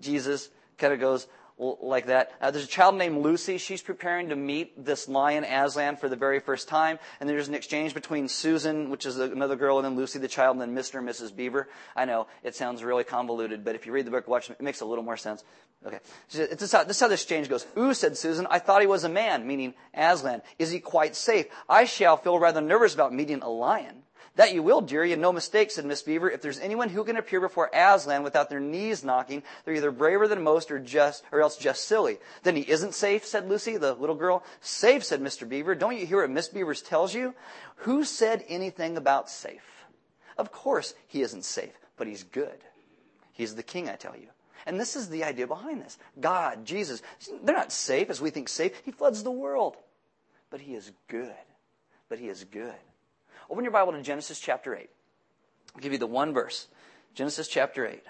Jesus, 0.00 0.48
kind 0.78 0.92
of 0.92 0.98
goes 0.98 1.28
like 1.60 2.06
that. 2.06 2.32
Uh, 2.40 2.50
there's 2.50 2.64
a 2.64 2.68
child 2.68 2.96
named 2.96 3.22
Lucy. 3.22 3.58
She's 3.58 3.82
preparing 3.82 4.30
to 4.30 4.36
meet 4.36 4.84
this 4.84 5.08
lion 5.08 5.44
Aslan 5.44 5.96
for 5.96 6.08
the 6.08 6.16
very 6.16 6.40
first 6.40 6.68
time. 6.68 6.98
And 7.20 7.28
there's 7.28 7.48
an 7.48 7.54
exchange 7.54 7.94
between 7.94 8.28
Susan, 8.28 8.90
which 8.90 9.04
is 9.06 9.18
another 9.18 9.56
girl, 9.56 9.78
and 9.78 9.84
then 9.84 9.96
Lucy 9.96 10.18
the 10.18 10.28
child, 10.28 10.56
and 10.56 10.60
then 10.60 10.74
Mr. 10.74 10.98
and 10.98 11.08
Mrs. 11.08 11.34
Beaver. 11.34 11.68
I 11.94 12.04
know 12.06 12.26
it 12.42 12.54
sounds 12.54 12.82
really 12.82 13.04
convoluted, 13.04 13.64
but 13.64 13.74
if 13.74 13.86
you 13.86 13.92
read 13.92 14.06
the 14.06 14.10
book, 14.10 14.26
watch 14.26 14.50
it, 14.50 14.56
it 14.58 14.62
makes 14.62 14.80
a 14.80 14.86
little 14.86 15.04
more 15.04 15.16
sense. 15.16 15.44
Okay. 15.84 15.98
Is, 16.30 16.72
how, 16.72 16.84
this 16.84 16.96
is 16.96 17.00
how 17.00 17.08
this 17.08 17.22
exchange 17.22 17.48
goes. 17.48 17.66
Ooh, 17.76 17.94
said 17.94 18.16
Susan, 18.16 18.46
I 18.50 18.58
thought 18.58 18.82
he 18.82 18.86
was 18.86 19.04
a 19.04 19.08
man, 19.08 19.46
meaning 19.46 19.74
Aslan. 19.94 20.42
Is 20.58 20.70
he 20.70 20.80
quite 20.80 21.16
safe? 21.16 21.46
I 21.68 21.84
shall 21.84 22.16
feel 22.16 22.38
rather 22.38 22.60
nervous 22.60 22.94
about 22.94 23.14
meeting 23.14 23.40
a 23.42 23.48
lion. 23.48 24.02
That 24.36 24.54
you 24.54 24.62
will, 24.62 24.80
dearie, 24.80 25.12
and 25.12 25.20
no 25.20 25.32
mistake, 25.32 25.70
said 25.70 25.84
Miss 25.84 26.02
Beaver. 26.02 26.30
If 26.30 26.40
there's 26.40 26.60
anyone 26.60 26.88
who 26.88 27.04
can 27.04 27.16
appear 27.16 27.40
before 27.40 27.70
Aslan 27.74 28.22
without 28.22 28.48
their 28.48 28.60
knees 28.60 29.04
knocking, 29.04 29.42
they're 29.64 29.74
either 29.74 29.90
braver 29.90 30.28
than 30.28 30.42
most 30.42 30.70
or 30.70 30.78
just, 30.78 31.24
or 31.32 31.40
else 31.40 31.56
just 31.56 31.86
silly. 31.88 32.18
Then 32.44 32.56
he 32.56 32.62
isn't 32.62 32.94
safe, 32.94 33.26
said 33.26 33.48
Lucy, 33.48 33.76
the 33.76 33.94
little 33.94 34.14
girl. 34.14 34.44
Safe, 34.60 35.04
said 35.04 35.20
Mr. 35.20 35.48
Beaver. 35.48 35.74
Don't 35.74 35.98
you 35.98 36.06
hear 36.06 36.20
what 36.20 36.30
Miss 36.30 36.48
Beavers 36.48 36.80
tells 36.80 37.12
you? 37.12 37.34
Who 37.78 38.04
said 38.04 38.44
anything 38.48 38.96
about 38.96 39.28
safe? 39.28 39.84
Of 40.38 40.52
course 40.52 40.94
he 41.06 41.22
isn't 41.22 41.44
safe, 41.44 41.76
but 41.96 42.06
he's 42.06 42.22
good. 42.22 42.58
He's 43.32 43.54
the 43.54 43.62
king, 43.62 43.88
I 43.88 43.96
tell 43.96 44.16
you. 44.16 44.28
And 44.66 44.78
this 44.78 44.96
is 44.96 45.08
the 45.08 45.24
idea 45.24 45.46
behind 45.46 45.82
this. 45.82 45.98
God, 46.20 46.64
Jesus, 46.64 47.02
they're 47.42 47.56
not 47.56 47.72
safe 47.72 48.10
as 48.10 48.20
we 48.20 48.30
think 48.30 48.48
safe. 48.48 48.80
He 48.84 48.90
floods 48.90 49.22
the 49.22 49.30
world. 49.30 49.76
But 50.50 50.60
he 50.60 50.74
is 50.74 50.92
good. 51.08 51.34
But 52.08 52.18
he 52.18 52.28
is 52.28 52.44
good. 52.44 52.74
Open 53.50 53.64
your 53.64 53.72
Bible 53.72 53.92
to 53.92 54.00
Genesis 54.00 54.38
chapter 54.38 54.76
8. 54.76 54.88
I'll 55.74 55.80
give 55.80 55.90
you 55.92 55.98
the 55.98 56.06
one 56.06 56.32
verse. 56.32 56.68
Genesis 57.14 57.48
chapter 57.48 57.84
8. 57.84 58.00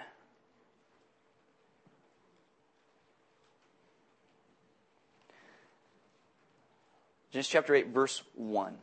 Genesis 7.31 7.51
chapter 7.51 7.73
8, 7.73 7.87
verse 7.87 8.21
1. 8.35 8.77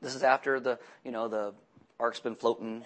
This 0.00 0.14
is 0.14 0.22
after 0.22 0.60
the, 0.60 0.78
you 1.02 1.10
know, 1.10 1.26
the 1.26 1.54
ark's 1.98 2.20
been 2.20 2.36
floating 2.36 2.84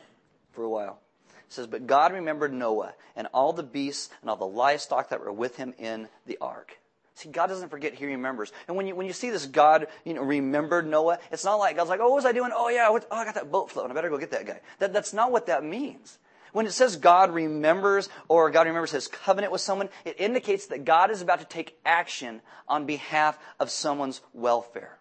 for 0.53 0.65
a 0.65 0.71
while. 0.71 1.01
It 1.29 1.53
says, 1.53 1.67
But 1.67 1.87
God 1.87 2.15
remembered 2.15 2.55
Noah 2.55 2.95
and 3.17 3.27
all 3.35 3.53
the 3.53 3.63
beasts 3.63 4.09
and 4.23 4.31
all 4.31 4.37
the 4.37 4.47
livestock 4.47 5.11
that 5.11 5.21
were 5.21 5.33
with 5.33 5.57
him 5.57 5.75
in 5.79 6.09
the 6.27 6.39
ark. 6.41 6.80
See, 7.21 7.29
God 7.29 7.49
doesn't 7.49 7.69
forget, 7.69 7.93
He 7.93 8.07
remembers. 8.07 8.51
And 8.67 8.79
when 8.79 8.87
you, 8.87 8.95
when 8.95 9.07
you 9.07 9.13
see 9.13 9.29
this 9.29 9.45
God, 9.45 9.89
you 10.07 10.15
know, 10.15 10.23
remembered 10.23 10.87
Noah, 10.87 11.19
it's 11.31 11.45
not 11.45 11.57
like 11.57 11.77
God's 11.77 11.91
like, 11.91 12.01
oh, 12.01 12.09
what 12.09 12.15
was 12.15 12.25
I 12.25 12.33
doing? 12.33 12.51
Oh, 12.55 12.71
yeah, 12.71 12.89
what, 12.89 13.07
oh, 13.11 13.17
I 13.17 13.27
got 13.27 13.35
that 13.35 13.53
boat 13.53 13.71
floating. 13.71 13.91
I 13.91 13.95
better 13.95 14.09
go 14.09 14.17
get 14.17 14.31
that 14.31 14.47
guy. 14.47 14.61
That, 14.79 14.95
that's 14.95 15.13
not 15.13 15.31
what 15.31 15.47
that 15.47 15.63
means. 15.63 16.19
When 16.53 16.65
it 16.65 16.73
says 16.73 16.97
God 16.97 17.31
remembers 17.31 18.09
or 18.29 18.51
God 18.51 18.67
remembers 18.67 18.91
his 18.91 19.07
covenant 19.07 19.53
with 19.53 19.61
someone, 19.61 19.91
it 20.07 20.19
indicates 20.19 20.69
that 20.69 20.87
God 20.87 21.11
is 21.11 21.21
about 21.21 21.41
to 21.41 21.45
take 21.45 21.79
action 21.85 22.41
on 22.67 22.87
behalf 22.87 23.39
of 23.61 23.69
someone's 23.69 24.23
welfare. 24.33 24.99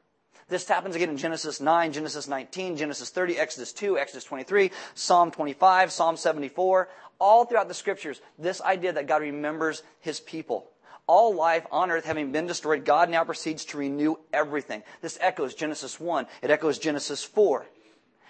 This 0.50 0.68
happens 0.68 0.98
again 0.98 1.10
in 1.10 1.18
Genesis 1.18 1.62
9, 1.62 1.94
Genesis 1.94 2.28
19, 2.28 2.76
Genesis 2.76 3.12
30, 3.12 3.38
Exodus 3.38 3.72
2, 3.72 3.98
Exodus 3.98 4.26
23, 4.26 4.72
Psalm 4.94 5.32
25, 5.32 5.92
Psalm 5.94 6.18
74. 6.18 6.90
All 7.18 7.46
throughout 7.46 7.70
the 7.70 7.74
scriptures, 7.74 8.20
this 8.38 8.60
idea 8.62 8.92
that 8.92 9.08
God 9.08 9.22
remembers 9.22 9.84
his 10.02 10.20
people 10.20 10.70
all 11.10 11.34
life 11.34 11.66
on 11.72 11.90
earth 11.90 12.06
having 12.06 12.32
been 12.32 12.46
destroyed, 12.46 12.86
God 12.86 13.10
now 13.10 13.24
proceeds 13.24 13.66
to 13.66 13.80
renew 13.80 14.16
everything. 14.32 14.84
This 15.02 15.18
echoes 15.20 15.56
Genesis 15.56 16.00
1. 16.00 16.28
It 16.44 16.52
echoes 16.52 16.78
Genesis 16.78 17.24
4. 17.24 17.66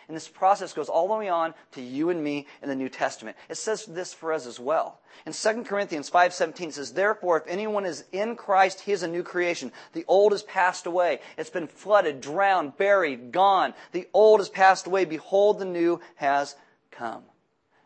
And 0.08 0.16
this 0.16 0.30
process 0.30 0.72
goes 0.72 0.88
all 0.88 1.10
the 1.10 1.14
way 1.14 1.28
on 1.28 1.54
to 1.74 1.82
you 1.82 2.10
and 2.10 2.24
me 2.24 2.48
in 2.64 2.70
the 2.70 2.76
New 2.76 2.88
Testament. 2.88 3.36
It 3.50 3.56
says 3.56 3.86
this 3.86 4.14
for 4.14 4.32
us 4.32 4.48
as 4.48 4.62
well. 4.62 5.02
In 5.26 5.34
2 5.34 5.66
Corinthians 5.66 6.10
5:17 6.10 6.70
it 6.70 6.76
says, 6.76 6.94
"Therefore 6.94 7.36
if 7.38 7.48
anyone 7.48 7.86
is 7.86 8.06
in 8.14 8.38
Christ, 8.38 8.80
he 8.80 8.94
is 8.94 9.04
a 9.04 9.08
new 9.10 9.24
creation. 9.24 9.74
The 9.92 10.06
old 10.08 10.32
has 10.32 10.42
passed 10.44 10.86
away. 10.86 11.20
It's 11.38 11.50
been 11.50 11.68
flooded, 11.68 12.22
drowned, 12.22 12.78
buried, 12.78 13.34
gone. 13.34 13.76
The 13.92 14.08
old 14.14 14.40
has 14.40 14.50
passed 14.50 14.88
away. 14.88 15.04
Behold, 15.04 15.60
the 15.60 15.66
new 15.66 16.00
has 16.16 16.56
come." 16.92 17.26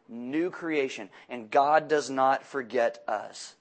New 0.08 0.51
creation, 0.51 1.10
and 1.29 1.49
God 1.49 1.88
does 1.88 2.12
not 2.12 2.45
forget 2.45 3.03
us. 3.08 3.56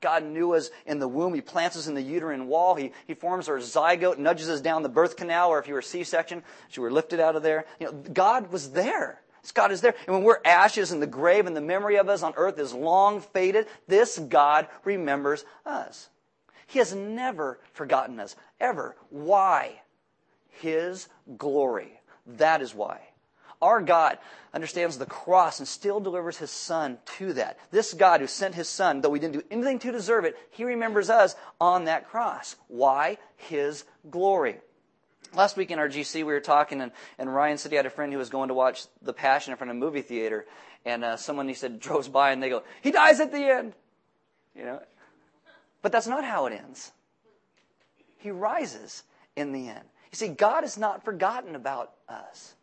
God 0.00 0.24
knew 0.24 0.54
us 0.54 0.70
in 0.86 0.98
the 0.98 1.08
womb. 1.08 1.34
He 1.34 1.40
plants 1.40 1.76
us 1.76 1.86
in 1.86 1.94
the 1.94 2.02
uterine 2.02 2.46
wall. 2.46 2.74
He, 2.74 2.92
he 3.06 3.14
forms 3.14 3.48
our 3.48 3.58
zygote, 3.58 4.18
nudges 4.18 4.48
us 4.48 4.60
down 4.60 4.82
the 4.82 4.88
birth 4.88 5.16
canal, 5.16 5.50
or 5.50 5.58
if 5.58 5.66
you 5.66 5.74
were 5.74 5.82
C-section, 5.82 6.42
you 6.72 6.82
were 6.82 6.90
lifted 6.90 7.20
out 7.20 7.36
of 7.36 7.42
there. 7.42 7.64
You 7.80 7.86
know, 7.86 7.92
God 7.92 8.52
was 8.52 8.70
there. 8.70 9.20
God 9.54 9.72
is 9.72 9.80
there. 9.80 9.94
And 10.06 10.14
when 10.14 10.24
we're 10.24 10.40
ashes 10.44 10.92
in 10.92 11.00
the 11.00 11.06
grave 11.06 11.46
and 11.46 11.56
the 11.56 11.60
memory 11.60 11.96
of 11.96 12.08
us 12.08 12.22
on 12.22 12.34
earth 12.36 12.58
is 12.58 12.74
long 12.74 13.20
faded, 13.20 13.66
this 13.86 14.18
God 14.18 14.68
remembers 14.84 15.44
us. 15.64 16.10
He 16.66 16.78
has 16.80 16.94
never 16.94 17.58
forgotten 17.72 18.20
us, 18.20 18.36
ever. 18.60 18.94
Why? 19.08 19.80
His 20.50 21.08
glory. 21.38 22.00
That 22.26 22.60
is 22.60 22.74
why. 22.74 23.00
Our 23.60 23.80
God 23.80 24.18
understands 24.54 24.98
the 24.98 25.06
cross 25.06 25.58
and 25.58 25.66
still 25.66 26.00
delivers 26.00 26.36
his 26.38 26.50
son 26.50 26.98
to 27.18 27.32
that. 27.34 27.58
This 27.70 27.92
God 27.92 28.20
who 28.20 28.26
sent 28.26 28.54
his 28.54 28.68
son, 28.68 29.00
though 29.00 29.08
we 29.08 29.18
didn't 29.18 29.34
do 29.34 29.42
anything 29.50 29.78
to 29.80 29.92
deserve 29.92 30.24
it, 30.24 30.36
he 30.50 30.64
remembers 30.64 31.10
us 31.10 31.34
on 31.60 31.84
that 31.84 32.08
cross. 32.08 32.56
Why? 32.68 33.18
His 33.36 33.84
glory. 34.10 34.58
Last 35.34 35.56
week 35.56 35.70
in 35.70 35.78
our 35.78 35.88
GC, 35.88 36.14
we 36.16 36.24
were 36.24 36.40
talking, 36.40 36.80
and, 36.80 36.92
and 37.18 37.32
Ryan 37.32 37.58
said 37.58 37.72
he 37.72 37.76
had 37.76 37.86
a 37.86 37.90
friend 37.90 38.12
who 38.12 38.18
was 38.18 38.30
going 38.30 38.48
to 38.48 38.54
watch 38.54 38.86
The 39.02 39.12
Passion 39.12 39.52
in 39.52 39.58
front 39.58 39.70
of 39.70 39.76
a 39.76 39.80
movie 39.80 40.02
theater, 40.02 40.46
and 40.84 41.04
uh, 41.04 41.16
someone 41.16 41.48
he 41.48 41.54
said 41.54 41.80
drove 41.80 42.10
by, 42.12 42.30
and 42.30 42.42
they 42.42 42.48
go, 42.48 42.62
"He 42.80 42.90
dies 42.90 43.20
at 43.20 43.30
the 43.30 43.44
end," 43.44 43.74
you 44.54 44.64
know. 44.64 44.80
But 45.82 45.92
that's 45.92 46.06
not 46.06 46.24
how 46.24 46.46
it 46.46 46.54
ends. 46.54 46.92
He 48.16 48.30
rises 48.30 49.04
in 49.36 49.52
the 49.52 49.68
end. 49.68 49.84
You 50.10 50.16
see, 50.16 50.28
God 50.28 50.62
has 50.62 50.78
not 50.78 51.04
forgotten 51.04 51.54
about 51.54 51.92
us. 52.08 52.54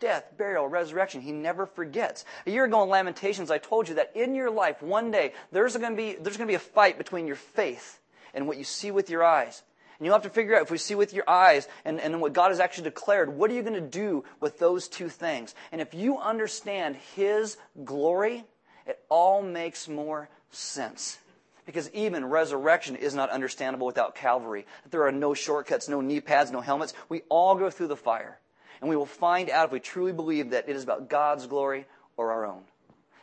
Death, 0.00 0.32
burial, 0.38 0.66
resurrection, 0.66 1.20
He 1.20 1.30
never 1.30 1.66
forgets. 1.66 2.24
A 2.46 2.50
year 2.50 2.64
ago 2.64 2.82
in 2.82 2.88
Lamentations, 2.88 3.50
I 3.50 3.58
told 3.58 3.88
you 3.88 3.96
that 3.96 4.12
in 4.16 4.34
your 4.34 4.50
life, 4.50 4.82
one 4.82 5.10
day, 5.10 5.34
there's 5.52 5.76
going 5.76 5.92
to 5.92 5.96
be, 5.96 6.14
there's 6.14 6.38
going 6.38 6.48
to 6.48 6.50
be 6.50 6.56
a 6.56 6.58
fight 6.58 6.98
between 6.98 7.26
your 7.26 7.36
faith 7.36 8.00
and 8.32 8.46
what 8.46 8.56
you 8.56 8.64
see 8.64 8.90
with 8.90 9.10
your 9.10 9.22
eyes. 9.22 9.62
And 9.98 10.06
you'll 10.06 10.14
have 10.14 10.22
to 10.22 10.30
figure 10.30 10.56
out 10.56 10.62
if 10.62 10.70
we 10.70 10.78
see 10.78 10.94
with 10.94 11.12
your 11.12 11.28
eyes 11.28 11.68
and, 11.84 12.00
and 12.00 12.22
what 12.22 12.32
God 12.32 12.48
has 12.48 12.60
actually 12.60 12.84
declared, 12.84 13.36
what 13.36 13.50
are 13.50 13.54
you 13.54 13.62
going 13.62 13.74
to 13.74 13.80
do 13.82 14.24
with 14.40 14.58
those 14.58 14.88
two 14.88 15.10
things? 15.10 15.54
And 15.70 15.82
if 15.82 15.92
you 15.92 16.18
understand 16.18 16.96
His 17.14 17.58
glory, 17.84 18.44
it 18.86 18.98
all 19.10 19.42
makes 19.42 19.86
more 19.86 20.30
sense. 20.50 21.18
Because 21.66 21.90
even 21.90 22.24
resurrection 22.24 22.96
is 22.96 23.14
not 23.14 23.28
understandable 23.28 23.86
without 23.86 24.14
Calvary. 24.14 24.66
There 24.90 25.06
are 25.06 25.12
no 25.12 25.34
shortcuts, 25.34 25.90
no 25.90 26.00
knee 26.00 26.20
pads, 26.20 26.50
no 26.50 26.62
helmets. 26.62 26.94
We 27.10 27.20
all 27.28 27.54
go 27.54 27.68
through 27.68 27.88
the 27.88 27.96
fire. 27.96 28.38
And 28.80 28.88
we 28.88 28.96
will 28.96 29.06
find 29.06 29.50
out 29.50 29.66
if 29.66 29.72
we 29.72 29.80
truly 29.80 30.12
believe 30.12 30.50
that 30.50 30.68
it 30.68 30.76
is 30.76 30.84
about 30.84 31.08
God's 31.08 31.46
glory 31.46 31.86
or 32.16 32.32
our 32.32 32.46
own. 32.46 32.62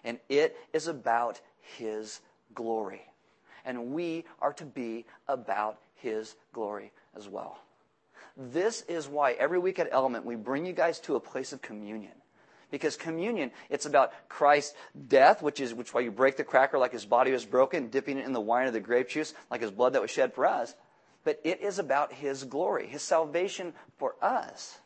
And 0.03 0.19
it 0.29 0.57
is 0.73 0.87
about 0.87 1.41
His 1.77 2.21
glory. 2.53 3.01
And 3.65 3.91
we 3.91 4.25
are 4.39 4.53
to 4.53 4.65
be 4.65 5.05
about 5.27 5.79
His 5.95 6.35
glory 6.53 6.91
as 7.15 7.27
well. 7.27 7.59
This 8.37 8.83
is 8.83 9.07
why 9.07 9.31
every 9.33 9.57
week 9.57 9.79
at 9.79 9.89
Element 9.91 10.25
we 10.25 10.35
bring 10.35 10.65
you 10.65 10.73
guys 10.73 10.99
to 11.01 11.15
a 11.15 11.19
place 11.19 11.53
of 11.53 11.61
communion. 11.61 12.11
Because 12.69 12.95
communion, 12.95 13.51
it's 13.69 13.85
about 13.85 14.11
Christ's 14.29 14.75
death, 15.07 15.41
which 15.41 15.59
is 15.59 15.73
which 15.73 15.93
why 15.93 16.01
you 16.01 16.11
break 16.11 16.37
the 16.37 16.43
cracker 16.43 16.77
like 16.77 16.91
his 16.91 17.05
body 17.05 17.31
was 17.31 17.45
broken, 17.45 17.87
dipping 17.87 18.17
it 18.17 18.25
in 18.25 18.33
the 18.33 18.41
wine 18.41 18.67
of 18.67 18.73
the 18.73 18.79
grape 18.81 19.09
juice, 19.09 19.33
like 19.49 19.61
his 19.61 19.71
blood 19.71 19.93
that 19.93 20.01
was 20.01 20.11
shed 20.11 20.33
for 20.33 20.45
us. 20.45 20.75
But 21.23 21.39
it 21.43 21.61
is 21.61 21.79
about 21.79 22.11
his 22.11 22.43
glory. 22.43 22.87
His 22.87 23.01
salvation 23.01 23.73
for 23.97 24.15
us 24.21 24.79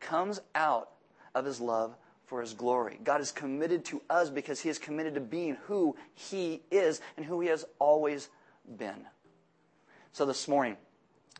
comes 0.00 0.40
out 0.54 0.90
of 1.34 1.44
his 1.44 1.60
love 1.60 1.96
for 2.26 2.40
his 2.40 2.54
glory. 2.54 2.98
God 3.04 3.20
is 3.20 3.30
committed 3.30 3.84
to 3.86 4.02
us 4.10 4.30
because 4.30 4.60
he 4.60 4.68
is 4.68 4.78
committed 4.78 5.14
to 5.14 5.20
being 5.20 5.56
who 5.66 5.96
he 6.14 6.62
is 6.70 7.00
and 7.16 7.24
who 7.24 7.40
he 7.40 7.48
has 7.48 7.64
always 7.78 8.28
been. 8.78 9.06
So 10.12 10.26
this 10.26 10.48
morning, 10.48 10.76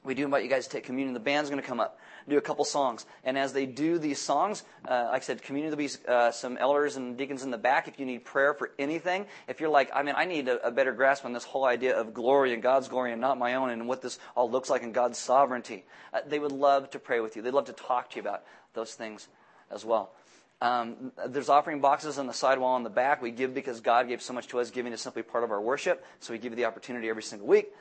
we 0.06 0.14
do 0.14 0.24
invite 0.24 0.44
you 0.44 0.48
guys 0.48 0.66
to 0.66 0.72
take 0.72 0.84
communion. 0.84 1.12
The 1.12 1.20
band's 1.20 1.50
going 1.50 1.60
to 1.60 1.66
come 1.66 1.80
up, 1.80 1.98
do 2.28 2.38
a 2.38 2.40
couple 2.40 2.64
songs. 2.64 3.04
And 3.24 3.36
as 3.36 3.52
they 3.52 3.66
do 3.66 3.98
these 3.98 4.20
songs, 4.20 4.62
uh, 4.88 5.08
like 5.10 5.22
I 5.22 5.24
said, 5.24 5.42
communion, 5.42 5.70
there'll 5.70 5.88
be 5.88 5.94
uh, 6.08 6.30
some 6.30 6.56
elders 6.56 6.96
and 6.96 7.16
deacons 7.16 7.42
in 7.42 7.50
the 7.50 7.58
back 7.58 7.88
if 7.88 7.98
you 7.98 8.06
need 8.06 8.24
prayer 8.24 8.54
for 8.54 8.70
anything. 8.78 9.26
If 9.48 9.60
you're 9.60 9.68
like, 9.68 9.90
I 9.94 10.02
mean, 10.02 10.14
I 10.16 10.24
need 10.24 10.48
a, 10.48 10.64
a, 10.66 10.70
better 10.70 10.92
grasp 10.92 11.24
on 11.24 11.32
this 11.32 11.44
whole 11.44 11.64
idea 11.64 11.98
of 11.98 12.14
glory 12.14 12.54
and 12.54 12.62
God's 12.62 12.88
glory 12.88 13.12
and 13.12 13.20
not 13.20 13.38
my 13.38 13.54
own 13.54 13.70
and 13.70 13.88
what 13.88 14.00
this 14.00 14.18
all 14.34 14.50
looks 14.50 14.70
like 14.70 14.82
in 14.82 14.92
God's 14.92 15.18
sovereignty, 15.18 15.84
uh, 16.14 16.20
they 16.26 16.38
would 16.38 16.52
love 16.52 16.90
to 16.90 16.98
pray 16.98 17.20
with 17.20 17.36
you. 17.36 17.42
They'd 17.42 17.54
love 17.54 17.66
to 17.66 17.72
talk 17.72 18.10
to 18.10 18.16
you 18.16 18.22
about 18.22 18.44
those 18.74 18.94
things 18.94 19.28
as 19.70 19.84
well. 19.84 20.12
Um, 20.60 21.12
there's 21.26 21.50
offering 21.50 21.80
boxes 21.80 22.18
on 22.18 22.26
the 22.26 22.32
sidewall 22.32 22.76
in 22.76 22.82
the 22.82 22.90
back. 22.90 23.20
We 23.20 23.30
give 23.30 23.52
because 23.52 23.80
God 23.80 24.08
gave 24.08 24.22
so 24.22 24.32
much 24.32 24.48
to 24.48 24.60
us. 24.60 24.70
Giving 24.70 24.92
is 24.92 25.02
simply 25.02 25.22
part 25.22 25.44
of 25.44 25.50
our 25.50 25.60
worship. 25.60 26.04
So 26.20 26.32
we 26.32 26.38
give 26.38 26.52
you 26.52 26.56
the 26.56 26.64
opportunity 26.64 27.10
every 27.10 27.22
single 27.22 27.46
week. 27.46 27.72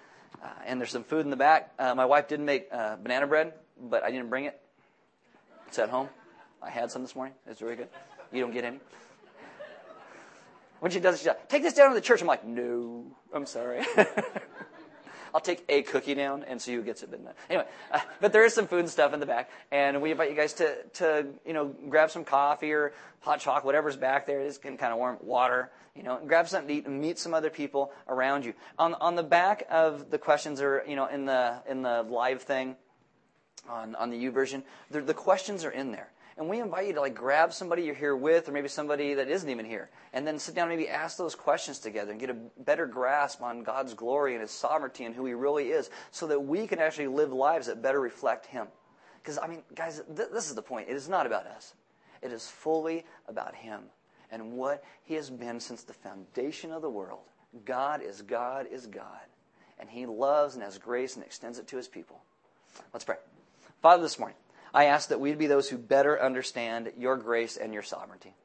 Uh, 0.44 0.48
and 0.66 0.80
there's 0.80 0.92
some 0.92 1.04
food 1.04 1.22
in 1.22 1.30
the 1.30 1.36
back. 1.36 1.74
Uh, 1.80 1.96
my 1.96 2.06
wife 2.06 2.28
didn't 2.28 2.46
make 2.46 2.68
uh, 2.72 2.96
banana 2.98 3.28
bread, 3.28 3.54
but 3.80 4.04
I 4.04 4.12
didn't 4.12 4.30
bring 4.30 4.46
it. 4.46 4.60
It's 5.68 5.80
at 5.80 5.90
home. 5.90 6.10
I 6.62 6.70
had 6.70 6.92
some 6.92 7.02
this 7.02 7.16
morning. 7.16 7.36
It's 7.48 7.60
very 7.60 7.76
good. 7.76 7.90
You 8.32 8.42
don't 8.42 8.54
get 8.54 8.64
any. 8.64 8.80
When 10.80 10.92
she 10.92 11.00
does 11.00 11.16
it, 11.16 11.18
she's 11.20 11.28
like, 11.28 11.48
take 11.50 11.64
this 11.64 11.74
down 11.74 11.90
to 11.90 11.96
the 11.96 12.02
church. 12.02 12.22
I'm 12.22 12.28
like, 12.28 12.46
no, 12.46 13.06
I'm 13.34 13.46
sorry. 13.46 13.84
I'll 15.36 15.42
take 15.42 15.66
a 15.68 15.82
cookie 15.82 16.16
down 16.16 16.46
and 16.48 16.62
see 16.62 16.74
who 16.74 16.82
gets 16.82 17.04
it. 17.04 17.12
But 17.12 17.36
anyway, 17.50 17.66
uh, 17.92 18.00
but 18.22 18.32
there 18.32 18.46
is 18.46 18.54
some 18.54 18.68
food 18.68 18.80
and 18.80 18.90
stuff 18.90 19.14
in 19.14 19.20
the 19.20 19.26
back, 19.26 19.50
and 19.70 20.02
we 20.02 20.12
invite 20.12 20.30
you 20.30 20.36
guys 20.36 20.54
to 20.54 20.82
to 20.94 21.26
you 21.46 21.52
know 21.52 21.76
grab 21.90 22.10
some 22.10 22.24
coffee 22.24 22.72
or 22.72 22.94
hot 23.20 23.42
chocolate, 23.42 23.66
whatever's 23.66 23.98
back 23.98 24.28
there. 24.28 24.40
It's 24.40 24.58
getting 24.58 24.78
kind 24.78 24.94
of 24.94 24.98
warm. 24.98 25.18
Water, 25.20 25.72
you 25.94 26.04
know, 26.04 26.22
grab 26.26 26.48
something 26.48 26.70
to 26.70 26.74
eat 26.76 26.88
and 26.88 27.02
meet 27.02 27.20
some 27.20 27.34
other 27.34 27.50
people 27.50 27.92
around 28.08 28.46
you. 28.46 28.54
On 28.80 28.94
on 28.94 29.16
the 29.16 29.24
back 29.24 29.68
of 29.70 30.10
the 30.10 30.18
questions 30.18 30.62
are 30.62 30.86
you 30.88 30.96
know 30.96 31.08
in 31.08 31.26
the 31.26 31.62
in 31.68 31.82
the 31.82 32.04
live 32.04 32.42
thing 32.42 32.78
on 33.70 33.94
on 33.96 34.12
the 34.12 34.26
YouVersion, 34.26 34.64
the, 34.90 35.02
the 35.02 35.14
questions 35.14 35.66
are 35.66 35.72
in 35.72 35.92
there. 35.92 36.12
And 36.38 36.50
we 36.50 36.60
invite 36.60 36.88
you 36.88 36.94
to 36.94 37.02
like 37.02 37.16
grab 37.16 37.54
somebody 37.54 37.84
you're 37.84 37.96
here 37.96 38.16
with, 38.16 38.50
or 38.50 38.52
maybe 38.52 38.68
somebody 38.68 39.14
that 39.14 39.30
isn't 39.30 39.50
even 39.50 39.64
here, 39.64 39.90
and 40.12 40.28
then 40.28 40.38
sit 40.38 40.54
down 40.54 40.70
and 40.70 40.78
maybe 40.78 40.90
ask 40.90 41.18
those 41.18 41.34
questions 41.34 41.80
together 41.80 42.12
and 42.12 42.20
get 42.20 42.30
a 42.30 42.36
better 42.60 42.86
grasp 42.86 43.42
on 43.42 43.64
God's 43.64 43.94
glory 43.94 44.34
and 44.34 44.42
His 44.42 44.52
sovereignty 44.52 45.06
and 45.06 45.16
who 45.16 45.26
He 45.26 45.34
really 45.34 45.70
is, 45.70 45.90
so 46.12 46.28
that 46.28 46.40
we 46.42 46.68
can 46.68 46.80
actually 46.80 47.08
live 47.08 47.32
lives 47.32 47.68
that 47.68 47.82
better 47.82 48.02
reflect 48.02 48.48
Him. 48.48 48.68
Because 49.22 49.38
I 49.38 49.48
mean, 49.48 49.64
guys, 49.74 50.02
th- 50.14 50.30
this 50.34 50.50
is 50.50 50.56
the 50.56 50.62
point. 50.62 50.90
It 50.90 50.96
is 50.96 51.08
not 51.08 51.26
about 51.26 51.48
us. 51.48 51.74
It 52.22 52.34
is 52.34 52.48
fully 52.48 53.06
about 53.30 53.56
Him 53.56 53.84
and 54.30 54.52
what 54.54 54.84
He 55.04 55.14
has 55.14 55.30
been 55.30 55.62
since 55.62 55.84
the 55.84 55.94
foundation 55.94 56.72
of 56.74 56.82
the 56.82 56.90
world. 56.90 57.24
God 57.64 58.02
is 58.02 58.22
God 58.22 58.68
is 58.70 58.88
God, 58.88 59.26
and 59.80 59.90
He 59.90 60.06
loves 60.06 60.56
and 60.56 60.64
has 60.64 60.78
grace 60.78 61.16
and 61.16 61.24
extends 61.24 61.60
it 61.60 61.68
to 61.68 61.78
His 61.78 61.88
people. 61.88 62.22
Let's 62.92 63.06
pray. 63.06 63.16
Father, 63.82 64.04
this 64.04 64.20
morning. 64.20 64.36
I 64.76 64.86
ask 64.88 65.08
that 65.08 65.22
we'd 65.22 65.38
be 65.38 65.48
those 65.48 65.70
who 65.70 65.78
better 65.78 66.22
understand 66.22 66.92
your 66.98 67.16
grace 67.16 67.56
and 67.56 67.74
your 67.74 67.82
sovereignty. 67.82 68.36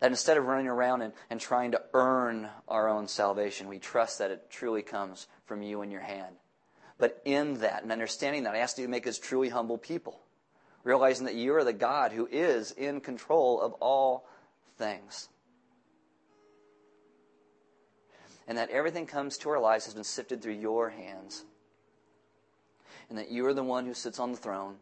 That 0.00 0.10
instead 0.10 0.38
of 0.38 0.46
running 0.46 0.68
around 0.68 1.02
and, 1.02 1.12
and 1.28 1.38
trying 1.38 1.72
to 1.72 1.82
earn 1.92 2.48
our 2.66 2.88
own 2.88 3.06
salvation, 3.08 3.68
we 3.68 3.78
trust 3.78 4.18
that 4.18 4.30
it 4.30 4.50
truly 4.50 4.80
comes 4.80 5.26
from 5.44 5.62
you 5.62 5.82
and 5.82 5.92
your 5.92 6.00
hand. 6.00 6.34
But 6.96 7.20
in 7.26 7.58
that 7.58 7.82
and 7.82 7.92
understanding 7.92 8.44
that, 8.44 8.54
I 8.54 8.58
ask 8.60 8.76
that 8.76 8.82
you 8.82 8.88
make 8.88 9.06
us 9.06 9.18
truly 9.18 9.50
humble 9.50 9.76
people, 9.76 10.18
realizing 10.82 11.26
that 11.26 11.34
you 11.34 11.54
are 11.56 11.64
the 11.64 11.74
God 11.74 12.12
who 12.12 12.26
is 12.32 12.70
in 12.72 13.02
control 13.02 13.60
of 13.60 13.74
all 13.74 14.26
things. 14.78 15.28
And 18.48 18.56
that 18.56 18.70
everything 18.70 19.04
comes 19.04 19.36
to 19.38 19.50
our 19.50 19.60
lives 19.60 19.84
has 19.84 19.94
been 19.94 20.04
sifted 20.04 20.42
through 20.42 20.54
your 20.54 20.88
hands. 20.88 21.44
And 23.10 23.18
that 23.18 23.30
you 23.30 23.44
are 23.44 23.54
the 23.54 23.62
one 23.62 23.84
who 23.84 23.92
sits 23.92 24.18
on 24.18 24.32
the 24.32 24.38
throne 24.38 24.76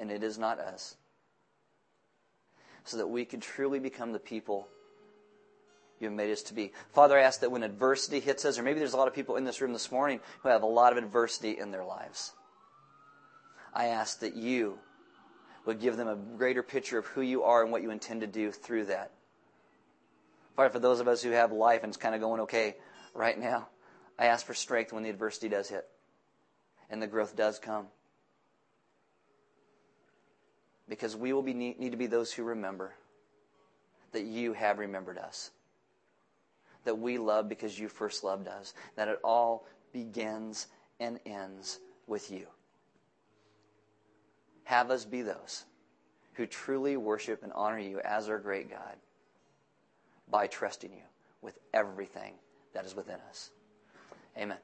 and 0.00 0.10
it 0.10 0.22
is 0.22 0.38
not 0.38 0.58
us. 0.58 0.96
So 2.84 2.96
that 2.98 3.06
we 3.08 3.24
can 3.24 3.40
truly 3.40 3.78
become 3.78 4.12
the 4.12 4.18
people 4.18 4.68
you 6.00 6.06
have 6.06 6.16
made 6.16 6.30
us 6.30 6.42
to 6.44 6.54
be. 6.54 6.72
Father, 6.92 7.18
I 7.18 7.22
ask 7.22 7.40
that 7.40 7.50
when 7.50 7.62
adversity 7.62 8.20
hits 8.20 8.44
us, 8.44 8.58
or 8.58 8.62
maybe 8.62 8.78
there's 8.78 8.94
a 8.94 8.96
lot 8.96 9.08
of 9.08 9.14
people 9.14 9.36
in 9.36 9.44
this 9.44 9.60
room 9.60 9.72
this 9.72 9.90
morning 9.90 10.20
who 10.42 10.48
have 10.48 10.62
a 10.62 10.66
lot 10.66 10.92
of 10.92 10.98
adversity 10.98 11.58
in 11.58 11.70
their 11.70 11.84
lives, 11.84 12.32
I 13.74 13.86
ask 13.86 14.20
that 14.20 14.34
you 14.34 14.78
would 15.66 15.80
give 15.80 15.96
them 15.96 16.08
a 16.08 16.16
greater 16.16 16.62
picture 16.62 16.98
of 16.98 17.06
who 17.06 17.20
you 17.20 17.42
are 17.42 17.62
and 17.62 17.70
what 17.70 17.82
you 17.82 17.90
intend 17.90 18.22
to 18.22 18.26
do 18.26 18.50
through 18.50 18.86
that. 18.86 19.10
Father, 20.56 20.70
for 20.70 20.78
those 20.78 21.00
of 21.00 21.08
us 21.08 21.22
who 21.22 21.30
have 21.30 21.52
life 21.52 21.82
and 21.82 21.90
it's 21.90 21.96
kind 21.96 22.14
of 22.14 22.20
going 22.20 22.40
okay 22.42 22.76
right 23.12 23.38
now, 23.38 23.68
I 24.18 24.26
ask 24.26 24.46
for 24.46 24.54
strength 24.54 24.92
when 24.92 25.02
the 25.02 25.10
adversity 25.10 25.48
does 25.48 25.68
hit 25.68 25.86
and 26.90 27.02
the 27.02 27.06
growth 27.06 27.36
does 27.36 27.58
come 27.58 27.88
because 30.88 31.16
we 31.16 31.32
will 31.32 31.42
be, 31.42 31.54
need 31.54 31.90
to 31.90 31.96
be 31.96 32.06
those 32.06 32.32
who 32.32 32.42
remember 32.42 32.94
that 34.12 34.24
you 34.24 34.52
have 34.52 34.78
remembered 34.78 35.18
us. 35.18 35.50
That 36.84 36.98
we 36.98 37.18
love 37.18 37.48
because 37.48 37.78
you 37.78 37.88
first 37.88 38.24
loved 38.24 38.48
us. 38.48 38.74
That 38.96 39.08
it 39.08 39.18
all 39.22 39.66
begins 39.92 40.68
and 41.00 41.18
ends 41.26 41.80
with 42.06 42.30
you. 42.30 42.46
Have 44.64 44.90
us 44.90 45.04
be 45.04 45.22
those 45.22 45.64
who 46.34 46.46
truly 46.46 46.96
worship 46.96 47.42
and 47.42 47.52
honor 47.52 47.78
you 47.78 48.00
as 48.00 48.28
our 48.28 48.38
great 48.38 48.70
God 48.70 48.96
by 50.30 50.46
trusting 50.46 50.92
you 50.92 51.02
with 51.42 51.58
everything 51.74 52.34
that 52.74 52.84
is 52.84 52.94
within 52.94 53.18
us. 53.28 53.50
Amen. 54.36 54.58